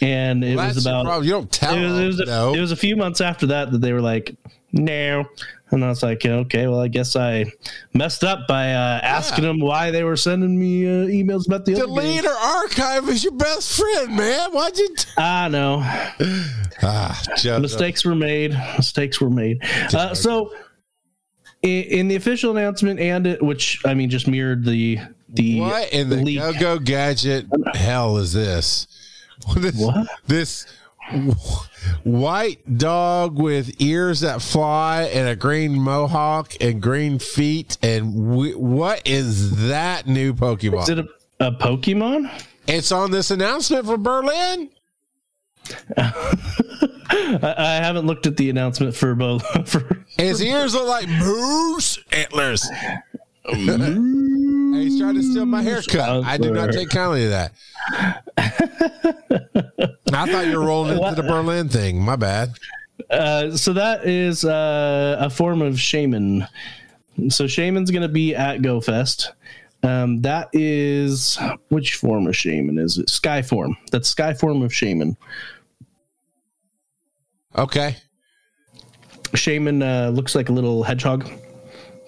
And 0.02 0.44
it 0.44 0.58
That's 0.58 0.76
was 0.76 0.86
about. 0.86 1.24
You 1.24 1.32
don't 1.32 1.52
tell 1.52 1.74
it 1.76 1.82
was, 1.82 2.00
it, 2.00 2.06
was 2.06 2.18
them. 2.18 2.28
a, 2.28 2.32
no. 2.32 2.54
it 2.54 2.60
was 2.60 2.72
a 2.72 2.76
few 2.76 2.96
months 2.96 3.20
after 3.22 3.48
that 3.48 3.72
that 3.72 3.80
they 3.80 3.94
were 3.94 4.02
like, 4.02 4.36
no. 4.72 5.26
And 5.70 5.84
I 5.84 5.90
was 5.90 6.02
like, 6.02 6.26
okay, 6.26 6.68
well, 6.68 6.80
I 6.80 6.88
guess 6.88 7.16
I 7.18 7.46
messed 7.94 8.24
up 8.24 8.48
by 8.48 8.72
uh, 8.74 9.00
asking 9.04 9.44
them 9.44 9.60
why 9.60 9.92
they 9.92 10.04
were 10.04 10.16
sending 10.16 10.58
me 10.58 10.86
uh, 10.86 11.08
emails 11.08 11.46
about 11.46 11.66
the 11.66 11.74
other 11.76 11.86
Delete 11.88 12.26
or 12.26 12.30
archive 12.30 13.10
is 13.10 13.24
your 13.24 13.34
best 13.34 13.78
friend, 13.78 14.16
man. 14.16 14.52
Why'd 14.54 14.78
you? 14.78 14.96
T- 14.96 15.10
I 15.18 15.50
know. 15.50 15.80
ah, 16.84 17.22
Joe. 17.38 17.60
mistakes 17.60 18.06
were 18.06 18.16
made 18.16 18.52
mistakes 18.78 19.20
were 19.20 19.30
made 19.30 19.60
uh, 19.94 20.14
so 20.14 20.54
in, 21.64 21.84
in 21.84 22.08
the 22.08 22.16
official 22.16 22.56
announcement 22.56 23.00
and 23.00 23.26
it 23.26 23.42
which 23.42 23.82
i 23.86 23.94
mean 23.96 24.10
just 24.10 24.28
mirrored 24.28 24.64
the 24.64 25.00
the 25.30 25.60
What 25.60 25.92
in 25.92 26.10
the 26.10 26.18
leak. 26.18 26.40
go 26.40 26.54
go 26.54 26.80
gadget 26.80 27.46
hell 27.74 28.18
is 28.18 28.32
this? 28.34 28.88
What 29.48 29.64
is 29.66 29.76
What? 29.76 30.08
this? 30.28 30.66
White 32.04 32.78
dog 32.78 33.40
with 33.40 33.80
ears 33.82 34.20
that 34.22 34.42
fly 34.42 35.04
and 35.04 35.28
a 35.30 35.36
green 35.36 35.80
mohawk 35.80 36.54
and 36.60 36.82
green 36.82 37.18
feet 37.20 37.78
and 37.82 38.14
w- 38.30 38.58
what 38.58 39.08
is 39.08 39.68
that 39.68 40.06
new 40.08 40.34
Pokemon? 40.34 40.84
is 40.84 40.90
it 40.90 41.00
a, 41.00 41.08
a 41.48 41.52
pokemon 41.52 42.30
it's 42.68 42.92
on 42.92 43.12
this 43.12 43.32
announcement 43.32 43.86
for 43.86 43.98
Berlin. 43.98 44.70
I, 45.98 47.56
I 47.58 47.76
haven't 47.76 48.06
looked 48.06 48.28
at 48.28 48.36
the 48.38 48.50
announcement 48.50 48.96
for 48.96 49.16
both 49.16 49.44
for 49.70 50.06
His 50.18 50.42
ears 50.42 50.74
look 50.74 50.88
like 50.88 51.08
moose 51.08 52.00
antlers. 52.12 52.68
He's 53.50 55.00
trying 55.00 55.16
to 55.16 55.24
steal 55.24 55.46
my 55.46 55.62
haircut. 55.62 56.26
I 56.26 56.38
do 56.38 56.52
not 56.52 56.74
take 56.74 56.90
kindly 56.90 57.22
to 57.24 57.50
that. 58.38 59.67
I 60.14 60.32
thought 60.32 60.48
you 60.48 60.60
were 60.60 60.66
rolling 60.66 60.98
into 60.98 61.22
the 61.22 61.28
Berlin 61.28 61.70
thing. 61.70 62.02
My 62.02 62.16
bad. 62.16 62.54
uh, 63.12 63.52
so 63.56 63.74
that 63.74 64.06
is 64.06 64.44
uh, 64.46 65.18
a 65.20 65.30
form 65.30 65.62
of 65.62 65.76
Shaymin 65.76 66.48
so 67.30 67.46
Shaymin's 67.46 67.92
gonna 67.92 68.08
be 68.08 68.34
at 68.36 68.60
gofest 68.60 69.30
um, 69.84 70.22
that 70.24 70.50
is 70.54 71.38
which 71.70 71.96
form 71.96 72.26
of 72.28 72.34
Shaymin 72.34 72.80
is 72.80 72.98
it 72.98 73.10
sky 73.10 73.42
form 73.44 73.78
that's 73.92 74.10
sky 74.10 74.34
form 74.34 74.62
of 74.64 74.72
Shaymin 74.72 75.16
Okay. 77.56 77.96
Shaymin 79.34 79.82
uh, 79.84 80.10
looks 80.10 80.36
like 80.36 80.50
a 80.50 80.52
little 80.52 80.84
hedgehog 80.84 81.24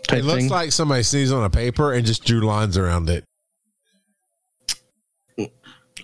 type 0.08 0.20
It 0.20 0.26
looks 0.26 0.44
thing. 0.44 0.50
like 0.50 0.72
somebody 0.72 1.04
sneezed 1.04 1.34
on 1.34 1.44
a 1.44 1.50
paper 1.50 1.94
and 1.94 2.06
just 2.06 2.24
drew 2.24 2.42
lines 2.42 2.78
around 2.78 3.10
it. 3.10 3.24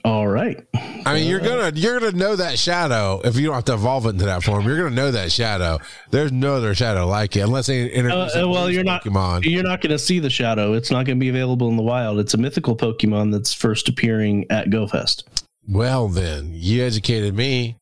All 0.05 0.27
right. 0.27 0.63
I 1.05 1.15
mean, 1.15 1.27
you're 1.27 1.39
gonna 1.39 1.71
you're 1.75 1.99
gonna 1.99 2.11
know 2.15 2.35
that 2.35 2.59
shadow 2.59 3.21
if 3.25 3.35
you 3.37 3.47
don't 3.47 3.55
have 3.55 3.65
to 3.65 3.73
evolve 3.73 4.05
it 4.05 4.09
into 4.09 4.25
that 4.25 4.43
form. 4.43 4.65
You're 4.67 4.77
gonna 4.77 4.95
know 4.95 5.09
that 5.11 5.31
shadow. 5.31 5.79
There's 6.11 6.31
no 6.31 6.53
other 6.55 6.75
shadow 6.75 7.07
like 7.07 7.35
it 7.35 7.39
unless 7.41 7.65
they 7.65 7.85
Uh, 7.85 7.93
introduce. 7.93 8.35
uh, 8.35 8.47
well, 8.47 8.69
you're 8.69 8.83
not 8.83 9.03
Pokemon. 9.03 9.45
you're 9.45 9.63
not 9.63 9.81
going 9.81 9.91
to 9.91 9.99
see 9.99 10.19
the 10.19 10.29
shadow. 10.29 10.73
It's 10.73 10.91
not 10.91 11.05
going 11.05 11.17
to 11.17 11.19
be 11.19 11.29
available 11.29 11.67
in 11.69 11.75
the 11.75 11.81
wild. 11.83 12.19
It's 12.19 12.33
a 12.35 12.37
mythical 12.37 12.75
Pokemon 12.75 13.31
that's 13.31 13.51
first 13.51 13.89
appearing 13.89 14.45
at 14.51 14.67
GoFest. 14.69 15.23
Well, 15.67 16.07
then 16.07 16.51
you 16.53 16.83
educated 16.83 17.33
me. 17.35 17.75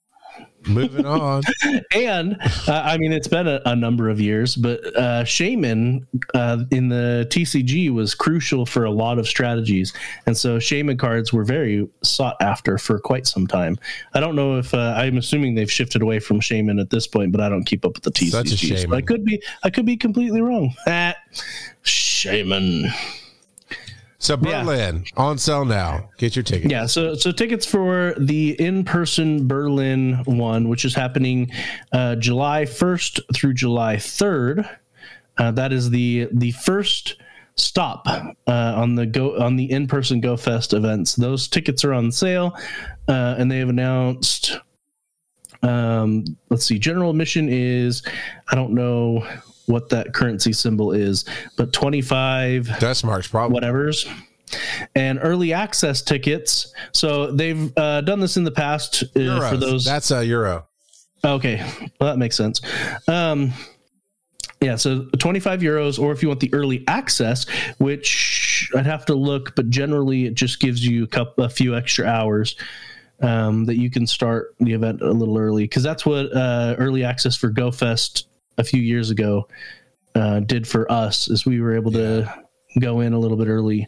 Moving 0.68 1.06
on. 1.06 1.44
And 1.96 2.38
uh, 2.68 2.82
I 2.86 2.98
mean, 2.98 3.14
it's 3.14 3.28
been 3.28 3.48
a, 3.48 3.62
a 3.66 3.76
number 3.76 4.10
of 4.10 4.20
years, 4.20 4.56
but 4.56 4.84
uh, 4.96 5.24
Shaymin 5.24 6.06
uh, 6.34 6.64
in 6.72 6.90
the 6.90 7.28
TCG 7.30 7.94
was 7.94 8.16
crucial 8.16 8.66
for 8.66 8.86
a 8.86 8.92
lot 8.92 9.20
of 9.20 9.28
strategies, 9.28 9.94
and 10.26 10.36
so 10.36 10.58
Shaymin 10.58 10.98
cards 10.98 11.32
were 11.32 11.44
very 11.44 11.88
sought 12.02 12.36
after 12.42 12.78
for 12.78 13.00
quite 13.00 13.28
some 13.28 13.46
time. 13.46 13.78
I 14.14 14.20
don't 14.20 14.36
know 14.36 14.58
if 14.58 14.74
uh, 14.74 14.96
I'm 14.98 15.18
assuming 15.18 15.56
they've 15.56 15.72
shifted 15.72 16.02
away 16.02 16.20
from 16.20 16.40
Shaymin 16.40 16.82
at 16.82 16.90
this 16.90 17.06
point, 17.08 17.32
but 17.32 17.42
I 17.42 17.50
don't 17.50 17.66
keep 17.66 17.86
up 17.86 17.94
with 17.94 18.04
the 18.04 18.12
TCG. 18.12 18.32
Such 18.32 18.52
a 18.52 18.58
Shaman. 18.58 18.98
I 18.98 19.02
could 19.02 19.24
be 19.24 19.42
I 19.64 19.70
could 19.70 19.86
be 19.86 19.98
completely 19.98 20.42
wrong. 20.42 20.74
Ah, 20.88 21.16
Shaman. 21.84 22.92
So 24.24 24.40
Yeah. 24.42 24.64
Berlin 24.64 25.04
on 25.18 25.38
sale 25.38 25.66
now. 25.66 26.10
Get 26.18 26.34
your 26.34 26.44
ticket. 26.44 26.72
Yeah, 26.72 26.86
so 26.86 27.14
so 27.16 27.34
tickets 27.34 27.66
for 27.66 28.16
the 28.18 28.52
in-person 28.58 29.50
Berlin 29.50 30.14
one, 30.24 30.70
which 30.70 30.86
is 30.86 30.96
happening 30.96 31.52
uh, 31.92 32.16
July 32.16 32.64
1st 32.64 33.20
through 33.36 33.54
July 33.54 33.98
3rd. 33.98 34.66
Uh, 35.38 35.52
that 35.52 35.74
is 35.74 35.90
the 35.90 36.30
the 36.32 36.52
first 36.52 37.18
stop 37.56 38.08
uh, 38.08 38.34
on 38.48 38.96
the 38.96 39.06
go 39.06 39.38
on 39.38 39.58
the 39.58 39.70
in-person 39.70 40.22
Go 40.22 40.38
Fest 40.38 40.72
events. 40.72 41.16
Those 41.16 41.50
tickets 41.50 41.84
are 41.84 41.94
on 41.94 42.10
sale, 42.10 42.56
uh, 43.10 43.36
and 43.38 43.52
they 43.52 43.60
have 43.60 43.70
announced. 43.70 44.58
Um, 45.64 46.24
let's 46.50 46.66
see. 46.66 46.80
General 46.80 47.10
admission 47.10 47.50
is 47.50 48.04
I 48.50 48.56
don't 48.56 48.72
know 48.72 49.28
what 49.68 49.90
that 49.90 50.14
currency 50.14 50.54
symbol 50.54 50.92
is, 50.92 51.26
but 51.58 51.72
25 51.74 52.80
Deutsche 52.80 53.04
Marks 53.04 53.28
probably. 53.28 53.54
whatever's 53.54 54.06
and 54.96 55.20
early 55.24 55.52
access 55.52 56.02
tickets 56.02 56.74
so 56.92 57.32
they've 57.32 57.76
uh, 57.78 58.02
done 58.02 58.20
this 58.20 58.38
in 58.38 58.44
the 58.44 58.52
past 58.52 59.04
uh, 59.16 59.50
for 59.50 59.58
those 59.58 59.84
That's 59.84 60.12
a 60.12 60.24
euro. 60.24 60.68
okay 61.26 61.58
well, 62.00 62.12
that 62.12 62.18
makes 62.20 62.36
sense 62.36 62.62
um 63.08 63.52
yeah 64.62 64.76
so 64.76 65.06
25 65.18 65.62
euros 65.62 65.98
or 66.00 66.12
if 66.12 66.22
you 66.22 66.28
want 66.28 66.40
the 66.40 66.54
early 66.54 66.84
access 66.88 67.50
which 67.80 68.70
i'd 68.76 68.86
have 68.86 69.06
to 69.08 69.16
look 69.16 69.56
but 69.56 69.70
generally 69.72 70.26
it 70.26 70.36
just 70.36 70.60
gives 70.60 70.86
you 70.86 71.04
a 71.04 71.08
couple 71.08 71.44
a 71.44 71.50
few 71.50 71.76
extra 71.76 72.06
hours 72.06 72.56
um, 73.22 73.66
that 73.66 73.78
you 73.78 73.90
can 73.90 74.06
start 74.06 74.54
the 74.60 74.74
event 74.74 75.02
a 75.02 75.12
little 75.12 75.38
early 75.38 75.64
because 75.64 75.82
that's 75.84 76.06
what 76.06 76.32
uh, 76.36 76.76
early 76.78 77.04
access 77.06 77.36
for 77.38 77.50
GoFest 77.50 78.26
a 78.58 78.64
few 78.64 78.82
years 78.82 79.10
ago 79.10 79.48
uh, 80.16 80.40
did 80.42 80.68
for 80.68 80.92
us 80.92 81.28
is 81.30 81.46
we 81.46 81.60
were 81.62 81.76
able 81.76 81.92
to 81.92 82.32
go 82.80 83.00
in 83.00 83.14
a 83.14 83.20
little 83.20 83.38
bit 83.38 83.48
early. 83.48 83.88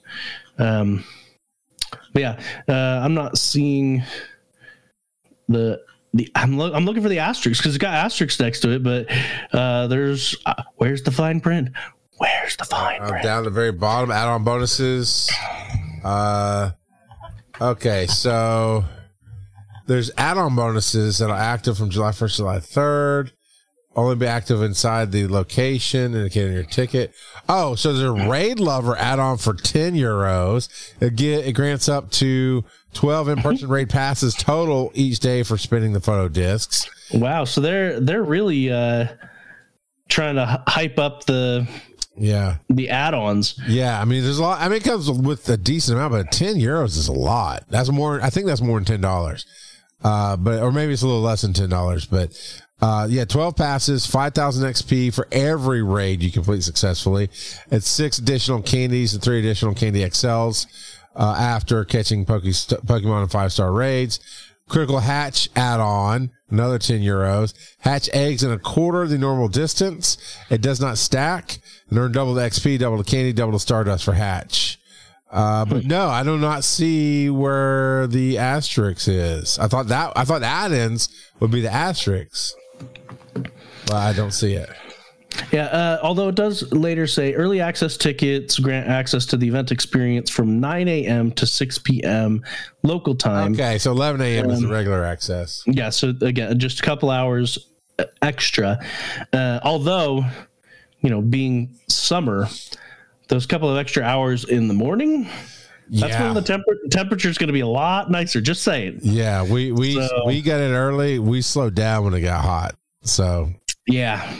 Um, 0.57 1.03
but 2.13 2.21
yeah, 2.21 2.39
uh, 2.67 3.01
I'm 3.03 3.13
not 3.13 3.37
seeing 3.37 4.03
the 5.47 5.81
the 6.13 6.31
I'm 6.35 6.57
look 6.57 6.73
I'm 6.73 6.85
looking 6.85 7.03
for 7.03 7.09
the 7.09 7.19
asterisk 7.19 7.61
because 7.61 7.75
it's 7.75 7.81
got 7.81 7.93
asterisks 7.93 8.39
next 8.39 8.61
to 8.61 8.71
it, 8.71 8.83
but 8.83 9.07
uh, 9.53 9.87
there's 9.87 10.35
uh, 10.45 10.63
where's 10.77 11.03
the 11.03 11.11
fine 11.11 11.39
print? 11.41 11.69
Where's 12.17 12.55
the 12.55 12.63
fine 12.65 13.01
Uh, 13.01 13.09
print? 13.09 13.23
down 13.23 13.43
the 13.43 13.49
very 13.49 13.71
bottom, 13.73 14.09
add-on 14.11 14.43
bonuses. 14.45 15.29
Uh, 16.03 16.71
okay, 17.59 18.07
so 18.07 18.85
there's 19.87 20.09
add-on 20.17 20.55
bonuses 20.55 21.17
that 21.17 21.29
are 21.29 21.37
active 21.37 21.77
from 21.77 21.89
July 21.89 22.11
1st 22.11 22.31
to 22.31 22.37
July 22.37 22.57
3rd. 22.59 23.31
Only 23.95 24.15
be 24.17 24.25
active 24.27 24.61
inside 24.61 25.11
the 25.13 25.27
location, 25.27 26.13
indicating 26.15 26.53
your 26.53 26.63
ticket. 26.63 27.13
Oh, 27.47 27.75
so 27.75 27.93
there's 27.93 28.03
a 28.09 28.29
raid 28.29 28.59
lover 28.59 28.97
add-on 28.97 29.37
for 29.37 29.53
10 29.53 29.93
euros. 29.93 30.67
It, 30.99 31.15
get, 31.15 31.45
it 31.45 31.53
grants 31.53 31.87
up 31.87 32.11
to 32.11 32.65
12 32.93 33.29
in-person 33.29 33.69
raid 33.69 33.89
passes 33.89 34.33
total 34.33 34.91
each 34.95 35.19
day 35.21 35.43
for 35.43 35.57
spinning 35.57 35.93
the 35.93 36.01
photo 36.01 36.27
discs. 36.27 36.89
Wow, 37.13 37.45
so 37.45 37.61
they're 37.61 37.99
they're 37.99 38.23
really 38.23 38.71
uh, 38.71 39.07
trying 40.09 40.35
to 40.35 40.63
hype 40.67 40.97
up 40.99 41.25
the 41.25 41.67
Yeah. 42.17 42.57
the 42.69 42.89
add-ons. 42.89 43.59
Yeah, 43.67 44.01
I 44.01 44.05
mean, 44.05 44.23
there's 44.23 44.39
a 44.39 44.41
lot. 44.41 44.59
I 44.59 44.67
mean, 44.67 44.77
it 44.77 44.83
comes 44.83 45.09
with 45.09 45.47
a 45.49 45.55
decent 45.57 45.97
amount, 45.97 46.13
but 46.13 46.31
ten 46.31 46.55
euros 46.55 46.97
is 46.97 47.07
a 47.07 47.13
lot. 47.13 47.63
That's 47.69 47.89
more. 47.91 48.21
I 48.21 48.29
think 48.29 48.47
that's 48.47 48.61
more 48.61 48.77
than 48.79 48.85
ten 48.85 49.01
dollars. 49.01 49.45
Uh, 50.03 50.35
but 50.35 50.61
or 50.61 50.71
maybe 50.71 50.93
it's 50.93 51.01
a 51.01 51.07
little 51.07 51.21
less 51.21 51.41
than 51.43 51.53
ten 51.53 51.69
dollars. 51.69 52.05
But 52.05 52.33
uh, 52.85 53.07
yeah, 53.09 53.25
twelve 53.25 53.55
passes, 53.55 54.05
five 54.05 54.35
thousand 54.35 54.69
XP 54.69 55.11
for 55.11 55.27
every 55.31 55.81
raid 55.81 56.21
you 56.21 56.31
complete 56.31 56.61
successfully. 56.61 57.29
It's 57.71 57.89
six 57.89 58.19
additional 58.19 58.61
candies 58.61 59.15
and 59.15 59.23
three 59.23 59.39
additional 59.39 59.73
candy 59.73 60.01
XLs 60.01 60.67
uh, 61.15 61.35
after 61.39 61.83
catching 61.83 62.27
Pokemon 62.27 63.23
in 63.23 63.27
five 63.29 63.51
star 63.51 63.71
raids. 63.71 64.19
Critical 64.69 64.99
hatch 64.99 65.49
add 65.55 65.79
on, 65.79 66.29
another 66.51 66.77
10 66.77 67.01
euros. 67.01 67.55
Hatch 67.79 68.07
eggs 68.13 68.43
in 68.43 68.51
a 68.51 68.59
quarter 68.59 69.01
of 69.01 69.09
the 69.09 69.17
normal 69.17 69.47
distance. 69.47 70.37
It 70.51 70.61
does 70.61 70.79
not 70.79 70.99
stack. 70.99 71.57
And 71.89 71.97
earn 71.97 72.11
double 72.11 72.35
the 72.35 72.41
XP, 72.41 72.77
double 72.77 72.97
the 72.97 73.03
candy, 73.03 73.33
double 73.33 73.53
the 73.53 73.59
stardust 73.59 74.03
for 74.03 74.13
hatch. 74.13 74.79
Uh, 75.31 75.65
but 75.65 75.85
no, 75.85 76.07
I 76.07 76.23
do 76.23 76.37
not 76.37 76.63
see 76.63 77.31
where 77.31 78.05
the 78.05 78.37
asterisk 78.37 79.07
is. 79.07 79.57
I 79.57 79.67
thought 79.67 79.87
that 79.87 80.13
I 80.15 80.23
thought 80.23 80.43
add-ins 80.43 81.09
would 81.39 81.51
be 81.51 81.61
the 81.61 81.73
asterisks. 81.73 82.55
I 83.91 84.13
don't 84.13 84.31
see 84.31 84.53
it. 84.53 84.69
Yeah, 85.51 85.65
uh, 85.65 85.99
although 86.01 86.29
it 86.29 86.35
does 86.35 86.71
later 86.71 87.07
say 87.07 87.33
early 87.33 87.59
access 87.59 87.97
tickets 87.97 88.57
grant 88.59 88.87
access 88.87 89.25
to 89.27 89.37
the 89.37 89.47
event 89.47 89.71
experience 89.71 90.29
from 90.29 90.59
9 90.59 90.87
a.m. 90.87 91.31
to 91.33 91.45
6 91.45 91.77
p.m. 91.79 92.41
local 92.83 93.15
time. 93.15 93.53
Okay, 93.53 93.77
so 93.77 93.91
11 93.91 94.21
a.m. 94.21 94.49
is 94.49 94.61
the 94.61 94.67
regular 94.67 95.03
access. 95.03 95.63
Yeah, 95.67 95.89
so 95.89 96.13
again, 96.21 96.57
just 96.59 96.79
a 96.79 96.83
couple 96.83 97.09
hours 97.09 97.57
uh, 97.99 98.05
extra. 98.21 98.79
Uh, 99.33 99.59
although, 99.63 100.25
you 101.01 101.09
know, 101.09 101.21
being 101.21 101.77
summer, 101.89 102.47
those 103.27 103.45
couple 103.45 103.69
of 103.69 103.77
extra 103.77 104.03
hours 104.03 104.45
in 104.45 104.67
the 104.67 104.73
morning, 104.73 105.29
that's 105.89 106.13
yeah. 106.13 106.23
when 106.23 106.33
the 106.33 106.41
temper- 106.41 106.79
temperature 106.91 107.29
is 107.29 107.37
going 107.37 107.47
to 107.47 107.53
be 107.53 107.59
a 107.59 107.67
lot 107.67 108.09
nicer. 108.09 108.41
Just 108.41 108.63
saying. 108.63 108.99
yeah, 109.01 109.43
we 109.43 109.71
we 109.71 109.95
So- 109.95 110.23
we 110.25 110.41
got 110.41 110.61
it 110.61 110.71
early. 110.73 111.19
We 111.19 111.41
slowed 111.41 111.75
down 111.75 112.05
when 112.05 112.13
it 112.13 112.21
got 112.21 112.43
hot. 112.43 112.75
So 113.03 113.51
Yeah. 113.87 114.33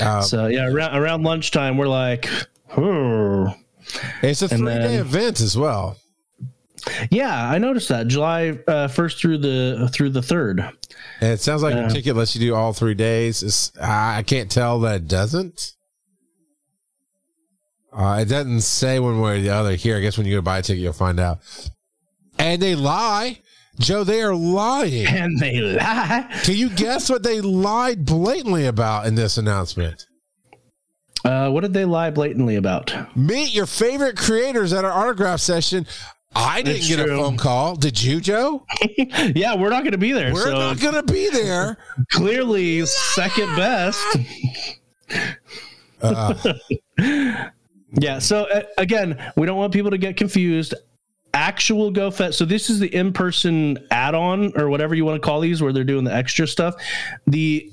uh, 0.00 0.22
So 0.22 0.46
yeah, 0.46 0.68
around, 0.68 0.96
around 0.96 1.22
lunchtime, 1.22 1.76
we're 1.76 1.88
like, 1.88 2.26
"Hmm." 2.68 3.46
it's 4.22 4.42
a 4.42 4.46
and 4.46 4.58
three-day 4.64 4.96
event 4.96 5.40
as 5.40 5.56
well. 5.56 5.96
yeah, 7.10 7.48
I 7.50 7.58
noticed 7.58 7.88
that 7.90 8.06
July 8.08 8.58
uh, 8.66 8.88
first 8.88 9.18
through 9.18 9.38
the 9.38 9.88
through 9.92 10.10
the 10.10 10.22
third. 10.22 10.60
And 11.20 11.32
it 11.32 11.40
sounds 11.40 11.62
like 11.62 11.74
Yeah. 11.74 11.82
your 11.82 11.90
ticket 11.90 12.16
lets 12.16 12.34
you 12.34 12.40
do 12.40 12.54
all 12.54 12.72
three 12.72 12.94
days. 12.94 13.42
It's, 13.42 13.72
I 13.78 14.18
I 14.18 14.22
can't 14.22 14.50
tell 14.50 14.80
that 14.80 14.96
it 14.96 15.08
doesn't. 15.08 15.72
Uh, 17.92 18.18
it 18.22 18.24
doesn't 18.28 18.62
say 18.62 18.98
one 18.98 19.20
way 19.20 19.38
or 19.38 19.40
the 19.42 19.50
other 19.50 19.74
here. 19.74 19.98
I 19.98 20.00
guess 20.00 20.16
when 20.16 20.26
you 20.26 20.36
go 20.36 20.40
buy 20.40 20.58
a 20.58 20.62
ticket, 20.62 20.82
you'll 20.82 20.94
find 20.94 21.20
out. 21.20 21.40
And 22.38 22.60
they 22.62 22.74
lie. 22.74 23.40
Joe, 23.78 24.04
they 24.04 24.22
are 24.22 24.34
lying. 24.34 25.06
And 25.08 25.38
they 25.38 25.60
lie. 25.60 26.28
Can 26.44 26.54
you 26.56 26.68
guess 26.70 27.08
what 27.10 27.22
they 27.22 27.40
lied 27.40 28.04
blatantly 28.04 28.66
about 28.66 29.06
in 29.06 29.14
this 29.14 29.38
announcement? 29.38 30.06
Uh, 31.24 31.50
what 31.50 31.60
did 31.60 31.72
they 31.72 31.84
lie 31.84 32.10
blatantly 32.10 32.56
about? 32.56 32.92
Meet 33.16 33.54
your 33.54 33.66
favorite 33.66 34.16
creators 34.16 34.72
at 34.72 34.84
our 34.84 34.92
autograph 34.92 35.40
session. 35.40 35.86
I 36.34 36.62
didn't 36.62 36.78
It's 36.78 36.88
get 36.88 37.04
true. 37.04 37.14
a 37.14 37.16
phone 37.18 37.36
call. 37.36 37.76
Did 37.76 38.02
you, 38.02 38.20
Joe? 38.20 38.64
yeah, 39.34 39.54
we're 39.54 39.68
not 39.70 39.82
going 39.82 39.92
to 39.92 39.98
be 39.98 40.12
there. 40.12 40.32
We're 40.32 40.44
so 40.44 40.52
not 40.52 40.80
going 40.80 40.94
to 40.94 41.02
be 41.12 41.28
there. 41.30 41.76
clearly 42.10 42.84
second 42.86 43.54
best. 43.54 44.02
Uh, 46.00 46.34
Yeah. 48.00 48.18
So 48.18 48.44
uh, 48.44 48.62
again, 48.78 49.22
we 49.36 49.46
don't 49.46 49.58
want 49.58 49.72
people 49.74 49.90
to 49.90 49.98
get 49.98 50.16
confused. 50.16 50.72
Actual 51.34 51.90
Go 51.90 52.10
Fest. 52.10 52.38
So 52.38 52.44
this 52.44 52.68
is 52.68 52.78
the 52.78 52.94
in-person 52.94 53.78
add-on 53.90 54.52
or 54.56 54.68
whatever 54.68 54.94
you 54.94 55.04
want 55.04 55.20
to 55.20 55.26
call 55.26 55.40
these, 55.40 55.62
where 55.62 55.72
they're 55.72 55.84
doing 55.84 56.04
the 56.04 56.14
extra 56.14 56.46
stuff. 56.46 56.74
The 57.26 57.70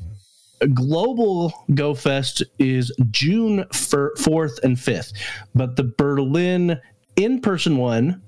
global 0.73 1.53
Go 1.73 1.93
Fest 1.93 2.43
is 2.57 2.95
June 3.11 3.65
fourth 3.73 4.59
and 4.63 4.79
fifth, 4.79 5.13
but 5.55 5.75
the 5.75 5.93
Berlin 5.97 6.79
in-person 7.15 7.77
one 7.77 8.21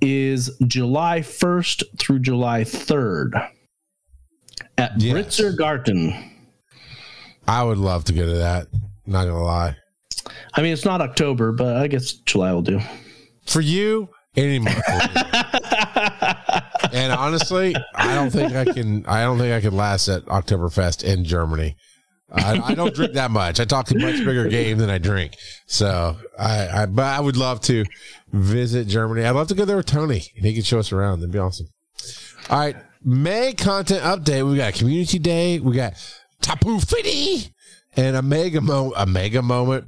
is 0.00 0.50
July 0.66 1.22
first 1.22 1.84
through 1.98 2.18
July 2.18 2.64
third 2.64 3.34
at 4.78 5.00
Yes. 5.00 5.14
Britzer 5.14 5.56
Garten. 5.56 6.14
I 7.46 7.62
would 7.62 7.78
love 7.78 8.04
to 8.04 8.12
go 8.12 8.26
to 8.26 8.34
that. 8.34 8.68
Not 9.06 9.24
to 9.24 9.34
lie. 9.34 9.76
I 10.54 10.62
mean, 10.62 10.72
it's 10.72 10.84
not 10.84 11.00
October, 11.00 11.52
but 11.52 11.76
I 11.76 11.86
guess 11.86 12.12
July 12.12 12.52
will 12.52 12.62
do. 12.62 12.80
For 13.46 13.60
you, 13.60 14.08
any 14.36 14.58
month. 14.58 14.82
and 16.92 17.12
honestly, 17.12 17.74
I 17.94 18.14
don't 18.14 18.30
think 18.30 18.54
I 18.54 18.64
can. 18.64 19.04
I 19.06 19.22
don't 19.22 19.38
think 19.38 19.52
I 19.52 19.60
could 19.60 19.74
last 19.74 20.08
at 20.08 20.24
Oktoberfest 20.26 21.04
in 21.04 21.24
Germany. 21.24 21.76
I, 22.34 22.58
I 22.58 22.74
don't 22.74 22.94
drink 22.94 23.12
that 23.12 23.30
much. 23.30 23.60
I 23.60 23.66
talk 23.66 23.90
a 23.90 23.94
much 23.94 24.16
bigger 24.24 24.48
game 24.48 24.78
than 24.78 24.88
I 24.88 24.96
drink. 24.96 25.36
So 25.66 26.16
I, 26.38 26.68
I, 26.68 26.86
but 26.86 27.04
I 27.04 27.20
would 27.20 27.36
love 27.36 27.60
to 27.62 27.84
visit 28.32 28.88
Germany. 28.88 29.26
I'd 29.26 29.32
love 29.32 29.48
to 29.48 29.54
go 29.54 29.66
there 29.66 29.76
with 29.76 29.86
Tony, 29.86 30.22
and 30.36 30.46
he 30.46 30.54
could 30.54 30.64
show 30.64 30.78
us 30.78 30.92
around. 30.92 31.20
That'd 31.20 31.32
be 31.32 31.38
awesome. 31.38 31.66
All 32.48 32.58
right, 32.58 32.76
May 33.04 33.52
content 33.52 34.02
update. 34.02 34.48
We 34.48 34.56
got 34.56 34.74
Community 34.74 35.18
Day. 35.18 35.58
We 35.58 35.74
got 35.74 35.94
Tapu 36.40 36.80
Fini 36.80 37.52
and 37.96 38.16
a 38.16 38.22
mega 38.22 38.60
mo 38.60 38.92
a 38.96 39.06
mega 39.06 39.42
moment. 39.42 39.86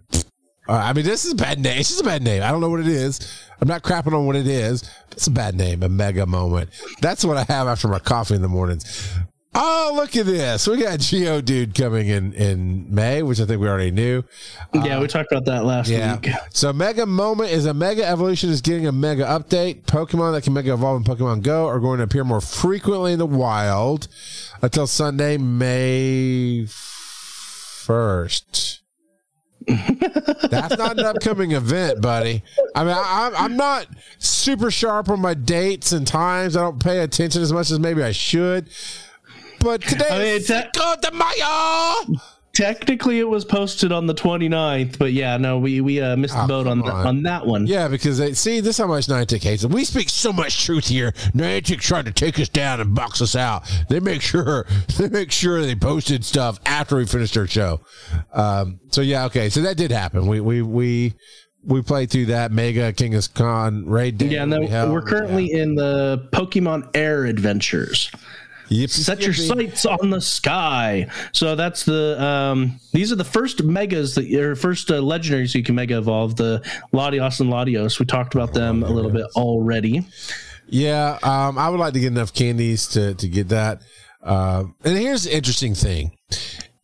Uh, 0.68 0.72
I 0.72 0.92
mean, 0.92 1.04
this 1.04 1.24
is 1.24 1.32
a 1.32 1.36
bad 1.36 1.60
name. 1.60 1.78
It's 1.78 1.90
just 1.90 2.00
a 2.00 2.04
bad 2.04 2.22
name. 2.22 2.42
I 2.42 2.50
don't 2.50 2.60
know 2.60 2.70
what 2.70 2.80
it 2.80 2.88
is. 2.88 3.20
I'm 3.64 3.68
not 3.68 3.82
crapping 3.82 4.12
on 4.12 4.26
what 4.26 4.36
it 4.36 4.46
is. 4.46 4.84
It's 5.12 5.26
a 5.26 5.30
bad 5.30 5.54
name. 5.54 5.82
A 5.82 5.88
mega 5.88 6.26
moment. 6.26 6.68
That's 7.00 7.24
what 7.24 7.38
I 7.38 7.44
have 7.44 7.66
after 7.66 7.88
my 7.88 7.98
coffee 7.98 8.34
in 8.34 8.42
the 8.42 8.48
mornings. 8.48 9.08
Oh, 9.54 9.92
look 9.96 10.14
at 10.16 10.26
this. 10.26 10.68
We 10.68 10.82
got 10.82 10.98
Geodude 10.98 11.74
coming 11.74 12.08
in 12.08 12.34
in 12.34 12.94
May, 12.94 13.22
which 13.22 13.40
I 13.40 13.46
think 13.46 13.62
we 13.62 13.68
already 13.68 13.90
knew. 13.90 14.22
yeah, 14.74 15.00
we 15.00 15.06
talked 15.06 15.32
about 15.32 15.46
that 15.46 15.64
last 15.64 15.88
Yeah. 15.88 16.16
week. 16.16 16.28
So 16.50 16.74
Mega 16.74 17.06
Moment 17.06 17.52
is 17.52 17.64
a 17.64 17.72
Mega 17.72 18.04
Evolution 18.06 18.50
is 18.50 18.60
getting 18.60 18.86
a 18.86 18.92
Mega 18.92 19.24
update. 19.24 19.84
Pokemon 19.84 20.34
that 20.34 20.44
can 20.44 20.52
Mega 20.52 20.74
Evolve 20.74 20.98
in 20.98 21.04
Pokemon 21.16 21.42
Go 21.42 21.66
are 21.66 21.80
going 21.80 21.96
to 21.98 22.04
appear 22.04 22.24
more 22.24 22.42
frequently 22.42 23.14
in 23.14 23.18
the 23.18 23.24
wild 23.24 24.08
until 24.60 24.86
Sunday, 24.86 25.38
May 25.38 26.66
first. 26.68 28.82
That's 29.66 30.76
not 30.76 30.98
an 30.98 31.04
upcoming 31.06 31.52
event, 31.52 32.00
buddy. 32.00 32.42
I 32.74 32.84
mean, 32.84 32.94
I, 32.96 33.26
I'm 33.28 33.36
I'm 33.36 33.56
not 33.56 33.86
super 34.18 34.70
sharp 34.70 35.08
on 35.08 35.20
my 35.20 35.34
dates 35.34 35.92
and 35.92 36.06
times. 36.06 36.56
I 36.56 36.60
don't 36.62 36.82
pay 36.82 36.98
attention 37.00 37.42
as 37.42 37.52
much 37.52 37.70
as 37.70 37.78
maybe 37.78 38.02
I 38.02 38.12
should. 38.12 38.68
But 39.60 39.80
today 39.82 40.06
I 40.10 40.18
mean, 40.18 40.26
is 40.26 40.50
it's 40.50 40.50
a- 40.50 40.70
Cinco 40.74 40.96
de 41.00 41.10
Mayo. 41.12 42.20
Technically, 42.54 43.18
it 43.18 43.28
was 43.28 43.44
posted 43.44 43.90
on 43.90 44.06
the 44.06 44.14
29th, 44.14 44.96
but 44.96 45.12
yeah, 45.12 45.36
no, 45.36 45.58
we 45.58 45.80
we 45.80 46.00
uh, 46.00 46.16
missed 46.16 46.34
the 46.34 46.44
Oh, 46.44 46.46
boat 46.46 46.66
on, 46.68 46.78
come 46.82 46.86
the, 46.88 46.92
on. 46.94 47.06
on 47.06 47.22
that 47.24 47.44
one. 47.46 47.66
Yeah, 47.66 47.88
because 47.88 48.16
they 48.18 48.32
see 48.34 48.60
this 48.60 48.76
is 48.76 48.78
how 48.78 48.86
much 48.86 49.06
Niantic 49.08 49.42
hates 49.42 49.64
it. 49.64 49.70
We 49.70 49.84
speak 49.84 50.08
so 50.08 50.32
much 50.32 50.64
truth 50.64 50.86
here. 50.86 51.10
Niantic 51.34 51.80
trying 51.80 52.04
to 52.04 52.12
take 52.12 52.38
us 52.38 52.48
down 52.48 52.80
and 52.80 52.94
box 52.94 53.20
us 53.20 53.34
out. 53.34 53.64
They 53.88 53.98
make 53.98 54.22
sure 54.22 54.66
they 54.98 55.08
make 55.08 55.32
sure 55.32 55.60
they 55.62 55.74
posted 55.74 56.24
stuff 56.24 56.60
after 56.64 56.96
we 56.96 57.06
finished 57.06 57.36
our 57.36 57.46
show. 57.48 57.80
Um, 58.32 58.78
so 58.90 59.00
yeah, 59.00 59.24
okay, 59.26 59.48
so 59.50 59.60
that 59.62 59.76
did 59.76 59.90
happen. 59.90 60.26
We 60.28 60.40
we 60.40 60.62
we 60.62 61.14
we 61.64 61.82
played 61.82 62.10
through 62.10 62.26
that 62.26 62.52
Mega 62.52 62.92
Kangaskhan 62.92 63.82
raid. 63.86 64.18
day 64.18 64.26
Yeah, 64.26 64.44
no, 64.44 64.60
we 64.60 64.66
we're 64.92 65.02
currently 65.02 65.50
in 65.50 65.74
the 65.74 66.28
Pokemon 66.32 66.90
Air 66.94 67.24
Adventures. 67.24 68.10
Yippee 68.70 68.88
Set 68.88 69.22
your 69.22 69.34
sights 69.34 69.84
on 69.86 70.10
the 70.10 70.20
sky. 70.20 71.08
So 71.32 71.54
that's 71.54 71.84
the 71.84 72.22
um 72.22 72.80
these 72.92 73.12
are 73.12 73.16
the 73.16 73.24
first 73.24 73.62
megas 73.62 74.14
that 74.14 74.26
your 74.26 74.56
first 74.56 74.90
uh, 74.90 74.94
legendaries 74.94 75.54
you 75.54 75.62
can 75.62 75.74
mega 75.74 75.98
evolve 75.98 76.36
the 76.36 76.60
Latias 76.92 77.40
and 77.40 77.50
Latios. 77.50 77.98
We 77.98 78.06
talked 78.06 78.34
about 78.34 78.52
them 78.52 78.82
a 78.82 78.90
little 78.90 79.10
bit 79.10 79.26
already. 79.36 80.06
Yeah, 80.66 81.18
um, 81.22 81.58
I 81.58 81.68
would 81.68 81.80
like 81.80 81.92
to 81.94 82.00
get 82.00 82.08
enough 82.08 82.32
candies 82.32 82.88
to 82.88 83.14
to 83.14 83.28
get 83.28 83.48
that. 83.48 83.82
Um, 84.22 84.74
and 84.84 84.96
here's 84.96 85.24
the 85.24 85.36
interesting 85.36 85.74
thing. 85.74 86.16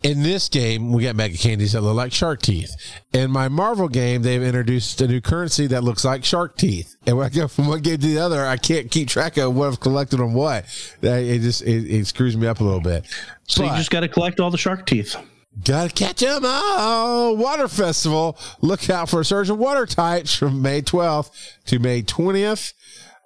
In 0.03 0.23
this 0.23 0.49
game, 0.49 0.93
we 0.93 1.03
got 1.03 1.15
mega 1.15 1.37
candies 1.37 1.73
that 1.73 1.83
look 1.83 1.95
like 1.95 2.11
shark 2.11 2.41
teeth. 2.41 2.75
In 3.13 3.31
my 3.31 3.49
Marvel 3.49 3.87
game, 3.87 4.23
they've 4.23 4.43
introduced 4.43 4.99
a 5.03 5.07
new 5.07 5.21
currency 5.21 5.67
that 5.67 5.85
looks 5.85 6.07
like 6.07 6.25
shark 6.25 6.57
teeth. 6.57 6.97
And 7.07 7.19
when 7.19 7.27
I 7.27 7.29
go 7.29 7.47
from 7.47 7.67
one 7.67 7.81
game 7.83 7.99
to 7.99 8.07
the 8.07 8.19
other, 8.19 8.47
I 8.47 8.57
can't 8.57 8.91
keep 8.91 9.09
track 9.09 9.37
of 9.37 9.55
what 9.55 9.69
I've 9.69 9.81
collected 9.81 10.19
on 10.21 10.33
what. 10.33 10.65
It 11.03 11.41
just 11.41 11.61
it, 11.63 11.91
it 11.91 12.07
screws 12.07 12.35
me 12.35 12.47
up 12.47 12.61
a 12.61 12.65
little 12.65 12.81
bit. 12.81 13.05
So 13.47 13.63
But- 13.63 13.73
you 13.73 13.77
just 13.77 13.91
got 13.91 14.01
to 14.01 14.09
collect 14.09 14.41
all 14.41 14.51
the 14.51 14.57
shark 14.57 14.87
teeth. 14.87 15.17
Gotta 15.65 15.91
catch 15.93 16.23
'em 16.23 16.45
all. 16.47 17.37
Water 17.37 17.69
Festival. 17.69 18.39
Look 18.63 18.89
out 18.89 19.11
for 19.11 19.21
a 19.21 19.25
surge 19.25 19.51
of 19.51 19.59
water 19.59 19.85
types 19.85 20.33
from 20.35 20.63
May 20.63 20.81
12th 20.81 21.31
to 21.67 21.79
May 21.79 22.03
20th, 22.03 22.73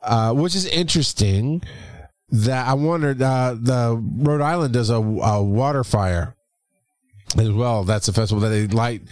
uh, 0.02 0.32
which 0.32 0.56
is 0.56 0.66
interesting. 0.66 1.62
That 2.30 2.66
I 2.66 2.72
wondered, 2.72 3.22
uh, 3.22 3.54
the 3.60 4.02
Rhode 4.16 4.40
Island 4.40 4.72
does 4.74 4.90
a, 4.90 4.94
a 4.96 5.40
water 5.42 5.84
fire 5.84 6.33
as 7.38 7.50
well. 7.50 7.84
That's 7.84 8.08
a 8.08 8.12
festival 8.12 8.40
that 8.42 8.48
they 8.50 8.66
light 8.66 9.02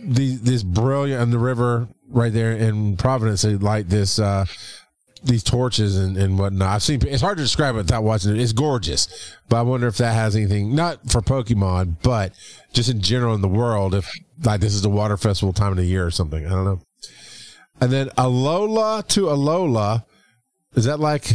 the, 0.00 0.36
this 0.36 0.62
brilliant 0.62 1.20
on 1.22 1.30
the 1.30 1.38
river 1.38 1.88
right 2.08 2.32
there 2.32 2.52
in 2.52 2.96
Providence. 2.96 3.42
They 3.42 3.54
light 3.56 3.88
this, 3.88 4.18
uh, 4.18 4.46
these 5.24 5.42
torches 5.42 5.96
and, 5.96 6.16
and 6.16 6.38
whatnot. 6.38 6.68
I've 6.68 6.82
seen 6.82 7.00
it's 7.06 7.22
hard 7.22 7.38
to 7.38 7.42
describe 7.42 7.74
it 7.74 7.78
without 7.78 8.04
watching 8.04 8.34
it. 8.34 8.40
It's 8.40 8.52
gorgeous, 8.52 9.08
but 9.48 9.56
I 9.56 9.62
wonder 9.62 9.86
if 9.86 9.96
that 9.98 10.14
has 10.14 10.36
anything 10.36 10.74
not 10.74 11.10
for 11.10 11.20
Pokemon, 11.20 11.96
but 12.02 12.32
just 12.72 12.88
in 12.88 13.00
general 13.00 13.34
in 13.34 13.40
the 13.40 13.48
world. 13.48 13.94
If 13.94 14.10
like 14.44 14.60
this 14.60 14.74
is 14.74 14.82
the 14.82 14.90
water 14.90 15.16
festival 15.16 15.52
time 15.52 15.72
of 15.72 15.76
the 15.76 15.84
year 15.84 16.06
or 16.06 16.10
something, 16.10 16.46
I 16.46 16.50
don't 16.50 16.64
know. 16.64 16.80
And 17.80 17.92
then 17.92 18.08
Alola 18.10 19.06
to 19.08 19.22
Alola, 19.22 20.04
is 20.74 20.84
that 20.84 21.00
like 21.00 21.32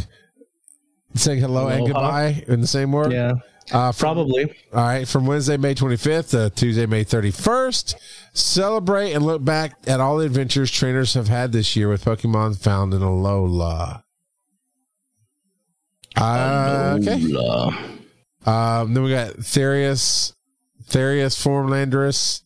saying 1.15 1.39
hello 1.39 1.67
and 1.67 1.85
goodbye 1.85 2.43
in 2.47 2.61
the 2.61 2.67
same 2.67 2.91
word? 2.91 3.11
Yeah, 3.11 3.33
uh, 3.71 3.91
from, 3.91 4.15
probably. 4.15 4.45
all 4.73 4.83
right, 4.83 5.07
from 5.07 5.25
Wednesday, 5.25 5.57
May 5.57 5.75
25th 5.75 6.31
to 6.31 6.49
Tuesday, 6.49 6.85
May 6.85 7.05
31st. 7.05 7.95
Celebrate 8.33 9.13
and 9.13 9.25
look 9.25 9.43
back 9.43 9.73
at 9.87 9.99
all 9.99 10.17
the 10.17 10.25
adventures 10.25 10.71
trainers 10.71 11.13
have 11.13 11.27
had 11.27 11.51
this 11.51 11.75
year 11.75 11.89
with 11.89 12.03
Pokemon 12.03 12.61
found 12.61 12.93
in 12.93 13.01
Alola. 13.01 14.03
Uh, 16.15 16.97
okay. 16.99 17.19
Alola. 17.19 17.99
Um, 18.45 18.93
then 18.93 19.03
we 19.03 19.09
got 19.09 19.35
Therius, 19.37 20.33
Therius 20.89 21.41
Formlandrus. 21.41 22.41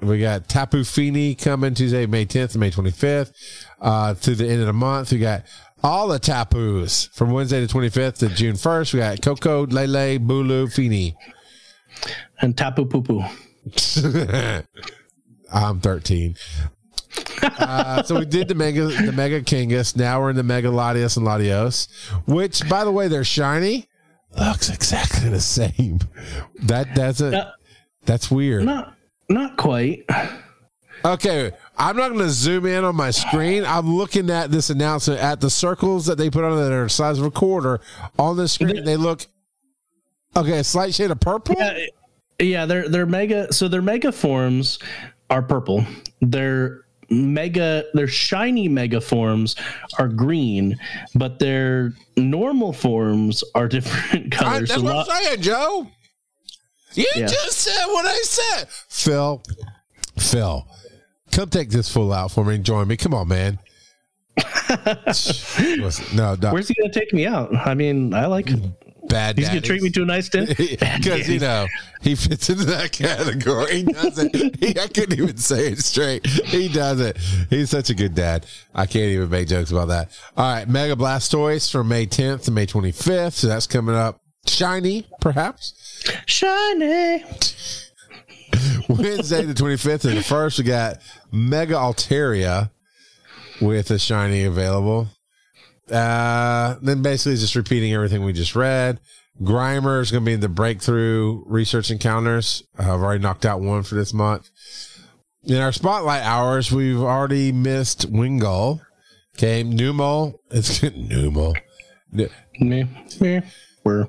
We 0.00 0.18
got 0.18 0.48
Tapu 0.48 0.82
Fini 0.82 1.34
coming 1.34 1.74
Tuesday, 1.74 2.06
May 2.06 2.24
10th 2.24 2.52
and 2.52 2.60
May 2.60 2.70
25th. 2.70 3.32
Uh, 3.80 4.14
to 4.14 4.34
the 4.34 4.48
end 4.48 4.60
of 4.60 4.66
the 4.66 4.72
month, 4.72 5.12
we 5.12 5.18
got 5.18 5.42
all 5.82 6.08
the 6.08 6.18
Tapus 6.18 7.08
from 7.14 7.30
Wednesday 7.30 7.64
the 7.64 7.72
25th 7.72 8.18
to 8.18 8.28
June 8.28 8.54
1st. 8.54 8.94
We 8.94 9.00
got 9.00 9.22
Koko, 9.22 9.66
Lele, 9.66 10.18
Bulu, 10.18 10.72
Fini. 10.72 11.16
And 12.40 12.56
Tapu 12.56 12.84
Pupu. 12.86 13.28
I'm 15.52 15.80
13. 15.80 16.36
uh, 17.42 18.02
so 18.04 18.18
we 18.18 18.24
did 18.24 18.48
the 18.48 18.54
mega 18.54 18.86
the 18.86 19.12
mega 19.12 19.42
Kingus. 19.42 19.96
Now 19.96 20.20
we're 20.20 20.30
in 20.30 20.36
the 20.36 20.42
mega 20.42 20.68
Latias 20.68 21.16
and 21.16 21.26
Latios, 21.26 21.88
which 22.26 22.66
by 22.68 22.84
the 22.84 22.92
way 22.92 23.08
they're 23.08 23.24
shiny. 23.24 23.88
Looks 24.38 24.70
exactly 24.70 25.28
the 25.28 25.40
same. 25.40 25.98
That 26.62 26.94
that's 26.94 27.20
a 27.20 27.36
Uh, 27.36 27.50
that's 28.04 28.30
weird. 28.30 28.64
Not 28.64 28.94
not 29.28 29.56
quite. 29.56 30.04
Okay, 31.04 31.50
I'm 31.80 31.96
not 31.96 32.08
going 32.08 32.20
to 32.20 32.28
zoom 32.30 32.66
in 32.66 32.84
on 32.84 32.94
my 32.94 33.10
screen. 33.10 33.64
I'm 33.64 33.96
looking 33.96 34.28
at 34.28 34.50
this 34.50 34.68
announcement 34.68 35.18
at 35.20 35.40
the 35.40 35.48
circles 35.48 36.04
that 36.06 36.18
they 36.18 36.28
put 36.28 36.44
on 36.44 36.54
that 36.58 36.70
are 36.70 36.84
the 36.84 36.90
size 36.90 37.18
of 37.18 37.24
a 37.24 37.30
quarter 37.30 37.80
on 38.18 38.36
the 38.36 38.48
screen. 38.48 38.84
They 38.84 38.98
look 38.98 39.26
okay, 40.36 40.58
a 40.58 40.64
slight 40.64 40.94
shade 40.94 41.10
of 41.10 41.18
purple. 41.20 41.54
Yeah, 41.58 41.78
yeah, 42.38 42.66
their 42.66 42.86
their 42.86 43.06
mega 43.06 43.50
so 43.52 43.66
their 43.66 43.80
mega 43.80 44.12
forms 44.12 44.78
are 45.30 45.40
purple. 45.40 45.84
Their 46.20 46.82
mega 47.08 47.84
their 47.94 48.08
shiny 48.08 48.68
mega 48.68 49.00
forms 49.00 49.56
are 49.98 50.06
green, 50.08 50.78
but 51.14 51.38
their 51.38 51.94
normal 52.18 52.74
forms 52.74 53.42
are 53.54 53.68
different 53.76 54.34
I, 54.34 54.36
colors. 54.36 54.68
that's 54.68 54.80
So 54.82 54.84
what 54.86 55.08
I'm 55.10 55.24
saying, 55.24 55.40
Joe. 55.40 55.86
You 56.92 57.06
Yeah. 57.16 57.26
just 57.26 57.58
said 57.58 57.86
what 57.86 58.04
I 58.04 58.20
said. 58.22 58.68
Phil, 58.88 59.42
Phil, 60.18 60.66
come 61.30 61.48
take 61.48 61.70
this 61.70 61.92
fool 61.92 62.12
out 62.12 62.30
for 62.32 62.44
me 62.44 62.56
and 62.56 62.64
join 62.64 62.88
me. 62.88 62.96
Come 62.96 63.14
on, 63.14 63.28
man. 63.28 63.58
No, 66.14 66.36
no, 66.36 66.52
Where's 66.52 66.68
he 66.68 66.74
gonna 66.74 66.92
take 66.92 67.12
me 67.12 67.26
out? 67.26 67.54
I 67.54 67.74
mean, 67.74 68.14
I 68.14 68.26
like 68.26 68.48
bad. 69.08 69.36
he's 69.36 69.48
gonna 69.48 69.60
treat 69.60 69.82
me 69.82 69.90
to 69.90 70.02
a 70.02 70.06
nice 70.06 70.28
dinner. 70.28 70.54
because 70.54 71.28
you 71.28 71.40
know 71.40 71.66
he 72.00 72.14
fits 72.14 72.48
into 72.48 72.64
that 72.66 72.92
category. 72.92 73.78
He 73.78 73.82
does 73.84 74.18
it. 74.18 74.56
He, 74.56 74.78
I 74.78 74.86
couldn't 74.86 75.18
even 75.18 75.36
say 75.36 75.72
it 75.72 75.80
straight. 75.80 76.26
He 76.26 76.68
does 76.68 77.00
it. 77.00 77.16
He's 77.50 77.70
such 77.70 77.90
a 77.90 77.94
good 77.94 78.14
dad. 78.14 78.46
I 78.74 78.86
can't 78.86 79.10
even 79.10 79.28
make 79.28 79.48
jokes 79.48 79.72
about 79.72 79.88
that. 79.88 80.10
All 80.36 80.54
right, 80.54 80.68
Mega 80.68 80.94
Blastoise 80.94 81.70
from 81.70 81.88
May 81.88 82.06
10th 82.06 82.44
to 82.44 82.50
May 82.50 82.66
25th. 82.66 83.32
So 83.32 83.48
that's 83.48 83.66
coming 83.66 83.94
up. 83.94 84.20
Shiny, 84.46 85.06
perhaps. 85.20 85.74
Shiny. 86.26 87.24
Wednesday 88.98 89.44
the 89.44 89.54
25th 89.54 90.04
and 90.04 90.16
the 90.18 90.22
first, 90.22 90.58
we 90.58 90.64
got 90.64 90.98
Mega 91.32 91.74
Altaria 91.74 92.70
with 93.60 93.90
a 93.90 93.98
shiny 93.98 94.44
available. 94.44 95.08
Uh, 95.90 96.76
then 96.82 97.02
basically 97.02 97.36
just 97.36 97.56
repeating 97.56 97.92
everything 97.92 98.24
we 98.24 98.32
just 98.32 98.54
read. 98.54 99.00
Grimer 99.42 100.00
is 100.00 100.10
going 100.10 100.24
to 100.24 100.26
be 100.26 100.34
in 100.34 100.40
the 100.40 100.48
breakthrough 100.48 101.42
research 101.46 101.90
encounters. 101.90 102.62
Uh, 102.78 102.82
I've 102.82 103.00
already 103.00 103.22
knocked 103.22 103.46
out 103.46 103.60
one 103.60 103.82
for 103.82 103.94
this 103.94 104.12
month. 104.12 104.50
In 105.44 105.56
our 105.56 105.72
spotlight 105.72 106.22
hours, 106.22 106.70
we've 106.70 107.00
already 107.00 107.50
missed 107.50 108.12
Wingull. 108.12 108.80
Okay, 109.36 109.64
Numo. 109.64 110.34
It's 110.50 110.80
Numo. 110.80 111.54
Meh, 112.12 112.84
meh. 113.20 113.40
We're 113.84 114.06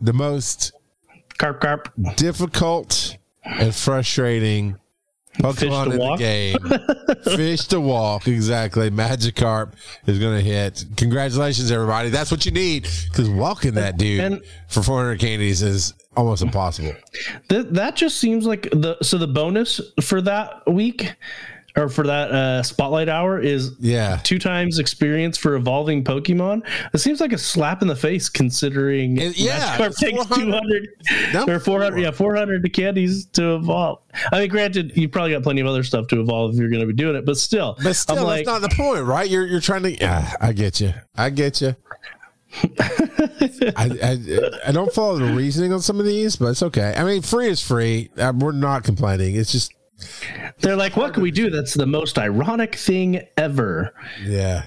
The 0.00 0.12
most 0.12 0.72
carp 1.40 1.60
carp. 1.60 1.92
difficult 2.16 3.16
and 3.44 3.74
frustrating 3.74 4.76
Pokemon 5.38 5.92
in 5.92 5.98
walk? 5.98 6.18
the 6.18 6.24
game. 6.24 7.36
Fish 7.36 7.66
to 7.68 7.80
walk, 7.80 8.26
exactly. 8.28 8.90
Magikarp 8.90 9.72
is 10.06 10.18
going 10.18 10.36
to 10.36 10.44
hit. 10.44 10.84
Congratulations, 10.96 11.70
everybody. 11.70 12.10
That's 12.10 12.30
what 12.30 12.44
you 12.44 12.52
need 12.52 12.86
because 13.08 13.28
walking 13.30 13.74
that 13.74 13.96
dude 13.96 14.20
And- 14.20 14.42
for 14.68 14.82
400 14.82 15.18
candies 15.20 15.62
is 15.62 15.94
almost 16.16 16.42
impossible. 16.42 16.92
That 17.48 17.72
that 17.74 17.96
just 17.96 18.18
seems 18.18 18.44
like 18.44 18.62
the 18.72 18.96
so 19.02 19.16
the 19.18 19.28
bonus 19.28 19.80
for 20.02 20.20
that 20.22 20.62
week 20.70 21.14
or 21.76 21.88
for 21.88 22.06
that 22.06 22.30
uh, 22.32 22.62
spotlight 22.62 23.08
hour 23.08 23.38
is 23.40 23.72
Yeah. 23.80 24.18
two 24.22 24.38
times 24.38 24.78
experience 24.78 25.36
for 25.38 25.54
evolving 25.54 26.02
Pokemon. 26.04 26.62
It 26.92 26.98
seems 26.98 27.20
like 27.20 27.32
a 27.32 27.38
slap 27.38 27.82
in 27.82 27.88
the 27.88 27.96
face 27.96 28.28
considering 28.28 29.16
It- 29.18 29.38
yeah, 29.38 29.76
Magikarp 29.78 29.96
takes 29.96 30.24
400 30.26 30.88
200 31.32 31.48
or 31.48 31.60
400 31.60 31.98
yeah 32.00 32.10
400 32.10 32.72
candies 32.72 33.26
to 33.32 33.54
evolve. 33.56 34.00
I 34.32 34.40
mean 34.40 34.48
granted 34.48 34.96
you 34.96 35.08
probably 35.08 35.32
got 35.32 35.42
plenty 35.42 35.60
of 35.60 35.66
other 35.66 35.82
stuff 35.84 36.06
to 36.08 36.20
evolve 36.20 36.52
if 36.54 36.58
you're 36.58 36.70
going 36.70 36.80
to 36.80 36.86
be 36.86 36.92
doing 36.92 37.16
it 37.16 37.24
but 37.24 37.36
still 37.36 37.76
But 37.82 37.94
still, 37.94 38.18
I'm 38.18 38.24
like 38.24 38.44
that's 38.46 38.60
not 38.60 38.68
the 38.70 38.74
point, 38.76 39.04
right? 39.04 39.28
You're 39.28 39.46
you're 39.46 39.60
trying 39.60 39.82
to. 39.84 39.92
Yeah, 39.96 40.32
I 40.40 40.52
get 40.52 40.80
you. 40.80 40.92
I 41.16 41.30
get 41.30 41.60
you. 41.60 41.76
I, 42.82 43.72
I 43.76 44.18
I 44.68 44.72
don't 44.72 44.92
follow 44.92 45.18
the 45.18 45.32
reasoning 45.34 45.72
on 45.72 45.80
some 45.80 46.00
of 46.00 46.06
these, 46.06 46.36
but 46.36 46.46
it's 46.46 46.62
okay. 46.64 46.94
I 46.96 47.04
mean, 47.04 47.22
free 47.22 47.48
is 47.48 47.60
free. 47.62 48.10
Uh, 48.18 48.32
we're 48.36 48.52
not 48.52 48.82
complaining. 48.84 49.36
It's 49.36 49.52
just 49.52 49.72
they're 50.60 50.76
like 50.76 50.96
what 50.96 51.14
can 51.14 51.22
we 51.22 51.30
do 51.30 51.50
that's 51.50 51.74
the 51.74 51.86
most 51.86 52.18
ironic 52.18 52.74
thing 52.76 53.20
ever. 53.36 53.92
yeah. 54.24 54.66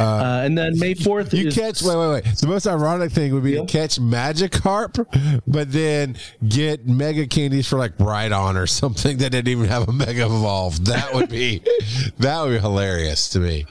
Uh, 0.00 0.40
and 0.44 0.56
then 0.56 0.78
May 0.78 0.94
4th 0.94 1.36
You 1.36 1.48
is 1.48 1.54
catch 1.54 1.82
wait 1.82 1.96
wait 1.96 2.08
wait. 2.08 2.24
The 2.36 2.46
most 2.46 2.66
ironic 2.66 3.12
thing 3.12 3.34
would 3.34 3.44
be 3.44 3.56
to 3.56 3.66
catch 3.66 3.98
Magikarp, 3.98 5.42
but 5.46 5.70
then 5.72 6.16
get 6.48 6.86
Mega 6.86 7.26
Candies 7.26 7.68
for 7.68 7.76
like 7.78 7.94
Rhydon 7.98 8.56
or 8.56 8.66
something 8.66 9.18
that 9.18 9.30
didn't 9.30 9.48
even 9.48 9.66
have 9.66 9.86
a 9.88 9.92
Mega 9.92 10.24
Evolve. 10.24 10.86
That 10.86 11.12
would 11.12 11.28
be 11.28 11.58
that 12.18 12.42
would 12.42 12.52
be 12.52 12.58
hilarious 12.60 13.28
to 13.30 13.40
me. 13.40 13.66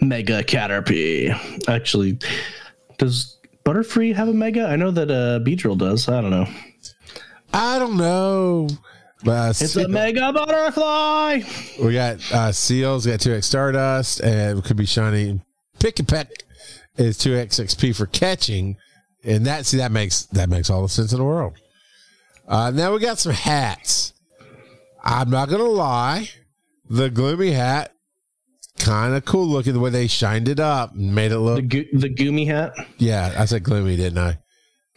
Mega 0.00 0.42
Caterpie. 0.42 1.68
Actually, 1.68 2.18
does 2.96 3.36
Butterfree 3.64 4.14
have 4.14 4.28
a 4.28 4.32
Mega? 4.32 4.66
I 4.66 4.76
know 4.76 4.90
that 4.90 5.10
uh, 5.10 5.40
Beedrill 5.44 5.76
does. 5.76 6.08
I 6.08 6.20
don't 6.22 6.30
know. 6.30 6.46
I 7.52 7.78
don't 7.78 7.96
know. 7.96 8.68
Uh, 9.26 9.48
It's 9.58 9.76
a 9.76 9.88
Mega 9.88 10.32
Butterfly. 10.32 11.42
We 11.82 11.94
got 11.94 12.32
uh, 12.32 12.52
Seels, 12.52 13.06
we 13.06 13.12
got 13.12 13.20
2x 13.20 13.44
Stardust, 13.44 14.20
and 14.20 14.58
it 14.58 14.64
could 14.64 14.76
be 14.76 14.86
shiny. 14.86 15.40
Pikipek 15.78 16.28
is 16.96 17.18
2x 17.18 17.60
XP 17.64 17.96
for 17.96 18.06
catching. 18.06 18.76
And 19.24 19.46
that 19.46 19.64
see 19.64 19.78
that 19.78 19.90
makes 19.90 20.24
that 20.26 20.50
makes 20.50 20.68
all 20.68 20.82
the 20.82 20.88
sense 20.88 21.12
in 21.12 21.18
the 21.18 21.24
world. 21.24 21.54
Uh, 22.46 22.70
now 22.74 22.92
we 22.92 22.98
got 23.00 23.18
some 23.18 23.32
hats. 23.32 24.12
I'm 25.02 25.30
not 25.30 25.48
gonna 25.48 25.62
lie, 25.64 26.28
the 26.90 27.08
gloomy 27.08 27.52
hat 27.52 27.92
kind 28.78 29.14
of 29.14 29.24
cool 29.24 29.46
looking 29.46 29.72
the 29.72 29.80
way 29.80 29.88
they 29.88 30.06
shined 30.08 30.48
it 30.48 30.60
up 30.60 30.92
and 30.94 31.14
made 31.14 31.26
it 31.26 31.36
The 31.36 31.40
look. 31.40 31.68
go- 31.68 31.84
the 31.94 32.10
Goomy 32.14 32.46
hat. 32.46 32.74
Yeah, 32.98 33.34
I 33.38 33.46
said 33.46 33.62
gloomy, 33.62 33.96
didn't 33.96 34.18
I? 34.18 34.38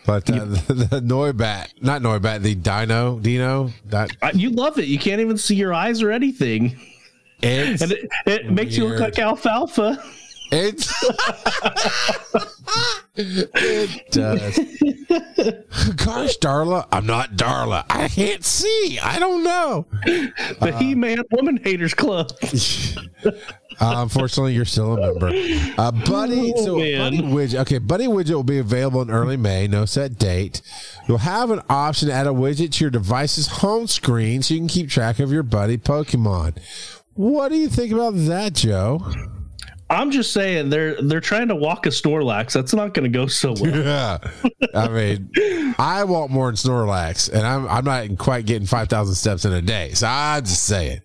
But 0.08 0.28
uh, 0.30 0.46
the, 0.46 0.74
the 0.90 1.02
Noibat, 1.02 1.82
not 1.84 2.02
Noibat, 2.02 2.42
the 2.42 2.56
Dino, 2.56 3.20
Dino, 3.20 3.72
that 3.88 4.10
Uh, 4.22 4.32
You 4.34 4.50
love 4.52 4.80
it. 4.80 4.88
You 4.88 4.98
can't 4.98 5.20
even 5.22 5.38
see 5.38 5.56
your 5.56 5.74
eyes 5.74 6.02
or 6.02 6.12
anything, 6.12 6.80
it's 7.44 7.82
and 7.84 7.92
it, 7.92 8.10
it 8.26 8.52
makes 8.52 8.76
you 8.78 8.88
look 8.88 9.00
like 9.02 9.20
alfalfa. 9.20 10.02
It's 10.50 10.88
it 13.18 14.12
does. 14.12 14.58
Gosh, 15.98 16.38
Darla, 16.38 16.88
I'm 16.94 17.06
not 17.06 17.32
Darla. 17.32 17.84
I 17.90 18.08
can't 18.08 18.46
see. 18.46 18.98
I 19.04 19.20
don't 19.20 19.44
know. 19.44 19.86
The 20.06 20.74
He-Man 20.80 21.22
Woman 21.32 21.58
Haters 21.58 21.94
Club. 21.94 22.32
Uh, 23.80 23.96
unfortunately, 23.98 24.54
you're 24.54 24.66
still 24.66 24.94
a 24.98 25.00
member. 25.14 25.28
Uh, 25.78 25.92
Buddy, 25.92 26.54
Oh, 26.56 26.66
so 26.66 26.78
man. 26.78 27.00
Buddy 27.00 27.22
Widget. 27.22 27.60
Okay, 27.62 27.78
Buddy 27.78 28.08
Widget 28.08 28.32
will 28.34 28.44
be 28.44 28.58
available 28.60 29.02
in 29.02 29.10
early 29.12 29.38
May. 29.38 29.68
No 29.68 29.86
set 29.86 30.18
date. 30.18 30.62
You'll 31.08 31.20
have 31.20 31.52
an 31.52 31.62
option 31.70 32.08
to 32.08 32.14
add 32.14 32.28
a 32.28 32.32
widget 32.32 32.72
to 32.74 32.84
your 32.84 32.92
device's 32.92 33.48
home 33.48 33.88
screen 33.88 34.42
so 34.42 34.54
you 34.54 34.60
can 34.60 34.68
keep 34.68 34.90
track 34.90 35.20
of 35.20 35.32
your 35.32 35.44
Buddy 35.44 35.78
Pokemon. 35.78 36.58
What 37.14 37.50
do 37.50 37.56
you 37.56 37.70
think 37.70 37.92
about 37.94 38.12
that, 38.16 38.54
Joe? 38.54 39.02
I'm 39.90 40.12
just 40.12 40.34
saying 40.34 40.70
they're 40.70 41.02
they're 41.02 41.22
trying 41.22 41.48
to 41.48 41.56
walk 41.56 41.86
a 41.86 41.90
Snorlax. 41.90 42.52
That's 42.52 42.74
not 42.74 42.94
going 42.94 43.10
to 43.10 43.18
go 43.18 43.26
so 43.28 43.54
well. 43.58 43.74
Yeah, 43.74 44.18
I 44.76 44.88
mean, 44.90 45.76
I 45.80 46.04
want 46.04 46.30
more 46.30 46.48
than 46.48 46.56
Snorlax, 46.58 47.32
and 47.32 47.48
I'm 47.48 47.66
I'm 47.70 47.86
not 47.86 48.18
quite 48.18 48.46
getting 48.46 48.68
five 48.68 48.90
thousand 48.90 49.16
steps 49.16 49.46
in 49.46 49.54
a 49.54 49.62
day. 49.62 49.94
So 49.94 50.06
I 50.08 50.42
just 50.42 50.64
say 50.66 50.88
it. 50.90 51.04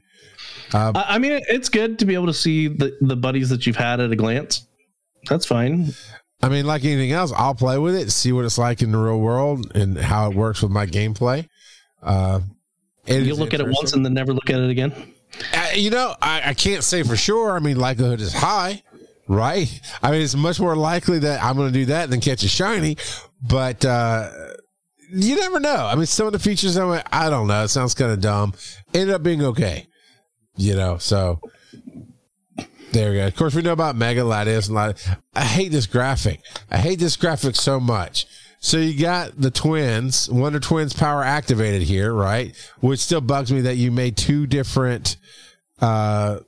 I 0.74 0.92
I 0.94 1.18
mean, 1.18 1.40
it's 1.48 1.68
good 1.68 1.98
to 2.00 2.04
be 2.04 2.14
able 2.14 2.26
to 2.26 2.34
see 2.34 2.68
the 2.68 2.96
the 3.00 3.16
buddies 3.16 3.48
that 3.50 3.66
you've 3.66 3.76
had 3.76 4.00
at 4.00 4.10
a 4.10 4.16
glance. 4.16 4.66
That's 5.28 5.46
fine. 5.46 5.92
I 6.42 6.48
mean, 6.48 6.66
like 6.66 6.84
anything 6.84 7.12
else, 7.12 7.32
I'll 7.32 7.54
play 7.54 7.78
with 7.78 7.94
it, 7.94 8.10
see 8.10 8.32
what 8.32 8.44
it's 8.44 8.58
like 8.58 8.82
in 8.82 8.90
the 8.90 8.98
real 8.98 9.20
world, 9.20 9.70
and 9.76 9.96
how 9.96 10.28
it 10.28 10.36
works 10.36 10.60
with 10.62 10.72
my 10.72 10.86
gameplay. 10.86 11.48
Uh, 12.02 12.40
You'll 13.06 13.36
look 13.36 13.54
at 13.54 13.60
it 13.60 13.68
once 13.68 13.92
and 13.92 14.04
then 14.04 14.14
never 14.14 14.32
look 14.32 14.50
at 14.50 14.58
it 14.58 14.70
again. 14.70 14.92
Uh, 15.54 15.68
you 15.74 15.90
know, 15.90 16.14
I, 16.20 16.50
I 16.50 16.54
can't 16.54 16.84
say 16.84 17.02
for 17.02 17.16
sure. 17.16 17.52
I 17.52 17.58
mean, 17.60 17.76
likelihood 17.78 18.20
is 18.20 18.32
high, 18.32 18.82
right? 19.28 19.80
I 20.02 20.10
mean, 20.10 20.22
it's 20.22 20.34
much 20.34 20.60
more 20.60 20.76
likely 20.76 21.20
that 21.20 21.42
I'm 21.42 21.56
going 21.56 21.72
to 21.72 21.78
do 21.78 21.86
that 21.86 22.10
than 22.10 22.20
catch 22.20 22.42
a 22.42 22.48
shiny, 22.48 22.96
but 23.40 23.84
uh, 23.84 24.30
you 25.12 25.36
never 25.36 25.60
know. 25.60 25.86
I 25.86 25.94
mean, 25.94 26.06
some 26.06 26.26
of 26.26 26.32
the 26.32 26.38
features, 26.38 26.76
I'm 26.76 26.88
like, 26.88 27.06
I 27.12 27.30
don't 27.30 27.46
know. 27.46 27.64
It 27.64 27.68
sounds 27.68 27.94
kind 27.94 28.12
of 28.12 28.20
dumb. 28.20 28.54
Ended 28.94 29.14
up 29.14 29.22
being 29.22 29.42
okay, 29.42 29.86
you 30.56 30.74
know. 30.74 30.98
So 30.98 31.40
there 32.92 33.10
we 33.10 33.16
go. 33.16 33.26
Of 33.26 33.36
course, 33.36 33.54
we 33.54 33.62
know 33.62 33.72
about 33.72 33.96
Mega 33.96 34.20
Latias 34.20 34.68
and. 34.68 34.94
I 35.34 35.44
hate 35.44 35.72
this 35.72 35.86
graphic. 35.86 36.40
I 36.70 36.78
hate 36.78 36.98
this 36.98 37.16
graphic 37.16 37.56
so 37.56 37.80
much. 37.80 38.26
So 38.60 38.76
you 38.76 38.98
got 39.00 39.40
the 39.40 39.50
twins, 39.50 40.30
Wonder 40.30 40.60
Twins 40.60 40.92
power 40.92 41.24
activated 41.24 41.82
here, 41.82 42.12
right? 42.12 42.54
Which 42.80 43.00
still 43.00 43.20
bugs 43.20 43.50
me 43.52 43.62
that 43.62 43.76
you 43.76 43.90
made 43.90 44.16
two 44.16 44.46
different 44.46 45.16
uh 45.80 46.40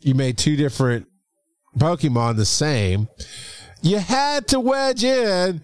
you 0.00 0.14
made 0.14 0.38
two 0.38 0.56
different 0.56 1.08
Pokemon 1.78 2.36
the 2.36 2.46
same. 2.46 3.08
You 3.82 3.98
had 3.98 4.48
to 4.48 4.60
wedge 4.60 5.04
in 5.04 5.62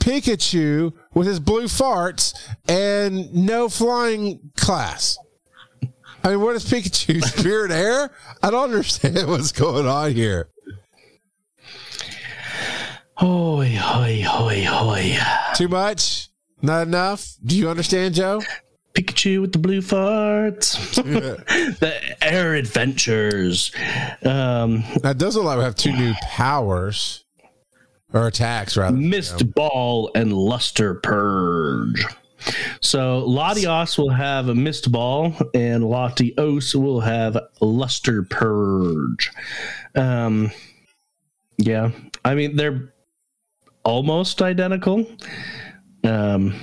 Pikachu 0.00 0.92
with 1.14 1.26
his 1.26 1.38
blue 1.38 1.64
farts 1.64 2.34
and 2.68 3.32
no 3.34 3.68
flying 3.68 4.50
class. 4.56 5.18
I 6.22 6.30
mean, 6.30 6.40
what 6.40 6.56
is 6.56 6.64
Pikachu? 6.64 7.22
Spirit 7.22 7.70
air? 7.70 8.10
I 8.42 8.50
don't 8.50 8.64
understand 8.64 9.28
what's 9.28 9.52
going 9.52 9.86
on 9.86 10.12
here. 10.12 10.48
Hoi, 13.14 13.76
hoi, 13.78 14.22
hoi, 14.26 14.64
hoi. 14.64 15.18
Too 15.54 15.68
much? 15.68 16.28
Not 16.62 16.86
enough? 16.86 17.36
Do 17.44 17.56
you 17.56 17.68
understand, 17.68 18.14
Joe? 18.14 18.42
Pikachu 18.94 19.40
with 19.40 19.52
the 19.52 19.58
blue 19.58 19.80
farts. 19.80 20.94
the 21.80 22.16
air 22.22 22.54
adventures. 22.54 23.72
Um, 24.24 24.84
it 25.04 25.18
does 25.18 25.36
allow 25.36 25.60
have 25.60 25.74
two 25.74 25.92
new 25.92 26.12
powers 26.22 27.24
or 28.12 28.26
attacks, 28.26 28.76
rather. 28.76 28.96
Mist 28.96 29.54
Ball 29.54 30.10
and 30.14 30.32
Luster 30.32 30.94
Purge. 30.94 32.04
So 32.80 33.24
Latias 33.26 33.98
will 33.98 34.10
have 34.10 34.48
a 34.48 34.54
Mist 34.54 34.90
Ball 34.90 35.34
and 35.54 35.84
Latios 35.84 36.74
will 36.74 37.00
have 37.00 37.38
Luster 37.60 38.22
Purge. 38.22 39.30
Um, 39.94 40.50
yeah, 41.58 41.90
I 42.24 42.34
mean 42.34 42.56
they're 42.56 42.92
almost 43.84 44.42
identical. 44.42 45.06
Um, 46.04 46.54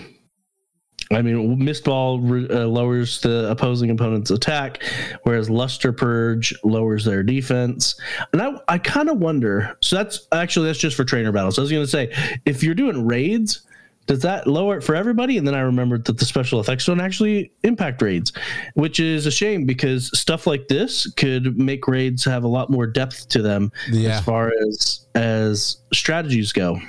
I 1.12 1.22
mean, 1.22 1.64
Mist 1.64 1.86
Ball 1.86 2.18
uh, 2.18 2.66
lowers 2.66 3.22
the 3.22 3.50
opposing 3.50 3.90
opponent's 3.90 4.30
attack, 4.30 4.84
whereas 5.24 5.50
Luster 5.50 5.94
Purge 5.94 6.54
lowers 6.64 7.06
their 7.06 7.24
defense. 7.24 8.00
And 8.34 8.42
I, 8.42 8.54
I 8.68 8.78
kind 8.78 9.10
of 9.10 9.20
wonder. 9.20 9.78
So 9.82 9.96
that's 9.96 10.28
actually 10.34 10.68
that's 10.68 10.80
just 10.80 10.98
for 10.98 11.06
trainer 11.06 11.32
battles. 11.32 11.58
I 11.58 11.62
was 11.62 11.72
going 11.72 11.84
to 11.84 11.90
say, 11.90 12.14
if 12.46 12.62
you're 12.62 12.76
doing 12.76 13.06
raids, 13.08 13.62
does 14.08 14.22
that 14.22 14.48
lower 14.48 14.78
it 14.78 14.84
for 14.84 14.96
everybody? 14.96 15.38
And 15.38 15.46
then 15.48 15.54
I 15.54 15.60
remembered 15.60 16.06
that 16.06 16.18
the 16.18 16.26
special 16.26 16.60
effects 16.60 16.86
don't 16.86 17.02
actually 17.02 17.52
impact 17.64 18.02
raids, 18.02 18.32
which 18.74 19.00
is 19.00 19.26
a 19.26 19.32
shame 19.32 19.66
because 19.66 20.18
stuff 20.18 20.48
like 20.48 20.68
this 20.68 21.12
could 21.16 21.58
make 21.60 21.88
raids 21.88 22.24
have 22.26 22.44
a 22.44 22.48
lot 22.48 22.70
more 22.70 22.88
depth 22.88 23.28
to 23.30 23.42
them 23.42 23.72
Yeah. 23.92 24.18
as 24.18 24.24
far 24.26 24.52
as 24.68 25.06
as 25.14 25.78
strategies 25.94 26.52
go. 26.52 26.80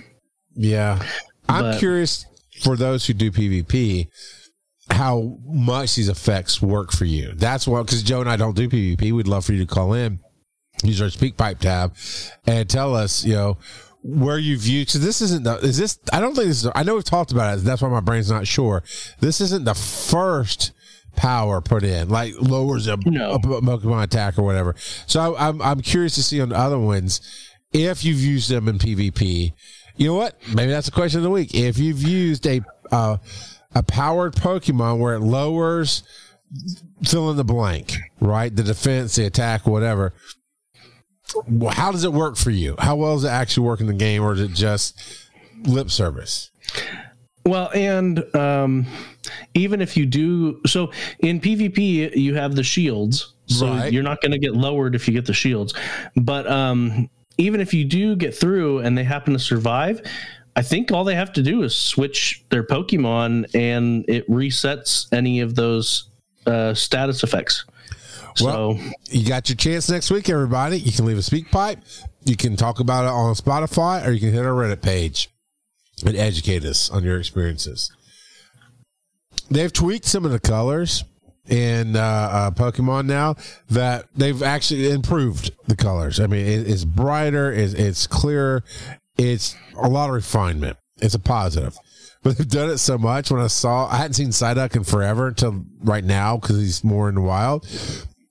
Yeah. 0.55 1.03
I'm 1.49 1.65
But- 1.65 1.79
curious 1.79 2.25
for 2.63 2.77
those 2.77 3.07
who 3.07 3.15
do 3.15 3.31
PvP 3.31 4.09
how 4.91 5.39
much 5.45 5.97
these 5.97 6.09
effects 6.09 6.63
work 6.63 6.93
for 6.93 7.05
you. 7.05 7.33
That's 7.37 7.67
what 7.67 7.85
because 7.87 8.03
Joe 8.03 8.21
and 8.21 8.31
I 8.31 8.37
don't 8.37 8.57
do 8.57 8.69
PvP. 8.69 9.13
We'd 9.13 9.29
love 9.29 9.45
for 9.45 9.53
you 9.53 9.65
to 9.65 9.67
call 9.67 9.93
in 9.93 10.21
use 10.85 11.01
our 11.03 11.09
SpeakPipe 11.09 11.59
tab 11.59 11.93
and 12.47 12.69
tell 12.71 12.95
us, 12.95 13.25
you 13.25 13.35
know, 13.35 13.59
where 14.03 14.39
you 14.39 14.57
view. 14.59 14.85
So 14.87 14.99
this 14.99 15.21
isn't 15.21 15.45
the, 15.45 15.57
is 15.57 15.77
this, 15.77 15.99
I 16.13 16.21
don't 16.21 16.35
think 16.35 16.49
this 16.49 16.65
is, 16.65 16.71
I 16.75 16.83
know 16.83 16.95
we've 16.95 17.05
talked 17.05 17.33
about 17.33 17.59
it. 17.59 17.63
That's 17.63 17.83
why 17.83 17.89
my 17.89 18.01
brain's 18.01 18.31
not 18.31 18.47
sure. 18.47 18.83
This 19.21 19.41
isn't 19.41 19.65
the 19.65 19.75
first 19.75 20.73
power 21.17 21.61
put 21.61 21.83
in, 21.83 22.09
like 22.09 22.35
lowers 22.41 22.87
a, 22.87 22.97
No. 23.05 23.33
a 23.33 23.39
Pokemon 23.41 24.05
attack 24.05 24.39
or 24.39 24.43
whatever. 24.43 24.75
So 25.07 25.35
I, 25.35 25.49
I'm, 25.49 25.61
I'm 25.61 25.81
curious 25.81 26.15
to 26.15 26.23
see 26.23 26.41
on 26.41 26.51
the 26.51 26.57
other 26.59 26.79
ones 26.79 27.21
if 27.73 28.05
you've 28.05 28.21
used 28.21 28.51
them 28.51 28.69
in 28.69 28.79
PvP. 28.79 29.53
You 29.97 30.07
know 30.07 30.15
what? 30.15 30.37
Maybe 30.55 30.71
that's 30.71 30.87
the 30.87 30.93
question 30.93 31.19
of 31.19 31.25
the 31.25 31.31
week. 31.31 31.55
If 31.55 31.77
you've 31.79 32.03
used 32.03 32.47
a, 32.47 32.61
uh, 32.93 33.17
a 33.75 33.83
powered 33.83 34.35
Pokemon 34.35 34.99
where 35.01 35.15
it 35.15 35.21
lowers 35.21 36.05
fill 37.05 37.31
in 37.31 37.37
the 37.37 37.45
blank, 37.45 37.97
right? 38.21 38.55
The 38.55 38.63
defense, 38.63 39.17
the 39.17 39.27
attack, 39.27 39.67
whatever. 39.67 40.15
Well, 41.47 41.73
How 41.75 41.93
does 41.93 42.05
it 42.05 42.13
work 42.13 42.37
for 42.37 42.51
you? 42.51 42.75
How 42.79 42.97
well 42.97 43.15
does 43.15 43.25
it 43.25 43.29
actually 43.29 43.67
work 43.67 43.81
in 43.81 43.87
the 43.87 43.93
game, 43.93 44.23
or 44.23 44.33
is 44.33 44.41
it 44.41 44.53
just 44.53 45.01
lip 45.65 45.91
service? 45.91 46.51
Well, 47.45 47.71
and 47.75 48.25
um, 48.35 48.87
even 49.55 49.81
if 49.81 49.97
you 49.97 50.05
do, 50.07 50.61
so 50.67 50.93
in 51.21 51.41
PvP, 51.41 52.15
you 52.17 52.35
have 52.35 52.55
the 52.55 52.63
shields. 52.63 53.35
So 53.47 53.67
Right. 53.69 53.91
you're 53.93 54.03
not 54.03 54.21
going 54.21 54.33
to 54.33 54.39
get 54.39 54.55
lowered 54.55 54.95
if 54.95 55.09
you 55.09 55.15
get 55.15 55.25
the 55.25 55.33
shields. 55.33 55.73
But 56.17 56.47
um, 56.51 57.09
even 57.39 57.61
if 57.63 57.73
you 57.73 57.85
do 57.85 58.15
get 58.17 58.35
through 58.37 58.81
and 58.81 58.97
they 58.99 59.05
happen 59.05 59.33
to 59.33 59.39
survive, 59.39 60.03
I 60.57 60.61
think 60.63 60.93
all 60.93 61.05
they 61.05 61.15
have 61.15 61.33
to 61.35 61.43
do 61.43 61.63
is 61.63 61.75
switch 61.75 62.45
their 62.51 62.63
Pokemon 62.65 63.55
and 63.55 64.05
it 64.09 64.29
resets 64.29 65.07
any 65.13 65.41
of 65.41 65.55
those 65.55 66.11
uh, 66.47 66.75
status 66.75 67.23
effects. 67.23 67.65
Well, 68.41 68.77
so 68.77 68.91
you 69.11 69.27
got 69.27 69.49
your 69.49 69.57
chance 69.57 69.89
next 69.91 70.11
week, 70.11 70.29
everybody. 70.29 70.79
You 70.79 70.93
can 70.93 71.05
leave 71.05 71.19
a 71.19 71.21
SpeakPipe. 71.21 71.79
You 72.25 72.37
can 72.37 72.57
talk 72.57 72.81
about 72.81 73.05
it 73.05 73.11
on 73.11 73.35
Spotify, 73.35 74.07
or 74.07 74.11
you 74.11 74.21
can 74.21 74.33
hit 74.33 74.45
our 74.45 74.53
Reddit 74.53 74.83
page 74.83 75.31
and 76.05 76.17
educate 76.17 76.65
us 76.65 76.91
on 76.91 77.05
your 77.05 77.19
experiences. 77.19 77.91
They've 79.51 79.73
tweaked 79.73 80.05
some 80.05 80.25
of 80.25 80.31
the 80.31 80.41
colors 80.41 81.05
in 81.49 81.97
uh, 81.97 82.01
uh, 82.01 82.51
Pokemon 82.51 83.07
now 83.07 83.37
that 83.71 84.07
they've 84.15 84.43
actually 84.43 84.91
improved 84.91 85.51
the 85.67 85.77
colors. 85.77 86.21
I 86.21 86.27
mean, 86.27 86.47
it, 86.47 86.69
it's 86.69 86.85
brighter, 86.85 87.51
it's, 87.51 87.73
it's 87.73 88.07
clearer, 88.07 88.63
it's 89.17 89.57
a 89.77 89.89
lot 89.89 90.11
of 90.11 90.15
refinement. 90.15 90.77
It's 91.01 91.15
a 91.15 91.19
positive. 91.19 91.77
But 92.23 92.37
they've 92.37 92.49
done 92.49 92.71
it 92.71 92.79
so 92.79 92.99
much. 92.99 93.31
When 93.31 93.41
I 93.41 93.47
saw, 93.47 93.87
I 93.87 93.97
hadn't 93.97 94.15
seen 94.15 94.29
Psyduck 94.29 94.75
in 94.75 94.85
forever 94.85 95.29
until 95.29 95.65
right 95.81 96.05
now 96.05 96.37
because 96.37 96.59
he's 96.59 96.83
more 96.83 97.09
in 97.09 97.15
the 97.15 97.21
wild. 97.21 97.67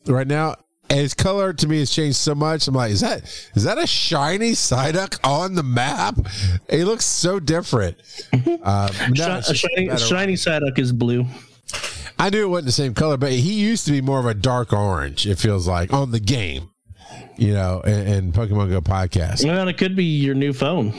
Right 0.08 0.28
now, 0.28 0.56
and 0.90 1.00
his 1.00 1.14
color 1.14 1.54
to 1.54 1.68
me 1.68 1.80
has 1.80 1.92
changed 1.92 2.18
so 2.18 2.34
much. 2.36 2.68
I'm 2.68 2.74
like, 2.74 2.92
is 2.92 3.02
that 3.02 3.24
is 3.56 3.64
that 3.64 3.78
a 3.78 3.88
shiny 3.88 4.52
Psyduck 4.52 5.20
on 5.24 5.56
the 5.56 5.64
map? 5.64 6.18
It 6.70 6.86
looks 6.86 7.06
so 7.06 7.40
different. 7.40 7.98
Uh, 8.64 8.92
no, 9.12 9.42
shi- 9.42 9.52
a 9.52 9.56
shiny, 9.56 9.88
a 9.88 9.92
better. 9.92 10.04
shiny 10.06 10.34
Psyduck 10.34 10.78
is 10.78 10.92
blue. 10.92 11.26
I 12.20 12.30
knew 12.30 12.42
it 12.44 12.50
wasn't 12.50 12.66
the 12.68 12.72
same 12.74 12.94
color, 12.94 13.16
but 13.18 13.32
he 13.32 13.54
used 13.54 13.86
to 13.86 13.92
be 13.92 14.02
more 14.02 14.20
of 14.20 14.26
a 14.26 14.34
dark 14.34 14.74
orange. 14.74 15.26
It 15.28 15.38
feels 15.38 15.68
like 15.68 15.94
on 15.94 16.12
the 16.12 16.20
game, 16.20 16.70
you 17.38 17.54
know, 17.54 17.82
and, 17.86 18.08
and 18.10 18.34
Pokemon 18.34 18.70
Go 18.70 18.82
podcast. 18.82 19.46
Well, 19.46 19.68
it 19.68 19.78
could 19.78 19.96
be 19.96 20.04
your 20.06 20.36
new 20.36 20.52
phone. 20.54 20.94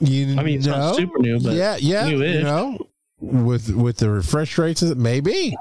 You 0.00 0.38
I 0.38 0.42
mean, 0.42 0.58
it's 0.58 0.66
not 0.66 0.96
super 0.96 1.18
new, 1.18 1.38
but 1.40 1.52
yeah, 1.52 1.76
yeah, 1.78 2.08
new-ish. 2.08 2.36
you 2.36 2.42
know, 2.42 2.78
with 3.20 3.70
with 3.70 3.98
the 3.98 4.08
refresh 4.10 4.56
rates, 4.56 4.82
maybe, 4.82 5.54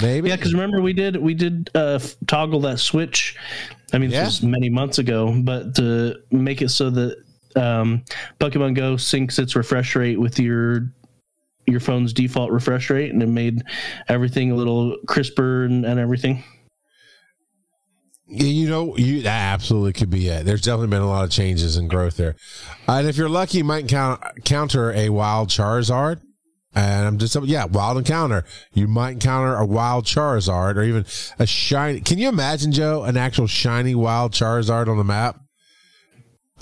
maybe. 0.00 0.28
Yeah, 0.28 0.36
because 0.36 0.52
remember 0.54 0.80
we 0.80 0.92
did 0.92 1.16
we 1.16 1.34
did 1.34 1.68
uh, 1.74 1.98
toggle 2.26 2.60
that 2.60 2.78
switch. 2.78 3.36
I 3.92 3.98
mean, 3.98 4.10
Yeah. 4.10 4.24
this 4.24 4.40
was 4.40 4.48
many 4.48 4.70
months 4.70 4.98
ago, 4.98 5.38
but 5.42 5.74
to 5.76 6.16
make 6.30 6.62
it 6.62 6.70
so 6.70 6.88
that 6.90 7.16
um, 7.56 8.02
Pokemon 8.40 8.74
Go 8.74 8.94
syncs 8.94 9.38
its 9.38 9.54
refresh 9.54 9.94
rate 9.96 10.18
with 10.18 10.38
your 10.38 10.92
your 11.66 11.80
phone's 11.80 12.12
default 12.12 12.50
refresh 12.50 12.90
rate, 12.90 13.12
and 13.12 13.22
it 13.22 13.28
made 13.28 13.62
everything 14.08 14.50
a 14.50 14.54
little 14.54 14.96
crisper 15.06 15.64
and, 15.64 15.84
and 15.84 16.00
everything. 16.00 16.42
You 18.26 18.68
know, 18.70 18.96
you 18.96 19.22
that 19.22 19.52
absolutely 19.52 19.92
could 19.92 20.08
be 20.08 20.28
it. 20.28 20.46
There's 20.46 20.62
definitely 20.62 20.86
been 20.86 21.02
a 21.02 21.08
lot 21.08 21.24
of 21.24 21.30
changes 21.30 21.76
and 21.76 21.90
growth 21.90 22.16
there. 22.16 22.34
Uh, 22.88 22.92
and 22.92 23.08
if 23.08 23.18
you're 23.18 23.28
lucky, 23.28 23.58
you 23.58 23.64
might 23.64 23.88
count, 23.88 24.22
counter 24.46 24.90
a 24.92 25.10
wild 25.10 25.50
Charizard. 25.50 26.22
And 26.74 27.06
I'm 27.06 27.18
just 27.18 27.36
yeah, 27.44 27.66
wild 27.66 27.98
encounter. 27.98 28.44
You 28.72 28.88
might 28.88 29.10
encounter 29.10 29.56
a 29.56 29.66
wild 29.66 30.06
Charizard 30.06 30.76
or 30.76 30.82
even 30.82 31.04
a 31.38 31.46
shiny. 31.46 32.00
Can 32.00 32.18
you 32.18 32.28
imagine, 32.30 32.72
Joe, 32.72 33.02
an 33.04 33.16
actual 33.18 33.46
shiny 33.46 33.94
wild 33.94 34.32
Charizard 34.32 34.88
on 34.88 34.96
the 34.96 35.04
map? 35.04 35.38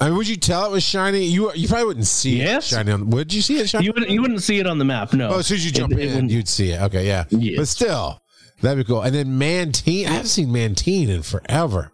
I 0.00 0.08
mean, 0.08 0.16
would 0.16 0.26
you 0.28 0.36
tell 0.36 0.64
it 0.64 0.72
was 0.72 0.82
shiny? 0.82 1.26
You 1.26 1.52
you 1.54 1.68
probably 1.68 1.84
wouldn't 1.86 2.06
see 2.06 2.38
Yes. 2.38 2.72
it 2.72 2.74
shiny. 2.76 2.90
On, 2.92 3.10
would 3.10 3.32
you 3.32 3.42
see 3.42 3.58
it 3.60 3.68
shiny? 3.68 3.84
You 3.84 3.92
wouldn't 3.92 4.10
you 4.10 4.20
wouldn't 4.22 4.42
see 4.42 4.58
it 4.58 4.66
on 4.66 4.78
the 4.78 4.84
map, 4.84 5.12
no. 5.12 5.28
Oh, 5.30 5.38
as 5.40 5.46
soon 5.46 5.56
as 5.56 5.64
you 5.66 5.70
jump 5.70 5.92
It- 5.92 5.98
it 6.00 6.02
in, 6.06 6.14
wouldn't- 6.14 6.32
you'd 6.32 6.48
see 6.48 6.70
it. 6.70 6.80
Okay, 6.80 7.06
yeah. 7.06 7.24
Yes. 7.28 7.56
But 7.58 7.68
still, 7.68 8.22
that'd 8.62 8.78
be 8.78 8.88
cool. 8.88 9.02
And 9.02 9.14
then 9.14 9.38
Mantine, 9.38 10.06
I 10.08 10.12
haven't 10.12 10.28
seen 10.28 10.50
Mantine 10.50 11.10
in 11.10 11.22
forever. 11.22 11.92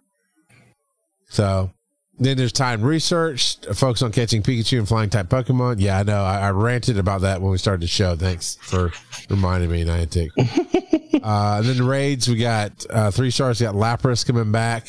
So 1.28 1.70
then 2.18 2.36
there's 2.36 2.52
time 2.52 2.82
research, 2.82 3.58
focus 3.74 4.02
on 4.02 4.10
catching 4.10 4.42
Pikachu 4.42 4.78
and 4.78 4.88
flying 4.88 5.10
type 5.10 5.28
Pokemon. 5.28 5.76
Yeah, 5.80 5.98
I 5.98 6.02
know. 6.02 6.22
I, 6.22 6.38
I 6.38 6.50
ranted 6.50 6.98
about 6.98 7.20
that 7.22 7.42
when 7.42 7.50
we 7.50 7.58
started 7.58 7.82
the 7.82 7.88
show. 7.88 8.16
Thanks 8.16 8.56
for 8.62 8.90
reminding 9.28 9.70
me, 9.70 9.84
Niantic. 9.84 10.30
uh, 11.22 11.56
and 11.58 11.66
then 11.66 11.76
the 11.76 11.84
raids, 11.84 12.26
we 12.26 12.36
got 12.36 12.86
uh, 12.88 13.10
three 13.10 13.30
stars. 13.30 13.60
We 13.60 13.66
got 13.66 13.74
Lapras 13.74 14.26
coming 14.26 14.50
back 14.50 14.86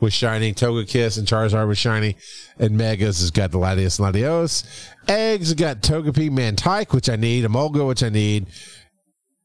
with 0.00 0.14
Shiny, 0.14 0.54
Togekiss, 0.54 1.18
and 1.18 1.28
Charizard 1.28 1.68
with 1.68 1.76
Shiny. 1.76 2.16
And 2.58 2.78
Megas 2.78 3.20
has 3.20 3.30
got 3.30 3.50
the 3.50 3.58
Latias 3.58 3.98
and 3.98 4.14
Latios. 4.14 4.64
Eggs 5.06 5.52
got 5.52 5.82
Togepi, 5.82 6.30
Mantyke, 6.30 6.94
which 6.94 7.10
I 7.10 7.16
need, 7.16 7.44
Emolga, 7.44 7.86
which 7.86 8.02
I 8.02 8.08
need. 8.08 8.46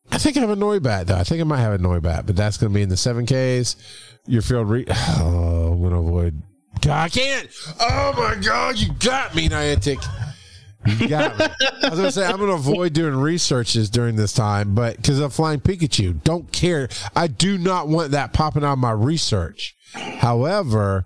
I 0.10 0.20
think 0.20 0.38
I 0.38 0.40
have 0.40 0.50
a 0.52 0.56
Noibat, 0.56 1.08
though. 1.08 1.18
I 1.18 1.24
think 1.24 1.42
I 1.42 1.44
might 1.44 1.60
have 1.60 1.74
a 1.74 1.84
Noibat, 1.84 2.28
but 2.28 2.38
that's 2.38 2.58
going 2.58 2.72
to 2.72 2.76
be 2.76 2.82
in 2.82 2.90
the 2.90 2.96
7Ks. 2.96 3.76
Your 4.28 4.42
field 4.42 4.70
re- 4.70 4.86
Oh, 4.90 5.74
I'm 5.74 5.80
going 5.80 5.92
to 5.92 5.98
avoid. 5.98 6.42
I 6.88 7.10
can't. 7.10 7.50
Oh, 7.80 8.14
my 8.18 8.36
God. 8.42 8.78
You 8.78 8.94
got 8.94 9.36
me, 9.36 9.50
Niantic. 9.50 10.04
You 10.86 11.08
got 11.08 11.38
me. 11.40 11.46
I 11.84 11.90
was 11.90 12.00
going 12.00 12.04
to 12.04 12.12
say, 12.12 12.26
I'm 12.26 12.38
going 12.38 12.50
to 12.50 12.56
avoid 12.56 12.94
doing 12.94 13.16
researches 13.16 13.90
during 13.90 14.16
this 14.16 14.34
time, 14.34 14.76
but 14.76 14.98
because 14.98 15.20
of 15.20 15.34
Flying 15.34 15.60
Pikachu, 15.60 16.24
don't 16.24 16.52
care. 16.52 16.90
I 17.16 17.28
do 17.28 17.58
not 17.58 17.88
want 17.88 18.12
that 18.12 18.34
popping 18.34 18.64
out 18.64 18.74
of 18.74 18.80
my 18.80 18.92
research. 18.92 19.76
However, 19.94 21.06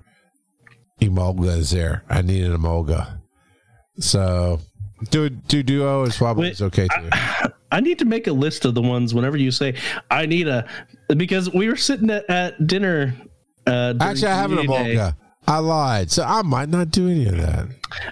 Emolga 1.02 1.58
is 1.58 1.72
there. 1.72 2.04
I 2.10 2.22
need 2.22 2.44
an 2.44 2.58
Emolga. 2.58 3.22
So, 4.00 4.60
do, 5.12 5.30
do 5.30 5.64
duo 5.64 6.04
is 6.04 6.18
probably 6.18 6.44
Wait, 6.44 6.54
is 6.54 6.62
okay 6.62 6.88
too. 6.88 7.10
I 7.72 7.80
need 7.80 8.00
to 8.00 8.06
make 8.06 8.28
a 8.28 8.34
list 8.34 8.66
of 8.66 8.76
the 8.76 8.82
ones 8.82 9.14
whenever 9.14 9.38
you 9.38 9.52
say 9.52 9.76
I 10.10 10.26
need 10.26 10.48
a 10.48 10.68
because 11.16 11.54
we 11.54 11.68
were 11.68 11.76
sitting 11.76 12.10
at, 12.10 12.30
at 12.30 12.68
dinner. 12.68 13.16
Uh, 13.68 13.94
Actually, 14.02 14.28
I 14.28 14.36
have 14.36 14.52
an 14.52 14.58
Community 14.58 14.96
Day, 14.96 15.00
Emolga. 15.00 15.16
I 15.50 15.58
lied. 15.58 16.12
So 16.12 16.24
I 16.24 16.44
might 16.44 16.70
not 16.70 16.92
do 16.92 17.10
any 17.10 17.26
of 17.26 17.36
that. 17.38 17.68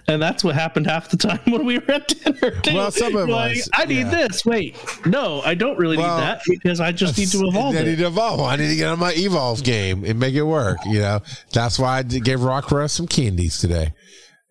and 0.07 0.19
that's 0.19 0.43
what 0.43 0.55
happened 0.55 0.87
half 0.87 1.09
the 1.09 1.17
time 1.17 1.39
when 1.47 1.65
we 1.65 1.77
were 1.77 1.91
at 1.91 2.07
dinner. 2.07 2.51
Too. 2.61 2.73
Well, 2.73 2.89
some 2.91 3.15
of 3.15 3.29
Like, 3.29 3.55
was, 3.57 3.69
I 3.73 3.85
need 3.85 4.07
yeah. 4.07 4.27
this. 4.27 4.43
Wait, 4.43 4.75
no, 5.05 5.41
I 5.41 5.53
don't 5.53 5.77
really 5.77 5.97
Well, 5.97 6.17
need 6.17 6.23
that 6.23 6.41
because 6.47 6.79
I 6.79 6.91
just 6.91 7.17
need 7.17 7.27
to 7.29 7.37
evolve 7.47 7.75
I 7.75 7.83
need 7.83 7.99
to 7.99 8.07
evolve. 8.07 8.41
I 8.41 8.55
need 8.55 8.69
to 8.69 8.75
get 8.75 8.87
on 8.89 8.97
my 8.99 9.13
evolve 9.15 9.63
game 9.63 10.03
and 10.03 10.19
make 10.19 10.33
it 10.33 10.41
work. 10.43 10.79
You 10.87 10.99
know, 10.99 11.19
that's 11.53 11.77
why 11.77 11.99
I 11.99 12.03
gave 12.03 12.41
Rock 12.41 12.65
Rockruff 12.65 12.89
some 12.89 13.07
candies 13.07 13.59
today, 13.59 13.93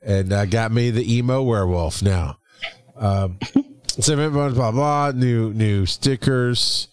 and 0.03 0.33
uh, 0.33 0.47
got 0.47 0.71
me 0.71 0.91
the 0.91 1.17
emo 1.17 1.43
werewolf 1.43 2.03
now. 2.03 2.39
Um, 2.95 3.39
so 3.89 4.31
blah 4.31 4.49
blah 4.51 4.71
blah. 4.71 5.11
New 5.11 5.53
new 5.53 5.87
stickers, 5.87 6.87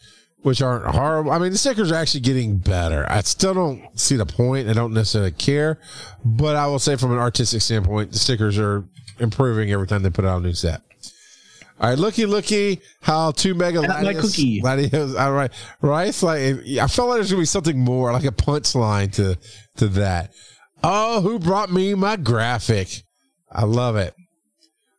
which 0.44 0.62
aren't 0.62 0.86
horrible. 0.86 1.32
I 1.32 1.40
mean, 1.40 1.52
the 1.52 1.58
stickers 1.58 1.92
are 1.92 1.96
actually 1.96 2.20
getting 2.22 2.58
better. 2.58 3.06
I 3.10 3.22
still 3.22 3.54
don't 3.54 4.00
see 4.00 4.16
the 4.16 4.26
point. 4.26 4.70
I 4.70 4.74
don't 4.74 4.94
necessarily 4.94 5.32
care, 5.32 5.80
but 6.24 6.56
I 6.56 6.68
will 6.68 6.80
say 6.80 6.96
from 6.96 7.12
an 7.12 7.18
artistic 7.18 7.62
standpoint, 7.62 8.12
the 8.12 8.20
stickers 8.20 8.58
are 8.60 8.86
improving 9.20 9.72
every 9.72 9.88
time 9.88 10.04
they 10.04 10.10
put 10.10 10.26
out 10.26 10.42
a 10.42 10.46
new 10.46 10.54
set. 10.54 10.82
All 11.80 11.90
right, 11.90 11.98
looky, 11.98 12.26
looky, 12.26 12.80
how 13.02 13.32
two 13.32 13.56
mega 13.56 13.82
At 13.82 13.90
my 13.90 14.04
Latios- 14.14 14.22
cookie. 14.22 14.62
Latios- 14.62 15.16
all 15.20 15.34
right, 15.34 15.52
right. 15.82 16.22
Like 16.24 16.40
I 16.80 16.88
felt 16.88 17.10
like 17.10 17.18
there's 17.18 17.32
gonna 17.32 17.42
be 17.42 17.46
something 17.46 17.78
more, 17.80 18.14
like 18.14 18.24
a 18.26 18.32
punchline 18.32 19.12
to 19.14 19.38
to 19.78 19.88
that. 19.90 20.32
Oh, 20.84 21.22
who 21.22 21.40
brought 21.40 21.72
me 21.72 21.94
my 21.96 22.16
graphic? 22.16 23.04
I 23.52 23.64
love 23.66 23.96
it. 23.96 24.14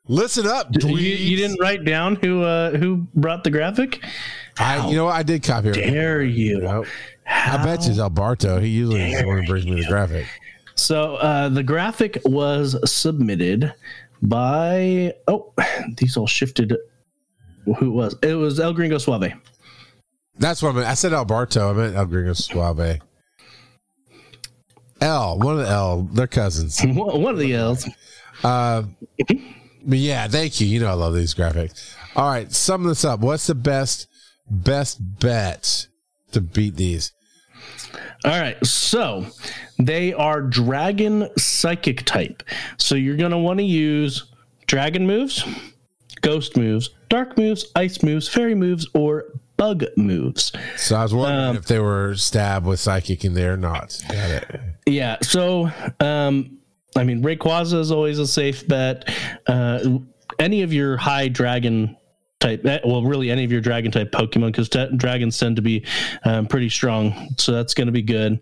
Listen 0.09 0.47
up, 0.47 0.69
You, 0.73 0.89
you 0.97 1.37
didn't 1.37 1.59
write 1.61 1.85
down 1.85 2.17
who 2.17 2.43
uh, 2.43 2.73
who 2.77 3.07
brought 3.15 3.45
the 3.45 3.51
graphic? 3.51 4.05
I, 4.59 4.89
you 4.89 4.97
know 4.97 5.07
what? 5.07 5.15
I 5.15 5.23
did 5.23 5.43
copy 5.43 5.71
it. 5.71 5.75
Dare 5.75 6.23
you? 6.23 6.61
Nope. 6.61 6.87
I 7.27 7.63
bet 7.65 7.85
you 7.85 7.91
it's 7.91 7.99
Alberto. 7.99 8.61
He 8.61 8.69
usually 8.69 9.13
is 9.13 9.21
the 9.21 9.27
one 9.27 9.41
who 9.41 9.47
brings 9.47 9.67
me 9.67 9.81
the 9.81 9.89
graphic. 9.89 10.27
So 10.77 11.17
uh, 11.17 11.49
the 11.49 11.63
graphic 11.63 12.21
was 12.25 12.77
submitted 12.91 13.73
by 14.23 15.15
oh 15.29 15.53
these 15.97 16.17
all 16.17 16.27
shifted. 16.27 16.77
Who 17.65 17.87
it 17.87 17.89
was? 17.89 18.17
It 18.23 18.35
was 18.35 18.61
El 18.61 18.75
Gringo 18.75 18.99
Suave. 18.99 19.33
That's 20.39 20.63
what 20.63 20.71
I 20.71 20.73
meant. 20.75 20.89
I 20.89 20.95
said 20.95 21.13
Alberto. 21.13 21.71
I 21.71 21.73
meant 21.73 21.97
El 21.97 22.07
Gringo 22.07 22.35
Suave. 22.35 23.01
L, 25.01 25.39
one 25.39 25.59
of 25.59 25.67
the 25.67 25.69
L, 25.69 26.03
they're 26.13 26.27
cousins. 26.27 26.81
One 26.85 27.21
one 27.21 27.35
of 27.35 27.39
the 27.39 27.55
L's. 27.55 27.89
But 28.43 29.99
yeah, 29.99 30.29
thank 30.29 30.61
you. 30.61 30.67
You 30.67 30.81
know 30.81 30.89
I 30.89 30.95
love 30.95 31.15
these 31.15 31.35
graphics. 31.35 31.95
All 32.17 32.29
right, 32.29 32.51
sum 32.53 32.85
this 32.85 33.05
up. 33.05 33.21
What's 33.21 33.47
the 33.47 33.55
best 33.55 34.09
best 34.51 34.99
bet 35.21 35.89
to 36.33 36.41
beat 36.41 36.77
these? 36.77 37.13
All 38.25 38.39
right, 38.41 38.65
so 38.67 39.27
they 39.79 40.13
are 40.13 40.41
dragon 40.41 41.29
psychic 41.39 42.05
type. 42.05 42.43
So 42.79 42.95
you're 42.95 43.17
going 43.17 43.31
to 43.31 43.39
want 43.39 43.59
to 43.59 43.65
use 43.65 44.33
dragon 44.67 45.07
moves, 45.07 45.45
ghost 46.21 46.57
moves, 46.57 46.91
dark 47.09 47.37
moves, 47.39 47.67
ice 47.77 48.03
moves, 48.03 48.29
fairy 48.29 48.55
moves, 48.55 48.87
or 48.95 49.25
bug 49.57 49.85
moves. 49.97 50.53
So 50.77 50.97
I 50.97 51.03
was 51.03 51.15
wondering 51.15 51.51
Um, 51.51 51.57
if 51.57 51.67
they 51.67 51.79
were 51.79 52.15
stabbed 52.17 52.67
with 52.67 52.81
psychic 52.81 53.25
in 53.25 53.35
there 53.35 53.55
or 53.55 53.57
not. 53.57 54.03
Got 54.09 54.31
it. 54.31 54.61
Yeah, 54.87 55.19
so 55.23 55.71
um, 56.01 56.59
I 56.97 57.05
mean, 57.05 57.23
Rayquaza 57.23 57.79
is 57.79 57.91
always 57.91 58.19
a 58.19 58.27
safe 58.27 58.67
bet. 58.67 59.09
Uh, 59.47 59.99
any 60.39 60.63
of 60.63 60.73
your 60.73 60.97
high 60.97 61.29
dragon 61.29 61.97
type, 62.45 62.65
eh, 62.67 62.81
well, 62.85 63.03
really 63.03 63.31
any 63.31 63.45
of 63.45 63.51
your 63.51 63.61
dragon 63.61 63.91
type 63.91 64.11
Pokemon, 64.13 64.53
because 64.53 64.69
dragons 64.97 65.39
tend 65.39 65.57
to 65.57 65.63
be 65.63 65.85
um, 66.25 66.47
pretty 66.47 66.69
strong, 66.69 67.35
so 67.39 67.53
that's 67.53 67.75
going 67.75 67.87
to 67.87 67.93
be 67.93 68.03
good. 68.03 68.41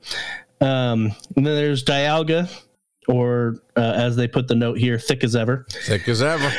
Um, 0.61 1.13
and 1.37 1.47
then 1.47 1.57
there's 1.57 1.85
Dialga, 1.85 2.49
or 3.09 3.57
uh, 3.77 3.81
as 3.81 4.17
they 4.17 4.29
put 4.29 4.49
the 4.49 4.55
note 4.55 4.79
here, 4.79 4.99
thick 4.99 5.25
as 5.25 5.35
ever. 5.37 5.67
Thick 5.71 6.09
as 6.09 6.23
ever. 6.23 6.53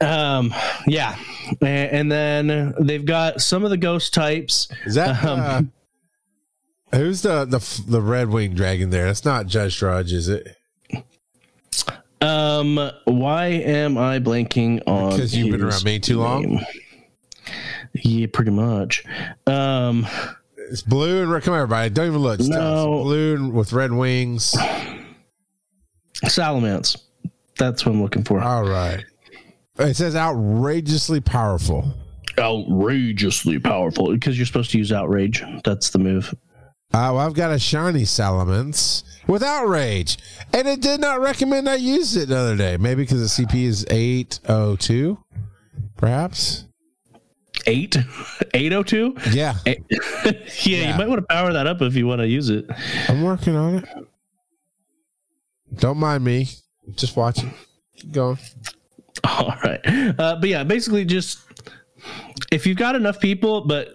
Um, 0.00 0.54
yeah, 0.86 1.18
A- 1.62 1.66
and 1.66 2.10
then 2.10 2.74
they've 2.80 3.04
got 3.04 3.40
some 3.40 3.62
of 3.64 3.70
the 3.70 3.76
ghost 3.76 4.14
types. 4.14 4.68
Is 4.86 4.94
that 4.94 5.22
uh, 5.22 5.62
who's 6.94 7.22
the 7.22 7.44
the 7.44 7.82
the 7.86 8.00
red 8.00 8.30
winged 8.30 8.56
dragon 8.56 8.90
there? 8.90 9.04
That's 9.04 9.24
not 9.24 9.46
Judge 9.46 9.78
Drudge, 9.78 10.12
is 10.12 10.28
it? 10.28 10.56
Um, 12.20 12.90
why 13.04 13.46
am 13.46 13.98
I 13.98 14.18
blanking 14.18 14.82
on? 14.86 15.10
Because 15.10 15.36
you've 15.36 15.50
been 15.52 15.62
around 15.62 15.84
me 15.84 15.98
too 15.98 16.18
long? 16.18 16.42
name? 16.42 16.60
Yeah, 17.94 18.26
pretty 18.32 18.50
much. 18.50 19.04
Um, 19.46 20.06
It's 20.70 20.82
blue 20.82 21.22
and 21.22 21.30
red. 21.30 21.42
Come 21.42 21.54
on, 21.54 21.60
everybody. 21.60 21.90
Don't 21.90 22.06
even 22.08 22.20
look. 22.20 22.40
Us. 22.40 22.48
No. 22.48 23.02
Blue 23.04 23.34
and 23.36 23.52
with 23.52 23.72
red 23.72 23.92
wings. 23.92 24.54
Salamence. 26.24 26.96
That's 27.58 27.86
what 27.86 27.92
I'm 27.92 28.02
looking 28.02 28.24
for. 28.24 28.40
All 28.40 28.64
right. 28.64 29.04
It 29.78 29.94
says 29.94 30.16
outrageously 30.16 31.20
powerful. 31.20 31.94
Outrageously 32.38 33.58
powerful 33.58 34.12
because 34.12 34.36
you're 34.38 34.46
supposed 34.46 34.70
to 34.72 34.78
use 34.78 34.92
outrage. 34.92 35.42
That's 35.64 35.90
the 35.90 35.98
move. 35.98 36.34
Uh, 36.92 37.12
well, 37.12 37.18
I've 37.18 37.34
got 37.34 37.50
a 37.52 37.58
shiny 37.58 38.02
Salamence 38.02 39.04
with 39.26 39.42
outrage, 39.42 40.18
and 40.52 40.66
it 40.68 40.80
did 40.80 41.00
not 41.00 41.20
recommend 41.20 41.68
I 41.68 41.76
use 41.76 42.16
it 42.16 42.28
the 42.28 42.36
other 42.36 42.56
day. 42.56 42.76
Maybe 42.76 43.02
because 43.02 43.36
the 43.36 43.44
CP 43.44 43.64
is 43.64 43.86
eight 43.90 44.40
oh 44.48 44.76
two, 44.76 45.18
perhaps. 45.96 46.64
Eight, 47.68 47.96
eight 48.54 48.72
oh 48.72 48.84
two. 48.84 49.16
Yeah, 49.32 49.54
Yeah, 49.66 50.92
you 50.92 50.98
might 50.98 51.08
want 51.08 51.20
to 51.20 51.26
power 51.28 51.52
that 51.52 51.66
up 51.66 51.82
if 51.82 51.96
you 51.96 52.06
want 52.06 52.20
to 52.20 52.28
use 52.28 52.48
it. 52.48 52.64
I'm 53.08 53.22
working 53.22 53.56
on 53.56 53.76
it. 53.76 53.84
Don't 55.74 55.98
mind 55.98 56.22
me. 56.22 56.48
Just 56.94 57.16
watching. 57.16 57.52
Keep 57.96 58.12
going. 58.12 58.38
All 59.24 59.56
right. 59.64 59.80
Uh, 59.84 60.36
but 60.36 60.48
yeah, 60.48 60.62
basically 60.62 61.04
just 61.04 61.40
if 62.52 62.66
you've 62.66 62.76
got 62.76 62.94
enough 62.94 63.18
people, 63.18 63.62
but 63.62 63.88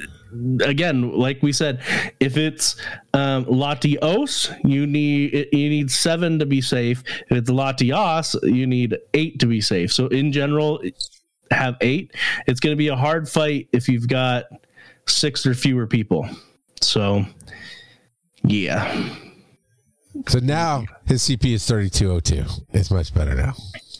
again, 0.61 1.11
like 1.11 1.41
we 1.41 1.51
said, 1.51 1.81
if 2.19 2.37
it's 2.37 2.75
um, 3.13 3.45
Latios, 3.45 4.55
you 4.63 4.87
need 4.87 5.47
you 5.51 5.69
need 5.69 5.91
seven 5.91 6.39
to 6.39 6.45
be 6.45 6.61
safe. 6.61 7.03
If 7.29 7.37
it's 7.37 7.49
Latios, 7.49 8.35
you 8.43 8.67
need 8.67 8.97
eight 9.13 9.39
to 9.39 9.45
be 9.45 9.61
safe. 9.61 9.91
So 9.91 10.07
in 10.07 10.31
general, 10.31 10.81
have 11.51 11.75
eight. 11.81 12.15
It's 12.47 12.59
going 12.59 12.73
to 12.73 12.77
be 12.77 12.87
a 12.87 12.95
hard 12.95 13.27
fight 13.29 13.69
if 13.73 13.87
you've 13.87 14.07
got 14.07 14.45
six 15.07 15.45
or 15.45 15.53
fewer 15.53 15.87
people. 15.87 16.27
So 16.81 17.25
yeah. 18.43 19.09
So 20.27 20.39
now 20.39 20.85
his 21.05 21.21
CP 21.23 21.53
is 21.53 21.65
thirty 21.65 21.89
two 21.89 22.11
oh 22.11 22.19
two. 22.19 22.45
It's 22.71 22.91
much 22.91 23.13
better 23.13 23.35
now. 23.35 23.53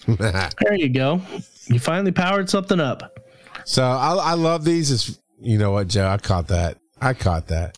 There 0.17 0.75
you 0.75 0.89
go. 0.89 1.21
You 1.67 1.79
finally 1.79 2.11
powered 2.11 2.49
something 2.49 2.79
up. 2.79 3.19
So 3.65 3.83
I, 3.83 4.15
I 4.15 4.33
love 4.33 4.65
these. 4.65 4.89
Is 4.89 5.19
you 5.41 5.57
know 5.57 5.71
what, 5.71 5.87
Joe? 5.87 6.07
I 6.07 6.17
caught 6.17 6.47
that. 6.47 6.77
I 7.01 7.13
caught 7.13 7.47
that. 7.47 7.77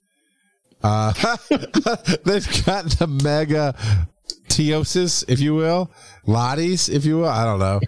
Uh, 0.83 1.13
they've 2.25 2.65
got 2.65 2.85
the 2.99 3.07
mega 3.07 3.73
Teosis, 4.49 5.23
if 5.27 5.39
you 5.39 5.55
will, 5.55 5.89
Lotties, 6.27 6.93
if 6.93 7.05
you 7.05 7.19
will. 7.19 7.29
I 7.29 7.45
don't 7.45 7.59
know. 7.59 7.79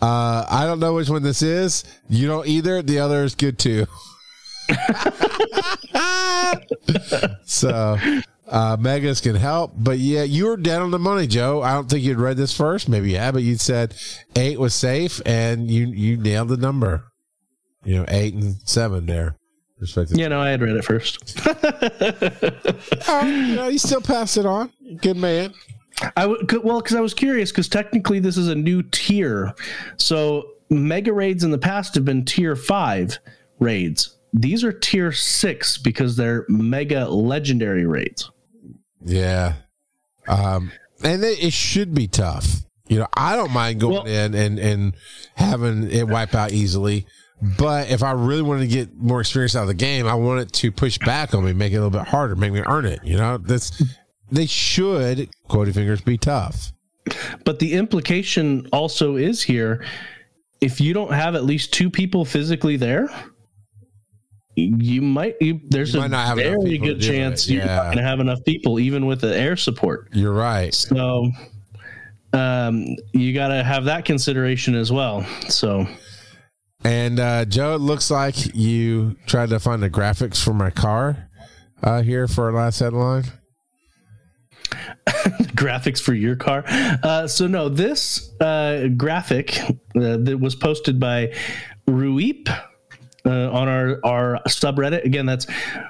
Uh, 0.00 0.46
I 0.48 0.64
don't 0.66 0.80
know 0.80 0.94
which 0.94 1.08
one 1.08 1.22
this 1.22 1.42
is. 1.42 1.84
You 2.08 2.28
don't 2.28 2.46
either. 2.46 2.82
The 2.82 3.00
other 3.00 3.24
is 3.24 3.34
good 3.34 3.58
too. 3.58 3.86
so 7.44 7.98
uh, 8.48 8.76
megas 8.78 9.20
can 9.20 9.34
help, 9.34 9.72
but 9.76 9.98
yeah, 9.98 10.22
you 10.22 10.46
were 10.46 10.56
dead 10.56 10.80
on 10.80 10.90
the 10.90 10.98
money, 10.98 11.26
Joe. 11.26 11.62
I 11.62 11.72
don't 11.72 11.88
think 11.88 12.02
you'd 12.02 12.18
read 12.18 12.36
this 12.36 12.56
first. 12.56 12.88
Maybe 12.88 13.08
you 13.08 13.14
yeah, 13.14 13.32
but 13.32 13.42
you 13.42 13.56
said 13.56 13.94
eight 14.36 14.58
was 14.58 14.74
safe, 14.74 15.20
and 15.26 15.70
you 15.70 15.86
you 15.86 16.16
nailed 16.16 16.48
the 16.48 16.56
number. 16.56 17.04
You 17.84 17.96
know, 17.96 18.04
eight 18.08 18.34
and 18.34 18.56
seven 18.64 19.06
there, 19.06 19.36
respectively. 19.78 20.22
Yeah, 20.22 20.28
no, 20.28 20.40
I 20.40 20.50
had 20.50 20.60
read 20.62 20.76
it 20.76 20.84
first. 20.84 21.38
Oh, 23.06 23.22
you 23.26 23.56
know, 23.56 23.68
you 23.68 23.78
still 23.78 24.00
pass 24.00 24.36
it 24.36 24.46
on. 24.46 24.72
Good 25.00 25.16
man. 25.16 25.52
I 26.16 26.22
w- 26.22 26.44
c- 26.50 26.58
well, 26.58 26.80
because 26.80 26.96
I 26.96 27.00
was 27.00 27.14
curious, 27.14 27.50
because 27.50 27.68
technically 27.68 28.18
this 28.18 28.36
is 28.36 28.48
a 28.48 28.54
new 28.54 28.82
tier. 28.82 29.52
So 29.96 30.44
mega 30.70 31.12
raids 31.12 31.44
in 31.44 31.50
the 31.50 31.58
past 31.58 31.94
have 31.94 32.04
been 32.04 32.24
tier 32.24 32.56
five 32.56 33.18
raids. 33.60 34.16
These 34.32 34.64
are 34.64 34.72
tier 34.72 35.12
six 35.12 35.78
because 35.78 36.16
they're 36.16 36.44
mega 36.48 37.06
legendary 37.08 37.86
raids. 37.86 38.30
Yeah. 39.04 39.54
Um, 40.26 40.72
and 41.02 41.22
it, 41.22 41.42
it 41.44 41.52
should 41.52 41.94
be 41.94 42.08
tough. 42.08 42.62
You 42.88 42.98
know, 43.00 43.06
I 43.16 43.36
don't 43.36 43.52
mind 43.52 43.80
going 43.80 43.94
Well- 43.94 44.06
in 44.06 44.34
and, 44.34 44.58
and 44.58 44.96
having 45.36 45.90
it 45.90 46.08
wipe 46.08 46.34
out 46.34 46.52
easily. 46.52 47.06
But 47.58 47.90
if 47.90 48.02
I 48.02 48.12
really 48.12 48.42
wanted 48.42 48.62
to 48.62 48.68
get 48.68 48.94
more 48.96 49.20
experience 49.20 49.54
out 49.54 49.62
of 49.62 49.68
the 49.68 49.74
game, 49.74 50.06
I 50.06 50.14
want 50.14 50.40
it 50.40 50.52
to 50.54 50.72
push 50.72 50.98
back 50.98 51.34
on 51.34 51.44
me, 51.44 51.52
make 51.52 51.72
it 51.72 51.76
a 51.76 51.80
little 51.80 51.90
bit 51.90 52.08
harder, 52.08 52.36
make 52.36 52.52
me 52.52 52.62
earn 52.66 52.86
it. 52.86 53.00
You 53.04 53.16
know, 53.16 53.38
that's 53.38 53.82
they 54.30 54.46
should, 54.46 55.28
quoty 55.48 55.74
fingers, 55.74 56.00
be 56.00 56.16
tough. 56.16 56.72
But 57.44 57.58
the 57.58 57.74
implication 57.74 58.66
also 58.72 59.16
is 59.16 59.42
here 59.42 59.84
if 60.64 60.80
you 60.80 60.94
don't 60.94 61.12
have 61.12 61.34
at 61.34 61.44
least 61.44 61.74
two 61.74 61.90
people 61.90 62.24
physically 62.24 62.76
there, 62.78 63.08
you 64.56 65.02
might 65.02 65.36
you, 65.40 65.60
there's 65.68 65.92
You 65.92 66.00
a 66.00 66.02
might 66.04 66.10
not 66.10 66.26
have 66.26 66.36
very 66.38 66.78
good 66.78 67.00
chance 67.00 67.50
you're 67.50 67.66
not 67.66 67.84
going 67.84 67.98
to 67.98 68.02
have 68.02 68.20
enough 68.20 68.42
people, 68.44 68.78
even 68.80 69.04
with 69.04 69.20
the 69.20 69.36
air 69.36 69.56
support. 69.56 70.08
You're 70.12 70.32
right. 70.32 70.72
So 70.72 71.30
um, 72.32 72.86
you 73.12 73.34
got 73.34 73.48
to 73.48 73.62
have 73.62 73.84
that 73.84 74.06
consideration 74.06 74.74
as 74.74 74.90
well. 74.90 75.26
So 75.48 75.86
And 76.84 77.18
uh, 77.18 77.46
Joe, 77.46 77.74
it 77.74 77.80
looks 77.80 78.10
like 78.10 78.54
you 78.54 79.16
tried 79.26 79.48
to 79.50 79.58
find 79.58 79.82
the 79.82 79.90
graphics 79.90 80.42
for 80.42 80.52
my 80.52 80.70
car 80.70 81.30
uh, 81.82 82.02
here 82.02 82.28
for 82.28 82.44
our 82.44 82.52
last 82.52 82.80
headline. 82.80 83.24
graphics 85.56 86.00
for 86.00 86.14
your 86.14 86.36
car. 86.36 86.62
Uh, 86.66 87.26
so 87.26 87.46
no, 87.46 87.68
this 87.68 88.32
uh, 88.40 88.88
graphic 88.96 89.58
uh, 89.60 89.72
that 89.94 90.38
was 90.40 90.54
posted 90.54 91.00
by 91.00 91.32
Ruip. 91.88 92.48
Uh, 93.26 93.50
on 93.52 93.68
our 93.68 93.98
our 94.04 94.38
subreddit 94.48 95.02
again 95.06 95.24
that's 95.24 95.46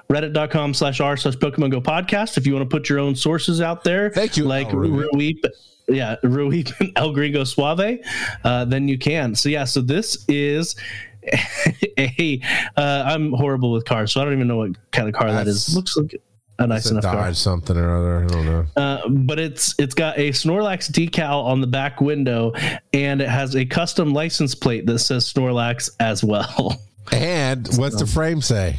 reddit.com 0.09 0.73
slash 0.73 1.01
r 1.01 1.17
slash 1.17 1.35
pokemon 1.35 1.69
go 1.69 1.81
podcast 1.81 2.39
if 2.39 2.47
you 2.47 2.55
want 2.55 2.63
to 2.63 2.73
put 2.73 2.89
your 2.89 3.01
own 3.01 3.17
sources 3.17 3.61
out 3.61 3.83
there 3.83 4.09
Thank 4.11 4.37
you, 4.37 4.45
like 4.45 4.69
El 4.69 4.75
Ruip. 4.75 5.45
Yeah 5.89 6.17
and 6.23 6.93
El 6.97 7.13
Gringo 7.13 7.45
Suave 7.45 7.99
uh, 8.45 8.65
then 8.65 8.89
you 8.89 8.99
can 8.99 9.35
so 9.35 9.49
yeah 9.49 9.65
so 9.65 9.81
this 9.81 10.25
is 10.29 10.77
a 11.99 12.41
uh, 12.77 13.03
I'm 13.07 13.33
horrible 13.33 13.73
with 13.73 13.85
cars 13.85 14.13
so 14.13 14.21
I 14.21 14.25
don't 14.25 14.35
even 14.35 14.49
know 14.49 14.59
what 14.59 14.91
kind 14.93 15.09
of 15.09 15.15
car 15.15 15.29
that 15.29 15.39
That's- 15.45 15.75
looks 15.75 15.97
like 15.97 16.21
a 16.59 16.67
nice 16.69 16.91
enough 16.91 17.03
car 17.03 17.15
Dodge 17.17 17.37
something 17.37 17.77
or 17.77 17.97
other. 17.97 18.25
I 18.25 18.27
don't 18.29 18.47
know. 18.47 18.67
uh, 18.77 19.09
but 19.09 19.41
it's 19.41 19.75
it's 19.79 19.93
got 19.95 20.17
a 20.19 20.31
Snorlax 20.31 20.89
decal 20.89 21.43
on 21.45 21.61
the 21.61 21.67
back 21.67 22.01
window, 22.01 22.53
and 22.93 23.21
it 23.21 23.29
has 23.29 23.57
a 23.57 23.65
custom 23.65 24.13
license 24.13 24.55
plate 24.55 24.87
that 24.87 25.01
says 25.01 25.25
Snorlax 25.33 25.91
as 26.01 26.23
well. 26.23 26.81
And 27.13 27.69
what's 27.77 27.97
the 27.99 28.07
frame 28.07 28.41
say? 28.41 28.79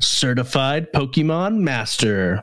Certified 0.00 0.92
Pokemon 0.92 1.56
Master. 1.56 2.42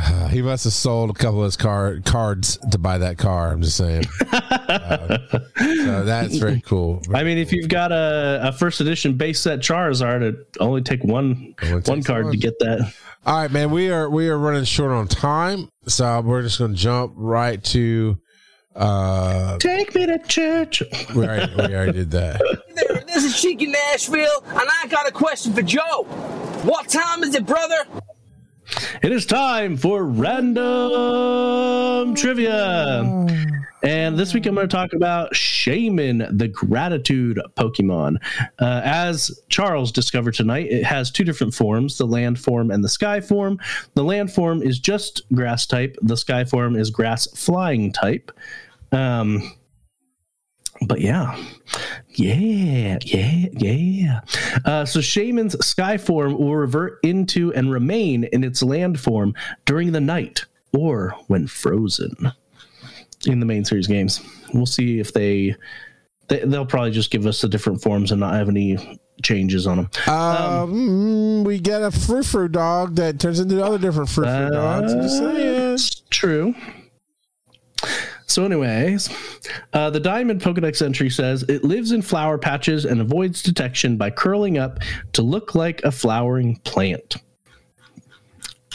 he 0.30 0.42
must 0.42 0.64
have 0.64 0.72
sold 0.72 1.10
a 1.10 1.12
couple 1.14 1.40
of 1.40 1.46
his 1.46 1.56
car 1.56 1.98
cards 2.04 2.58
to 2.70 2.78
buy 2.78 2.98
that 2.98 3.18
car. 3.18 3.52
I'm 3.52 3.62
just 3.62 3.76
saying. 3.76 4.04
Uh, 4.70 5.18
so 5.56 6.04
that's 6.04 6.36
very 6.36 6.60
cool. 6.60 7.02
I 7.12 7.24
mean, 7.24 7.38
if 7.38 7.52
you've 7.52 7.68
got 7.68 7.90
a, 7.92 8.40
a 8.44 8.52
first 8.52 8.80
edition 8.80 9.16
base 9.16 9.40
set 9.40 9.58
Charizard, 9.58 10.22
it 10.22 10.36
only 10.60 10.80
take 10.82 11.02
one 11.02 11.54
Only 11.62 11.80
one 11.82 12.02
card 12.04 12.24
one. 12.26 12.32
to 12.32 12.38
get 12.38 12.58
that. 12.60 12.92
All 13.26 13.36
right, 13.36 13.50
man. 13.50 13.70
We 13.72 13.90
are 13.90 14.08
we 14.08 14.28
are 14.28 14.38
running 14.38 14.62
short 14.64 14.92
on 14.92 15.08
time, 15.08 15.68
so 15.86 16.20
we're 16.20 16.42
just 16.42 16.58
gonna 16.60 16.74
jump 16.74 17.12
right 17.16 17.62
to. 17.64 18.18
Uh, 18.76 19.58
Take 19.58 19.94
me 19.96 20.06
to 20.06 20.18
church. 20.20 20.82
we 21.14 21.26
already, 21.26 21.52
we 21.56 21.74
already 21.74 21.92
did 21.92 22.10
that. 22.12 22.40
This 23.06 23.24
is 23.24 23.40
Cheeky 23.42 23.66
Nashville, 23.66 24.44
and 24.46 24.68
I 24.82 24.86
got 24.88 25.06
a 25.08 25.10
question 25.12 25.52
for 25.52 25.62
Joe. 25.62 26.04
What 26.62 26.88
time 26.88 27.24
is 27.24 27.34
it, 27.34 27.44
brother? 27.44 27.84
It 29.02 29.12
is 29.12 29.26
time 29.26 29.76
for 29.76 30.04
random 30.04 30.60
trivia. 32.14 33.26
And 33.82 34.18
this 34.18 34.34
week 34.34 34.44
I'm 34.46 34.54
going 34.54 34.68
to 34.68 34.76
talk 34.76 34.92
about 34.92 35.32
Shaymin, 35.32 36.38
the 36.38 36.48
gratitude 36.48 37.40
Pokemon. 37.56 38.16
Uh, 38.58 38.82
as 38.84 39.30
Charles 39.48 39.90
discovered 39.90 40.34
tonight, 40.34 40.70
it 40.70 40.84
has 40.84 41.10
two 41.10 41.24
different 41.24 41.54
forms 41.54 41.96
the 41.96 42.06
land 42.06 42.38
form 42.38 42.70
and 42.70 42.84
the 42.84 42.88
sky 42.88 43.20
form. 43.20 43.58
The 43.94 44.04
land 44.04 44.32
form 44.32 44.62
is 44.62 44.78
just 44.78 45.22
grass 45.32 45.66
type, 45.66 45.96
the 46.02 46.16
sky 46.16 46.44
form 46.44 46.76
is 46.76 46.90
grass 46.90 47.26
flying 47.28 47.92
type. 47.92 48.32
Um, 48.92 49.50
but 50.86 51.00
yeah, 51.00 51.36
yeah, 52.10 52.98
yeah, 53.02 53.48
yeah. 53.52 54.20
Uh, 54.64 54.84
so 54.84 55.00
Shaymin's 55.00 55.64
sky 55.64 55.98
form 55.98 56.38
will 56.38 56.56
revert 56.56 56.98
into 57.02 57.52
and 57.54 57.70
remain 57.70 58.24
in 58.24 58.44
its 58.44 58.62
land 58.62 58.98
form 58.98 59.34
during 59.66 59.92
the 59.92 60.00
night 60.00 60.44
or 60.72 61.14
when 61.26 61.46
frozen 61.46 62.32
in 63.26 63.40
the 63.40 63.46
main 63.46 63.64
series 63.64 63.86
games. 63.86 64.20
We'll 64.54 64.66
see 64.66 64.98
if 64.98 65.12
they, 65.12 65.54
they 66.28 66.40
they'll 66.40 66.66
probably 66.66 66.92
just 66.92 67.10
give 67.10 67.26
us 67.26 67.40
the 67.40 67.48
different 67.48 67.82
forms 67.82 68.10
and 68.10 68.20
not 68.20 68.34
have 68.34 68.48
any 68.48 69.00
changes 69.22 69.66
on 69.66 69.76
them. 69.76 69.90
Um, 70.14 71.44
we 71.44 71.58
get 71.58 71.82
a 71.82 71.90
frou 71.90 72.22
frou 72.22 72.48
dog 72.48 72.96
that 72.96 73.20
turns 73.20 73.40
into 73.40 73.62
other 73.62 73.78
different 73.78 74.08
frou 74.08 74.24
frou 74.24 74.50
dogs. 74.50 74.94
Just 74.94 75.18
saying. 75.18 75.72
It's 75.74 76.02
true. 76.10 76.54
So, 78.30 78.44
anyways, 78.44 79.10
uh, 79.72 79.90
the 79.90 79.98
Diamond 79.98 80.40
Pokedex 80.40 80.82
entry 80.82 81.10
says 81.10 81.42
it 81.48 81.64
lives 81.64 81.90
in 81.90 82.00
flower 82.00 82.38
patches 82.38 82.84
and 82.84 83.00
avoids 83.00 83.42
detection 83.42 83.96
by 83.96 84.10
curling 84.10 84.56
up 84.56 84.78
to 85.14 85.22
look 85.22 85.56
like 85.56 85.82
a 85.82 85.90
flowering 85.90 86.56
plant. 86.58 87.16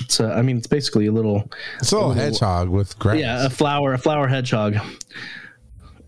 It's, 0.02 0.20
uh, 0.20 0.34
I 0.34 0.42
mean, 0.42 0.58
it's 0.58 0.68
basically 0.68 1.06
a 1.06 1.12
little, 1.14 1.50
It's 1.80 1.94
a 1.94 1.96
little 1.96 2.12
hedgehog 2.12 2.68
with 2.68 3.00
grass. 3.00 3.18
yeah, 3.18 3.46
a 3.46 3.50
flower, 3.50 3.94
a 3.94 3.98
flower 3.98 4.28
hedgehog. 4.28 4.76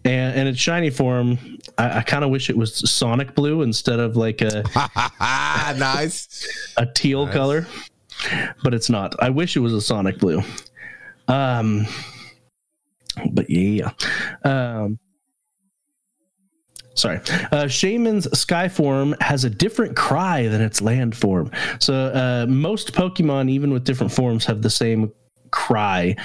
And, 0.04 0.36
and 0.36 0.50
its 0.50 0.60
shiny 0.60 0.90
form, 0.90 1.38
I, 1.78 2.00
I 2.00 2.02
kind 2.02 2.26
of 2.26 2.30
wish 2.30 2.50
it 2.50 2.58
was 2.58 2.90
Sonic 2.92 3.34
blue 3.34 3.62
instead 3.62 4.02
of 4.02 4.18
like 4.18 4.42
a, 4.42 4.64
nice. 5.78 6.74
a 6.76 6.86
teal 6.86 7.28
color, 7.30 7.66
but 8.62 8.74
it's 8.74 8.90
not. 8.90 9.16
I 9.24 9.30
wish 9.30 9.56
it 9.56 9.62
was 9.62 9.72
a 9.74 9.82
Sonic 9.82 10.18
blue. 10.20 10.44
Um, 11.30 11.88
but 13.32 13.50
yeah. 13.50 13.92
Um, 14.44 15.00
sorry. 16.96 17.18
Uh, 17.18 17.66
Shaymin's 17.66 18.38
sky 18.38 18.68
form 18.68 19.16
has 19.22 19.44
a 19.44 19.50
different 19.50 19.96
cry 19.96 20.48
than 20.48 20.62
its 20.62 20.82
land 20.82 21.16
form. 21.16 21.52
So 21.80 21.94
uh, 21.94 22.46
most 22.50 22.94
Pokemon, 22.94 23.50
even 23.50 23.72
with 23.72 23.84
different 23.84 24.12
forms, 24.12 24.46
have 24.46 24.62
the 24.62 24.70
same 24.70 25.12
cry. 25.52 26.16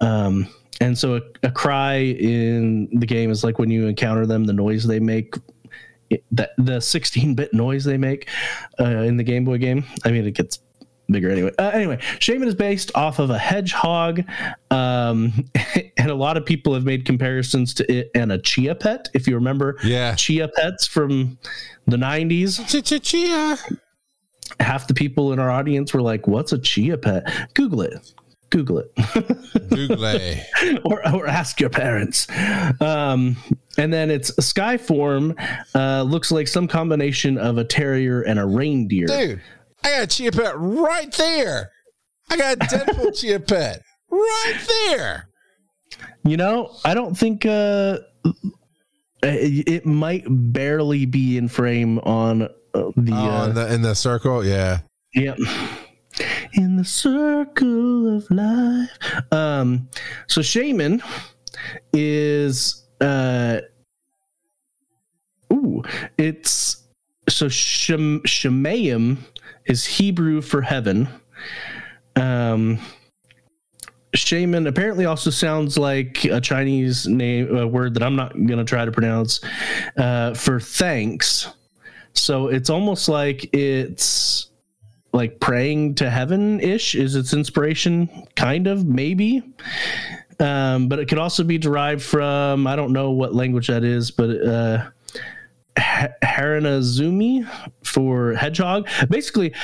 Um, 0.00 0.48
and 0.80 0.96
so 0.96 1.16
a, 1.16 1.20
a 1.42 1.50
cry 1.50 1.96
in 1.96 2.88
the 2.98 3.06
game 3.06 3.30
is 3.30 3.44
like 3.44 3.58
when 3.58 3.70
you 3.70 3.86
encounter 3.86 4.26
them, 4.26 4.44
the 4.44 4.52
noise 4.52 4.86
they 4.86 5.00
make. 5.00 5.34
It, 6.08 6.24
the, 6.32 6.50
the 6.58 6.78
16-bit 6.78 7.54
noise 7.54 7.84
they 7.84 7.96
make 7.96 8.28
uh, 8.80 8.84
in 8.84 9.16
the 9.16 9.22
Game 9.22 9.44
Boy 9.44 9.58
game. 9.58 9.84
I 10.04 10.10
mean, 10.10 10.26
it 10.26 10.32
gets 10.32 10.58
bigger 11.12 11.30
anyway. 11.30 11.50
Uh, 11.58 11.70
anyway, 11.74 11.96
Shaymin 12.18 12.46
is 12.46 12.54
based 12.54 12.90
off 12.94 13.18
of 13.18 13.30
a 13.30 13.38
hedgehog, 13.38 14.22
um, 14.70 15.32
and 15.96 16.10
a 16.10 16.14
lot 16.14 16.36
of 16.36 16.44
people 16.46 16.74
have 16.74 16.84
made 16.84 17.04
comparisons 17.04 17.74
to 17.74 17.92
it 17.92 18.10
and 18.14 18.32
a 18.32 18.38
chia 18.38 18.74
pet. 18.74 19.08
If 19.14 19.26
you 19.26 19.34
remember, 19.34 19.76
Yeah. 19.82 20.14
chia 20.14 20.48
pets 20.48 20.86
from 20.86 21.38
the 21.86 21.96
'90s, 21.96 23.02
Chia. 23.02 23.56
half 24.60 24.86
the 24.86 24.94
people 24.94 25.32
in 25.32 25.38
our 25.38 25.50
audience 25.50 25.92
were 25.94 26.02
like, 26.02 26.26
"What's 26.26 26.52
a 26.52 26.58
chia 26.58 26.96
pet?" 26.96 27.24
Google 27.54 27.82
it. 27.82 28.12
Google 28.50 28.78
it. 28.78 28.92
Google. 29.68 30.04
or, 30.84 31.06
or 31.14 31.26
ask 31.28 31.60
your 31.60 31.70
parents. 31.70 32.26
Um, 32.80 33.36
and 33.78 33.92
then 33.92 34.10
its 34.10 34.34
sky 34.44 34.76
form 34.76 35.36
uh, 35.76 36.02
looks 36.02 36.32
like 36.32 36.48
some 36.48 36.66
combination 36.66 37.38
of 37.38 37.58
a 37.58 37.64
terrier 37.64 38.22
and 38.22 38.40
a 38.40 38.44
reindeer. 38.46 39.06
Dude, 39.06 39.40
I 39.84 39.90
got 39.90 40.02
a 40.02 40.06
chia 40.06 40.32
pet 40.32 40.54
right 40.56 41.12
there. 41.12 41.70
I 42.30 42.36
got 42.36 42.56
a 42.56 42.60
Deadpool 42.60 43.16
chia 43.20 43.40
pet 43.40 43.82
right 44.10 44.58
there. 44.68 45.28
You 46.24 46.36
know, 46.36 46.76
I 46.84 46.94
don't 46.94 47.16
think 47.16 47.44
uh, 47.46 47.98
it, 49.22 49.86
might 49.86 50.24
barely 50.28 51.06
be 51.06 51.36
in 51.36 51.48
frame 51.48 51.98
on 52.00 52.42
uh, 52.42 52.48
the. 52.96 53.12
Oh, 53.12 53.30
uh, 53.30 53.46
in 53.46 53.54
the 53.54 53.74
in 53.74 53.82
the 53.82 53.94
circle, 53.94 54.44
yeah. 54.44 54.80
Yep. 55.14 55.38
In 56.54 56.76
the 56.76 56.84
circle 56.84 58.16
of 58.16 58.30
life. 58.30 58.90
Um, 59.32 59.88
so 60.28 60.40
Shaymin 60.40 61.02
is 61.92 62.86
uh 63.00 63.60
ooh, 65.52 65.82
it's 66.18 66.86
so 67.28 67.48
Shem 67.48 68.20
Shemayim 68.20 69.18
is 69.66 69.84
Hebrew 69.84 70.40
for 70.40 70.62
heaven. 70.62 71.08
Um 72.16 72.78
Shaymin 74.14 74.66
apparently 74.66 75.04
also 75.04 75.30
sounds 75.30 75.78
like 75.78 76.24
a 76.24 76.40
Chinese 76.40 77.06
name 77.06 77.56
a 77.56 77.66
word 77.66 77.94
that 77.94 78.02
I'm 78.02 78.16
not 78.16 78.32
gonna 78.46 78.64
try 78.64 78.84
to 78.84 78.90
pronounce 78.90 79.40
uh, 79.96 80.34
for 80.34 80.58
thanks. 80.58 81.48
So 82.12 82.48
it's 82.48 82.70
almost 82.70 83.08
like 83.08 83.48
it's 83.54 84.48
like 85.12 85.38
praying 85.40 85.96
to 85.96 86.10
heaven 86.10 86.60
ish 86.60 86.94
is 86.94 87.14
its 87.14 87.32
inspiration, 87.32 88.08
kind 88.36 88.66
of, 88.66 88.84
maybe. 88.84 89.42
Um, 90.40 90.88
but 90.88 90.98
it 90.98 91.08
could 91.08 91.18
also 91.18 91.44
be 91.44 91.58
derived 91.58 92.02
from 92.02 92.66
I 92.66 92.74
don't 92.74 92.92
know 92.92 93.10
what 93.10 93.34
language 93.34 93.68
that 93.68 93.84
is, 93.84 94.10
but 94.10 94.30
uh, 94.44 94.88
Haranazumi 95.76 97.48
for 97.84 98.34
hedgehog. 98.34 98.88
Basically, 99.08 99.54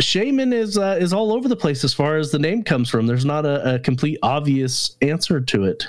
Shaymin 0.00 0.52
is 0.52 0.78
uh, 0.78 0.96
is 1.00 1.12
all 1.12 1.32
over 1.32 1.48
the 1.48 1.56
place 1.56 1.84
as 1.84 1.94
far 1.94 2.16
as 2.16 2.30
the 2.30 2.38
name 2.38 2.62
comes 2.62 2.88
from. 2.88 3.06
There's 3.06 3.24
not 3.24 3.46
a, 3.46 3.74
a 3.74 3.78
complete 3.78 4.18
obvious 4.22 4.96
answer 5.02 5.40
to 5.40 5.64
it, 5.64 5.88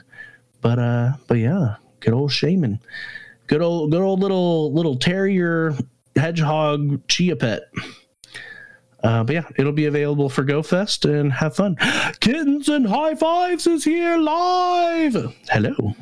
but 0.62 0.80
uh, 0.80 1.14
but 1.28 1.36
yeah, 1.36 1.76
good 2.00 2.14
old 2.14 2.32
Shaymin, 2.32 2.80
good 3.48 3.62
old 3.62 3.92
good 3.92 4.02
old 4.02 4.20
little 4.20 4.74
little 4.74 4.98
terrier 4.98 5.76
hedgehog 6.16 7.06
chia 7.08 7.36
pet. 7.36 7.64
Uh, 9.04 9.24
but 9.24 9.34
yeah, 9.34 9.44
it'll 9.58 9.74
be 9.74 9.86
available 9.86 10.30
for 10.30 10.44
Go 10.44 10.64
Fest 10.64 11.04
and 11.04 11.32
have 11.34 11.56
fun. 11.56 11.76
Kittens 12.22 12.70
and 12.70 12.88
High 12.88 13.16
Fives 13.16 13.68
is 13.68 13.84
here 13.84 14.18
live. 14.18 15.36
Hello. 15.50 15.94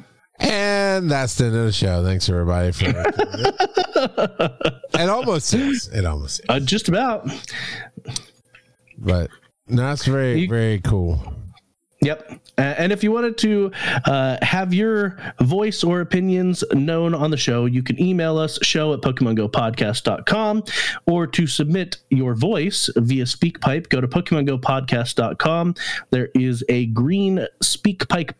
And 0.41 1.09
that's 1.09 1.35
the 1.35 1.45
end 1.45 1.55
of 1.55 1.65
the 1.65 1.71
show. 1.71 2.03
Thanks 2.03 2.27
everybody 2.29 2.71
for 2.71 2.85
it 4.99 5.09
almost 5.09 5.53
is. 5.53 5.87
It 5.89 6.05
almost 6.05 6.39
is. 6.41 6.45
Uh, 6.49 6.59
just 6.59 6.89
about. 6.89 7.29
But 8.97 9.29
no, 9.67 9.83
that's 9.83 10.05
very, 10.05 10.41
You- 10.41 10.49
very 10.49 10.79
cool. 10.81 11.33
Yep. 12.03 12.39
And 12.57 12.91
if 12.91 13.03
you 13.03 13.11
wanted 13.11 13.37
to 13.39 13.71
uh, 14.05 14.37
have 14.41 14.73
your 14.73 15.19
voice 15.41 15.83
or 15.83 16.01
opinions 16.01 16.63
known 16.73 17.13
on 17.13 17.29
the 17.29 17.37
show, 17.37 17.65
you 17.65 17.83
can 17.83 18.01
email 18.01 18.39
us 18.39 18.57
show 18.63 18.91
at 18.93 19.01
PokemonGoPodcast.com 19.01 20.63
or 21.05 21.27
to 21.27 21.45
submit 21.45 21.97
your 22.09 22.33
voice 22.33 22.89
via 22.97 23.25
SpeakPipe, 23.25 23.89
go 23.89 24.01
to 24.01 24.07
PokemonGoPodcast.com. 24.07 25.75
There 26.09 26.29
is 26.33 26.63
a 26.69 26.87
green 26.87 27.45
SpeakPipe 27.63 28.33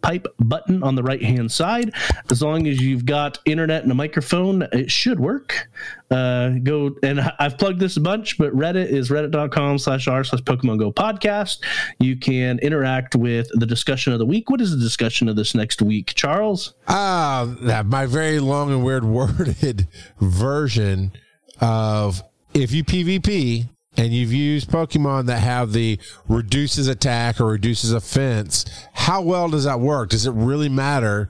SpeakPipe 0.00 0.26
button 0.38 0.82
on 0.82 0.94
the 0.94 1.02
right 1.02 1.22
hand 1.22 1.50
side. 1.50 1.92
As 2.30 2.42
long 2.42 2.66
as 2.66 2.80
you've 2.80 3.04
got 3.04 3.38
internet 3.44 3.82
and 3.82 3.92
a 3.92 3.94
microphone, 3.94 4.62
it 4.72 4.90
should 4.90 5.20
work. 5.20 5.68
Uh, 6.10 6.50
go 6.62 6.96
and 7.02 7.20
I've 7.38 7.56
plugged 7.56 7.80
this 7.80 7.96
a 7.96 8.00
bunch, 8.00 8.36
but 8.36 8.52
Reddit 8.52 8.88
is 8.88 9.10
reddit.com 9.10 9.78
slash 9.78 10.08
r 10.08 10.24
slash 10.24 10.42
Pokemon 10.42 10.78
Go 10.78 10.92
podcast. 10.92 11.60
You 12.00 12.16
can 12.16 12.58
interact 12.58 13.14
with 13.14 13.48
the 13.52 13.66
discussion 13.66 14.12
of 14.12 14.18
the 14.18 14.26
week. 14.26 14.50
What 14.50 14.60
is 14.60 14.72
the 14.72 14.82
discussion 14.82 15.28
of 15.28 15.36
this 15.36 15.54
next 15.54 15.80
week, 15.82 16.14
Charles? 16.14 16.74
Ah, 16.88 17.54
that 17.62 17.86
my 17.86 18.06
very 18.06 18.40
long 18.40 18.72
and 18.72 18.84
weird 18.84 19.04
worded 19.10 19.86
version 20.20 21.12
of 21.60 22.22
if 22.54 22.72
you 22.72 22.82
PvP 22.82 23.68
and 23.96 24.12
you've 24.12 24.32
used 24.32 24.70
Pokemon 24.70 25.26
that 25.26 25.40
have 25.40 25.72
the 25.72 25.98
reduces 26.28 26.88
attack 26.88 27.40
or 27.40 27.46
reduces 27.46 27.92
offense, 27.92 28.64
how 28.92 29.20
well 29.22 29.48
does 29.48 29.64
that 29.64 29.80
work? 29.80 30.10
Does 30.10 30.26
it 30.26 30.32
really 30.32 30.68
matter 30.68 31.28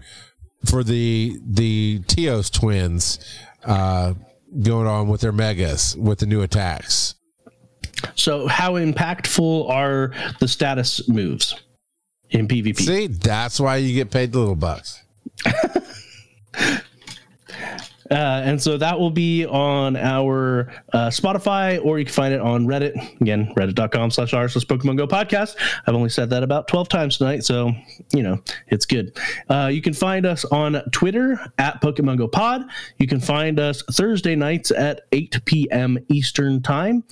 for 0.67 0.85
the 0.85 1.39
the 1.45 2.01
Teos 2.07 2.51
twins 2.51 3.19
uh, 3.65 4.15
going 4.63 4.87
on 4.87 5.09
with 5.09 5.21
their 5.23 5.33
megas 5.33 5.97
with 5.97 6.19
the 6.19 6.27
new 6.27 6.43
attacks? 6.43 7.15
So, 8.15 8.47
how 8.47 8.75
impactful 8.75 9.69
are 9.69 10.13
the 10.39 10.49
status 10.49 11.09
moves 11.09 11.55
in 12.31 12.49
PvP? 12.49 12.81
See, 12.81 13.07
that's 13.09 13.59
why 13.61 13.77
you 13.77 13.95
get 13.95 14.11
paid 14.11 14.33
the 14.33 14.39
little 14.39 14.55
bucks. 14.55 15.03
Uh, 18.11 18.43
and 18.45 18.61
so 18.61 18.77
that 18.77 18.99
will 18.99 19.11
be 19.11 19.47
on 19.47 19.97
our 19.97 20.73
uh, 20.93 21.09
Spotify, 21.09 21.85
or 21.85 21.99
you 21.99 22.05
can 22.05 22.15
find 22.15 22.35
it 22.35 22.41
on 22.41 22.67
Reddit. 22.67 23.21
Again, 23.21 23.53
reddit.com 23.57 24.11
slash 24.11 24.35
r 24.35 24.49
slash 24.49 24.65
Pokemon 24.65 24.97
Go 24.97 25.07
podcast. 25.07 25.57
I've 25.87 25.95
only 25.95 26.11
said 26.11 26.31
that 26.31 26.43
about 26.43 26.69
12 26.69 26.89
times 26.89 27.19
tonight, 27.19 27.45
so, 27.45 27.73
you 28.13 28.23
know, 28.23 28.43
it's 28.69 28.87
good. 28.87 29.17
Uh, 29.49 29.71
you 29.73 29.83
can 29.83 29.95
find 29.95 30.27
us 30.27 30.45
on 30.47 30.83
Twitter 30.91 31.39
at 31.59 31.81
Pokemon 31.81 32.19
Go 32.19 32.29
Pod. 32.29 32.63
You 32.99 33.07
can 33.07 33.21
find 33.21 33.61
us 33.61 33.83
Thursday 33.91 34.35
nights 34.35 34.71
at 34.71 35.03
8 35.13 35.45
p.m. 35.45 35.99
Eastern 36.09 36.63
Time. 36.63 37.05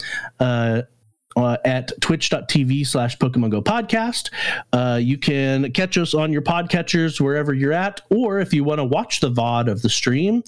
Uh, 1.38 1.56
at 1.64 1.92
twitch.tv 2.00 2.84
slash 2.84 3.16
Pokemon 3.16 3.50
Go 3.50 3.62
podcast. 3.62 4.30
Uh, 4.72 4.98
you 5.00 5.16
can 5.16 5.70
catch 5.70 5.96
us 5.96 6.12
on 6.12 6.32
your 6.32 6.42
podcatchers 6.42 7.20
wherever 7.20 7.54
you're 7.54 7.72
at, 7.72 8.00
or 8.10 8.40
if 8.40 8.52
you 8.52 8.64
want 8.64 8.80
to 8.80 8.84
watch 8.84 9.20
the 9.20 9.30
VOD 9.30 9.68
of 9.68 9.80
the 9.82 9.88
stream, 9.88 10.42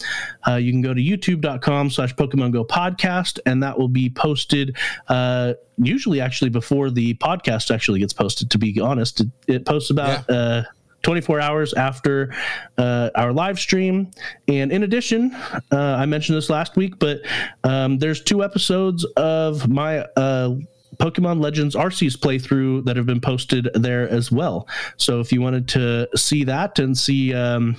uh, 0.49 0.57
you 0.57 0.73
can 0.73 0.83
go 0.83 0.93
to 0.93 1.01
youtube.com 1.01 1.91
slash 1.91 2.13
Pokemon 2.17 2.51
Go 2.51 2.65
podcast, 2.65 3.39
and 3.47 3.63
that 3.63 3.79
will 3.79 3.87
be 3.87 4.11
posted 4.11 4.77
uh, 5.07 5.55
usually 5.79 6.21
actually 6.21 6.51
before 6.51 6.91
the 6.91 7.15
podcast 7.15 7.73
actually 7.73 8.01
gets 8.01 8.13
posted, 8.13 8.51
to 8.51 8.59
be 8.59 8.81
honest. 8.81 9.21
It, 9.21 9.29
it 9.47 9.67
posts 9.67 9.91
about. 9.91 10.29
Uh, 10.29 10.65
24 11.03 11.41
hours 11.41 11.73
after 11.75 12.35
uh, 12.77 13.11
our 13.15 13.33
live 13.33 13.59
stream. 13.59 14.11
And 14.49 14.71
in 14.71 14.83
addition, 14.83 15.35
uh, 15.73 15.79
I 15.99 16.07
mentioned 16.07 16.37
this 16.37 16.51
last 16.51 16.77
week, 16.77 16.99
but 16.99 17.23
um, 17.65 17.99
there's 17.99 18.23
two 18.23 18.45
episodes 18.45 19.05
of 19.17 19.69
my 19.69 20.01
uh, 20.17 20.57
Pokemon 20.97 21.41
Legends 21.41 21.75
Arceus 21.75 22.17
playthrough 22.17 22.85
that 22.85 22.97
have 22.97 23.07
been 23.07 23.21
posted 23.21 23.69
there 23.75 24.09
as 24.09 24.31
well. 24.31 24.69
So 24.97 25.21
if 25.21 25.33
you 25.33 25.41
wanted 25.41 25.69
to 25.69 26.09
see 26.17 26.45
that 26.45 26.79
and 26.79 26.97
see 26.97 27.35
um, 27.35 27.77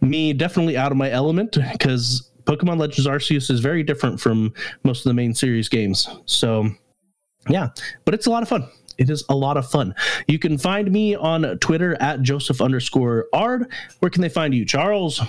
me 0.00 0.32
definitely 0.32 0.76
out 0.76 0.92
of 0.92 0.98
my 0.98 1.10
element, 1.10 1.58
because 1.72 2.30
Pokemon 2.44 2.78
Legends 2.78 3.06
Arceus 3.06 3.50
is 3.50 3.60
very 3.60 3.82
different 3.82 4.20
from 4.20 4.54
most 4.84 5.00
of 5.00 5.10
the 5.10 5.14
main 5.14 5.34
series 5.34 5.68
games. 5.68 6.08
So 6.26 6.68
yeah, 7.48 7.68
but 8.04 8.14
it's 8.14 8.26
a 8.26 8.30
lot 8.30 8.42
of 8.42 8.48
fun. 8.48 8.68
It 8.98 9.10
is 9.10 9.24
a 9.28 9.34
lot 9.34 9.56
of 9.56 9.70
fun. 9.70 9.94
You 10.26 10.38
can 10.38 10.58
find 10.58 10.90
me 10.90 11.14
on 11.14 11.58
Twitter 11.58 11.96
at 12.00 12.22
Joseph 12.22 12.60
underscore 12.60 13.26
Ard. 13.32 13.70
Where 14.00 14.10
can 14.10 14.22
they 14.22 14.28
find 14.28 14.52
you, 14.54 14.64
Charles? 14.64 15.20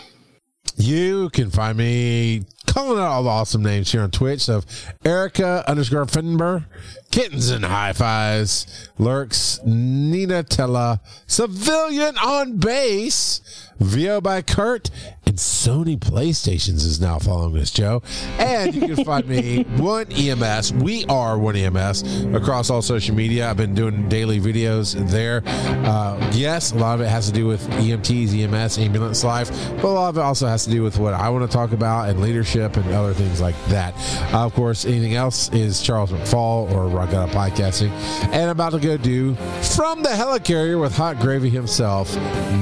You 0.75 1.29
can 1.31 1.51
find 1.51 1.77
me 1.77 2.45
calling 2.67 2.99
out 2.99 3.07
all 3.07 3.23
the 3.23 3.29
awesome 3.29 3.63
names 3.63 3.91
here 3.91 4.01
on 4.01 4.11
Twitch 4.11 4.49
of 4.49 4.65
Erica 5.03 5.63
underscore 5.67 6.05
Finber, 6.05 6.65
Kittens 7.11 7.49
and 7.49 7.65
High 7.65 7.93
Fives, 7.93 8.89
Lurks, 8.99 9.59
Nina 9.65 10.43
Tella, 10.43 11.01
Civilian 11.25 12.17
on 12.17 12.57
Base, 12.57 13.41
VO 13.79 14.21
by 14.21 14.41
Kurt, 14.41 14.91
and 15.25 15.37
Sony 15.37 15.97
PlayStations 15.97 16.85
is 16.85 16.99
now 16.99 17.19
following 17.19 17.53
this, 17.53 17.71
Joe. 17.71 18.01
And 18.39 18.73
you 18.73 18.95
can 18.95 19.05
find 19.05 19.27
me 19.27 19.63
one 19.77 20.11
EMS. 20.11 20.73
We 20.73 21.05
are 21.05 21.37
one 21.37 21.55
EMS 21.55 22.25
across 22.33 22.69
all 22.69 22.81
social 22.81 23.15
media. 23.15 23.49
I've 23.49 23.57
been 23.57 23.75
doing 23.75 24.09
daily 24.09 24.39
videos 24.39 24.95
there. 25.09 25.43
Uh, 25.45 26.31
yes, 26.33 26.71
a 26.71 26.77
lot 26.77 26.95
of 26.95 27.01
it 27.01 27.09
has 27.09 27.27
to 27.27 27.31
do 27.31 27.45
with 27.45 27.65
EMTs, 27.69 28.33
EMS, 28.33 28.79
ambulance 28.79 29.23
life, 29.23 29.49
but 29.75 29.85
a 29.85 29.87
lot 29.87 30.09
of 30.09 30.17
it 30.17 30.21
also 30.21 30.47
has 30.47 30.65
to 30.65 30.71
do 30.71 30.81
with 30.81 30.97
what 30.97 31.13
I 31.13 31.29
want 31.29 31.49
to 31.49 31.55
talk 31.55 31.71
about 31.73 32.09
and 32.09 32.19
leadership 32.21 32.75
and 32.75 32.89
other 32.91 33.13
things 33.13 33.39
like 33.39 33.55
that. 33.67 33.93
Uh, 34.33 34.45
of 34.45 34.53
course, 34.55 34.83
anything 34.85 35.13
else 35.13 35.49
is 35.53 35.81
Charles 35.81 36.11
McFall 36.11 36.71
or 36.71 36.87
Rocketta 36.99 37.29
Podcasting. 37.29 37.91
And 38.23 38.43
I'm 38.43 38.49
about 38.49 38.73
to 38.73 38.79
go 38.79 38.97
do 38.97 39.35
From 39.75 40.03
the 40.03 40.09
Helicarrier 40.09 40.79
with 40.79 40.93
Hot 40.95 41.17
Gravy 41.19 41.49
himself, 41.49 42.13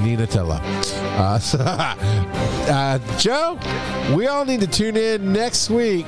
Nina 0.04 0.28
Tella. 0.28 0.62
Uh, 1.18 1.40
uh, 2.70 3.00
Joe, 3.18 3.58
we 4.16 4.28
all 4.28 4.46
need 4.46 4.62
to 4.62 4.68
tune 4.68 4.96
in 4.96 5.34
next 5.34 5.72
week 5.72 6.08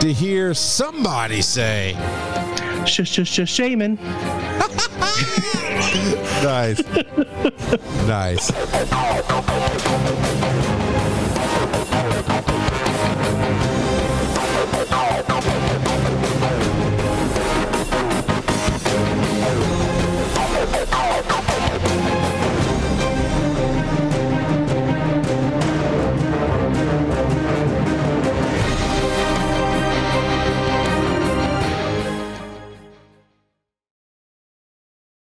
to 0.00 0.12
hear 0.12 0.52
somebody 0.52 1.40
say, 1.40 1.94
Shush, 2.86 3.08
shush, 3.08 3.30
shush, 3.30 3.58
Shaymin. 3.58 3.98
nice. 6.44 6.82
nice. 8.06 8.52